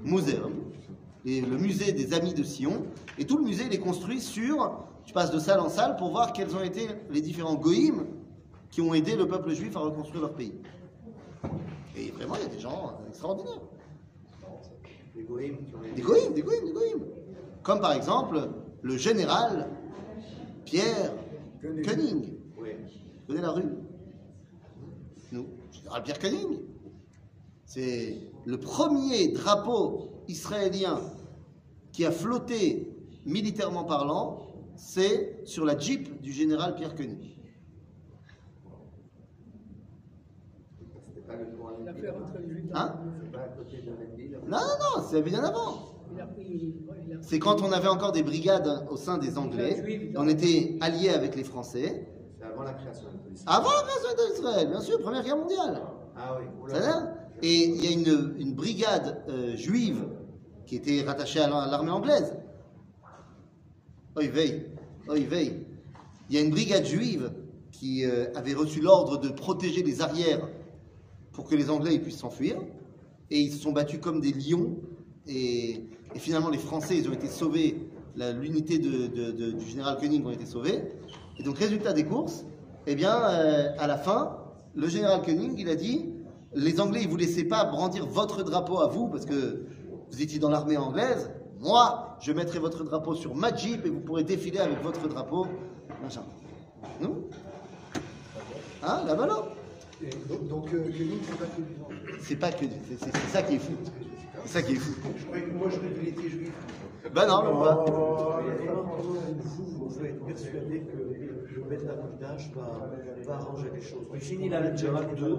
Museum, 0.05 0.53
et 1.25 1.41
le 1.41 1.59
musée 1.59 1.93
des 1.93 2.15
amis 2.15 2.33
de 2.33 2.43
Sion. 2.45 2.85
Et 3.19 3.27
tout 3.27 3.37
le 3.39 3.45
musée, 3.45 3.65
il 3.67 3.75
est 3.75 3.79
construit 3.79 4.21
sur, 4.21 4.85
tu 5.05 5.13
passes 5.13 5.31
de 5.33 5.39
salle 5.39 5.61
en 5.61 5.69
salle 5.69 5.97
pour 5.97 6.11
voir 6.11 6.33
quels 6.33 6.55
ont 6.55 6.63
été 6.63 6.87
les 7.11 7.21
différents 7.21 7.57
goïms 7.57 8.07
qui 8.71 8.81
ont 8.81 8.95
aidé 8.95 9.17
le 9.17 9.27
peuple 9.27 9.53
juif 9.53 9.77
à 9.77 9.81
reconstruire 9.81 10.23
leur 10.23 10.35
pays. 10.35 10.53
Et 11.97 12.11
vraiment, 12.11 12.35
il 12.37 12.43
y 12.43 12.45
a 12.45 12.49
des 12.49 12.59
gens 12.59 12.89
euh, 12.89 13.09
extraordinaires. 13.09 13.61
Des 15.15 15.23
goïms, 15.23 15.57
des 15.95 16.03
goïms, 16.03 16.35
des 16.35 16.43
goïms. 16.43 17.07
Comme 17.63 17.81
par 17.81 17.93
exemple 17.93 18.51
le 18.83 18.97
général 18.97 19.71
Pierre 20.67 21.13
Koenig. 21.63 22.35
Oui. 22.59 22.71
Vous 23.21 23.27
connaissez 23.27 23.47
la 23.47 23.53
rue? 23.53 23.65
Général 25.73 26.03
Pierre 26.03 26.19
Koenig. 26.19 26.61
C'est 27.65 28.19
le 28.45 28.61
premier 28.61 29.29
drapeau 29.29 30.23
israélien 30.29 31.01
qui 31.93 32.05
a 32.05 32.13
flotté 32.13 32.93
militairement 33.25 33.85
parlant, 33.85 34.47
c'est 34.77 35.41
sur 35.45 35.65
la 35.65 35.79
Jeep 35.79 36.21
du 36.21 36.33
général 36.33 36.75
Pierre 36.77 36.95
Koenig. 36.95 37.37
C'était 41.09 41.21
pas 41.23 41.26
le 41.26 41.26
coin 41.26 41.26
Il 41.81 41.89
a 41.89 41.95
fait 41.95 42.11
rentrer 42.11 42.39
les 42.47 42.49
juifs 42.55 42.71
dans 42.71 42.79
Hein 42.79 42.95
Non, 44.49 44.59
non, 44.59 44.59
non, 45.01 45.05
c'est 45.11 45.23
bien 45.23 45.43
avant. 45.45 45.93
Il 46.39 46.55
il 46.59 47.19
C'est 47.21 47.39
quand 47.39 47.63
on 47.63 47.73
avait 47.73 47.89
encore 47.89 48.13
des 48.13 48.23
brigades 48.23 48.87
au 48.91 48.97
sein 48.97 49.19
des 49.19 49.37
Anglais. 49.39 50.13
On 50.17 50.29
était 50.29 50.77
alliés 50.81 51.11
avec 51.11 51.35
les 51.37 51.45
Français. 51.45 52.09
C'est 52.39 52.45
avant 52.45 52.63
la 52.63 52.73
création 52.73 53.09
de 53.11 53.17
police. 53.19 53.43
Avant 53.47 53.69
la 53.71 53.83
création 53.83 54.35
d'Israël, 54.35 54.69
bien 54.69 54.81
sûr, 54.81 55.01
Première 55.01 55.23
Guerre 55.25 55.37
mondiale. 55.37 55.83
Ah 56.17 56.39
oui, 56.39 56.73
va 56.73 57.13
Et 57.43 57.65
il 57.69 57.85
y 57.85 57.89
a 57.89 57.91
une, 57.91 58.35
une 58.39 58.55
brigade 58.55 59.23
euh, 59.29 59.57
juive 59.57 60.05
qui 60.65 60.77
était 60.77 61.03
rattachée 61.03 61.41
à 61.41 61.49
la- 61.49 61.63
à 61.63 61.71
l'armée 61.71 61.91
anglaise. 61.91 62.35
Vey, 64.17 64.71
oy 65.09 65.25
vey. 65.25 65.67
Il 66.31 66.35
y 66.35 66.39
a 66.39 66.41
une 66.43 66.51
brigade 66.51 66.85
juive 66.87 67.31
qui 67.71 68.05
euh, 68.05 68.27
avait 68.35 68.55
reçu 68.55 68.81
l'ordre 68.81 69.19
de 69.19 69.29
protéger 69.29 69.83
les 69.83 70.01
arrières 70.01 70.49
pour 71.37 71.47
que 71.47 71.55
les 71.55 71.71
Anglais 71.71 71.99
puissent 71.99 72.19
s'enfuir. 72.19 72.57
Et 73.31 73.39
ils 73.39 73.53
se 73.53 73.59
sont 73.59 73.73
battus 73.73 74.01
comme 74.01 74.21
des 74.21 74.33
lions. 74.33 74.77
Et, 75.29 75.85
finalement, 76.15 76.49
les 76.49 76.59
Français, 76.59 76.97
ils 76.97 77.09
ont 77.09 77.13
été 77.13 77.29
sauvés. 77.29 77.89
L'unité 78.17 78.79
du 78.79 79.67
général 79.69 79.99
Koenig 79.99 80.25
ont 80.27 80.31
été 80.31 80.47
sauvés. 80.47 80.83
Et 81.39 81.43
donc, 81.43 81.59
résultat 81.59 81.93
des 81.93 82.05
courses, 82.05 82.47
eh 82.87 82.95
bien, 82.95 83.15
euh, 83.15 83.69
à 83.79 83.87
la 83.87 83.99
fin, 83.99 84.39
le 84.75 84.89
général 84.89 85.21
Koenig, 85.23 85.53
il 85.59 85.69
a 85.69 85.75
dit 85.75 86.07
les 86.55 86.81
Anglais, 86.81 87.01
ils 87.03 87.09
vous 87.09 87.19
laissaient 87.19 87.45
pas 87.45 87.65
brandir 87.65 88.07
votre 88.07 88.43
drapeau 88.43 88.79
à 88.79 88.87
vous 88.87 89.09
parce 89.09 89.27
que 89.27 89.67
vous 90.11 90.23
étiez 90.23 90.39
dans 90.39 90.49
l'armée 90.49 90.79
anglaise. 90.79 91.31
Moi, 91.61 92.17
je 92.21 92.33
mettrai 92.33 92.59
votre 92.59 92.83
drapeau 92.85 93.15
sur 93.15 93.35
ma 93.35 93.55
Jeep 93.55 93.85
et 93.85 93.91
vous 93.91 94.01
pourrez 94.01 94.25
défiler 94.25 94.61
avec 94.61 94.83
votre 94.83 95.07
drapeau. 95.07 95.47
Machin. 96.03 96.23
Nous? 97.03 97.29
Hein? 98.83 99.03
La 99.07 99.15
ballon? 99.15 99.56
Et 100.03 100.11
donc, 100.29 100.49
donc 100.49 100.75
euh, 100.75 100.85
c'est 100.93 101.37
pas 101.37 101.47
que 101.47 101.63
du 101.63 101.75
vent. 101.75 101.89
C'est 102.21 102.37
pas 102.37 102.53
que. 102.53 102.65
C'est 102.99 103.17
ça 103.33 103.43
qui 103.43 103.55
est 103.55 103.59
fou. 103.59 103.73
C'est 104.45 104.49
ça 104.53 104.63
qui 104.63 104.73
est 104.73 104.77
fou. 104.77 104.95
Je 105.17 105.25
croyais 105.25 105.45
que 105.45 105.51
moi, 105.53 105.69
je 105.71 105.79
qu'il 105.79 106.09
était 106.09 106.29
juif. 106.29 106.53
Ben 107.15 107.27
non, 107.27 107.43
même 107.45 107.63
pas. 107.63 107.85
Vous, 107.87 109.89
vous 109.89 110.05
êtes 110.05 110.25
persuadé 110.27 110.81
que 110.81 111.55
le 111.55 111.63
Beth 111.69 111.89
Amikdash 111.89 112.51
va, 112.55 112.91
va 113.27 113.35
arranger 113.35 113.69
les 113.75 113.81
choses. 113.81 114.07
On 114.13 114.17
finit 114.19 114.49
la 114.49 114.61
Lectura 114.61 115.03
2, 115.03 115.39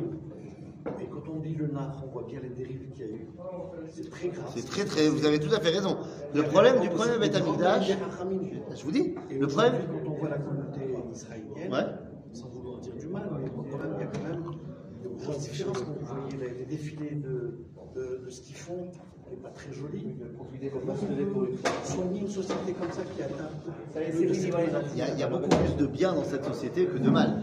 et 1.01 1.05
quand 1.07 1.27
on 1.31 1.39
dit 1.39 1.55
le 1.55 1.67
Nar, 1.67 2.01
on 2.05 2.09
voit 2.11 2.23
bien 2.23 2.39
les 2.41 2.49
dérives 2.49 2.89
qu'il 2.93 3.05
y 3.05 3.09
a 3.09 3.11
eu. 3.11 3.27
C'est 3.89 4.09
très 4.09 4.29
grave. 4.29 4.49
C'est 4.55 4.65
très 4.65 4.85
très. 4.85 5.09
Vous 5.09 5.25
avez 5.25 5.39
tout 5.39 5.53
à 5.53 5.59
fait 5.59 5.69
raison. 5.69 5.97
Le 6.33 6.43
problème 6.43 6.79
du 6.79 6.89
premier 6.89 7.17
Beth 7.19 7.35
Amikdash, 7.35 7.91
je 8.75 8.83
vous 8.83 8.91
dis, 8.91 9.13
Et 9.29 9.37
le 9.37 9.47
problème. 9.47 9.73
quand 9.91 10.09
on 10.11 10.15
voit 10.17 10.29
la 10.29 10.37
communauté 10.39 10.81
israélienne, 11.11 11.71
Ouais. 11.71 11.85
sans 12.33 12.47
vouloir 12.49 12.79
dire 12.79 12.95
du 12.95 13.07
mal, 13.07 13.29
mais 13.39 13.49
quand 13.49 13.77
même, 13.77 13.93
il 13.97 14.01
y 14.01 14.03
a 14.03 14.07
Quand 15.27 15.73
vous 15.83 16.05
voyez 16.05 16.37
les, 16.39 16.59
les 16.59 16.65
défilés 16.65 17.15
de, 17.15 17.59
de, 17.95 18.25
de 18.25 18.29
ce 18.29 18.41
qu'ils 18.41 18.55
font, 18.55 18.87
n'est 19.29 19.37
pas 19.37 19.49
très 19.49 19.73
joli. 19.73 20.15
Soigner 21.83 22.21
une 22.21 22.29
société 22.29 22.73
comme 22.79 22.91
ça 22.91 23.01
qui 23.15 23.21
atteint. 23.21 23.49
Il 24.93 24.97
y, 24.97 25.01
a, 25.01 25.09
il 25.13 25.19
y 25.19 25.23
a 25.23 25.27
beaucoup 25.27 25.49
plus 25.49 25.75
de 25.75 25.85
bien 25.85 26.13
dans 26.13 26.23
cette 26.23 26.45
société 26.45 26.85
que 26.85 26.97
de 26.97 27.09
mal. 27.09 27.41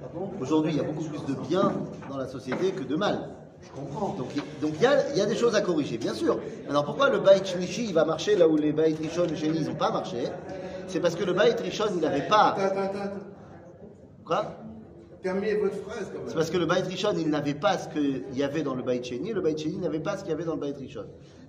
Pardon? 0.00 0.30
Aujourd'hui, 0.40 0.72
il 0.72 0.76
y 0.78 0.80
a 0.80 0.84
beaucoup 0.84 1.04
plus 1.04 1.24
de 1.26 1.34
bien 1.48 1.72
dans 2.08 2.16
la 2.16 2.28
société 2.28 2.70
que 2.72 2.84
de 2.84 2.96
mal. 2.96 3.30
Je 3.62 3.70
comprends. 3.72 4.14
Donc, 4.14 4.28
il- 4.34 4.42
donc 4.62 4.72
il, 4.76 4.82
y 4.82 4.86
a, 4.86 5.10
il 5.10 5.18
y 5.18 5.20
a 5.20 5.26
des 5.26 5.34
choses 5.36 5.54
à 5.54 5.60
corriger, 5.60 5.98
bien 5.98 6.14
sûr. 6.14 6.38
Alors 6.68 6.84
pourquoi 6.84 7.10
le 7.10 7.18
Baït 7.18 7.44
Shlishi 7.44 7.86
il 7.88 7.94
va 7.94 8.04
marcher 8.06 8.36
là 8.36 8.48
où 8.48 8.56
les 8.56 8.72
Baït 8.72 8.96
Rishon 8.98 9.24
et 9.26 9.36
Sheni 9.36 9.60
n'ont 9.64 9.74
pas 9.74 9.90
marché? 9.90 10.24
C'est 10.86 11.00
parce 11.00 11.14
que 11.14 11.24
le 11.24 11.32
Baït 11.34 11.60
Rishon 11.60 11.84
il 11.94 12.00
n'avait 12.00 12.26
pas. 12.26 12.56
Quoi? 14.24 14.56
Terminez 15.22 15.54
votre 15.54 15.76
phrase 15.76 16.10
quand 16.12 16.20
C'est 16.26 16.34
parce 16.34 16.50
que 16.50 16.56
le 16.56 16.66
Baït 16.66 16.86
Rishon 16.86 17.14
il 17.18 17.28
n'avait 17.28 17.54
pas 17.54 17.76
ce 17.76 17.88
qu'il 17.88 18.24
y 18.34 18.42
avait 18.42 18.62
dans 18.62 18.74
le 18.74 18.82
Baït 18.82 19.04
Sheni, 19.04 19.32
le 19.32 19.40
Baït 19.40 19.58
Sheni 19.58 19.76
n'avait 19.76 20.00
pas 20.00 20.16
ce 20.16 20.22
qu'il 20.22 20.30
y 20.30 20.34
avait 20.34 20.44
dans 20.44 20.54
le 20.54 20.60
Baït 20.60 20.76
Rishon. 20.76 21.04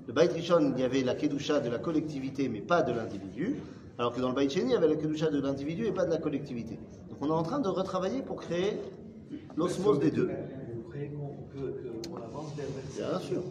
Le 0.07 0.13
Baït 0.13 0.33
Rishon 0.33 0.73
il 0.75 0.81
y 0.81 0.83
avait 0.83 1.03
la 1.03 1.15
Kedusha 1.15 1.59
de 1.59 1.69
la 1.69 1.79
collectivité 1.79 2.49
mais 2.49 2.59
pas 2.59 2.81
de 2.81 2.91
l'individu, 2.91 3.55
alors 3.97 4.13
que 4.13 4.19
dans 4.19 4.29
le 4.29 4.35
Baït 4.35 4.51
Sheni 4.51 4.65
il 4.65 4.71
y 4.71 4.75
avait 4.75 4.89
la 4.89 4.95
Kedusha 4.95 5.29
de 5.29 5.39
l'individu 5.39 5.85
et 5.85 5.91
pas 5.91 6.05
de 6.05 6.11
la 6.11 6.17
collectivité. 6.17 6.77
Donc 7.09 7.19
on 7.21 7.27
est 7.27 7.31
en 7.31 7.43
train 7.43 7.59
de 7.59 7.69
retravailler 7.69 8.21
pour 8.21 8.37
créer 8.37 8.77
l'osmose 9.55 9.99
des 9.99 10.11
deux. 10.11 10.29
Vous 10.75 10.81
croyez 10.89 11.09
qu'on 11.09 11.57
peut 11.57 11.73
qu'on 12.09 12.17
avance 12.17 12.53
vers 12.57 12.65
vers 12.65 12.83
ça 12.89 13.19
Bien 13.19 13.27
sûr. 13.27 13.43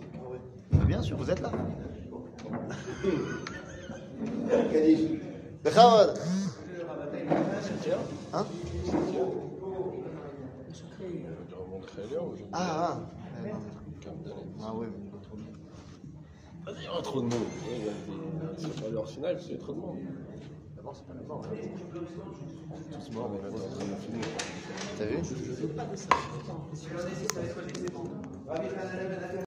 Bien 0.86 1.02
sûr, 1.02 1.16
vous 1.16 1.30
êtes 1.30 1.40
là. 1.40 1.50
Hein? 8.32 8.46
Ah, 12.52 12.58
ah. 12.88 12.98
Ah 14.62 14.72
oui, 14.74 14.86
mais 14.90 14.98
il 15.00 15.06
y 15.06 15.16
a 15.16 15.22
trop 15.22 15.36
de 15.36 15.42
monde. 15.42 15.56
Vas-y, 16.66 16.76
il 16.80 16.84
y 16.84 16.88
aura 16.88 17.02
trop 17.02 17.20
de 17.22 17.26
des- 17.28 18.58
C'est 18.58 18.80
pas 18.80 18.88
l'heure 18.90 19.08
finale, 19.08 19.40
c'est 19.40 19.58
trop 19.58 19.72
de 19.72 19.78
monde. 19.80 19.98
D'abord, 20.76 20.94
c'est 20.96 21.06
pas 21.06 21.14
la 21.14 21.22
mort. 21.26 21.42
Tous 22.92 23.12
morts, 23.12 23.30
mais 23.30 23.42
maintenant, 23.42 23.66
on 23.78 23.92
a 23.92 23.96
fini. 23.96 24.20
T'as 24.98 25.06
vu? 25.06 25.16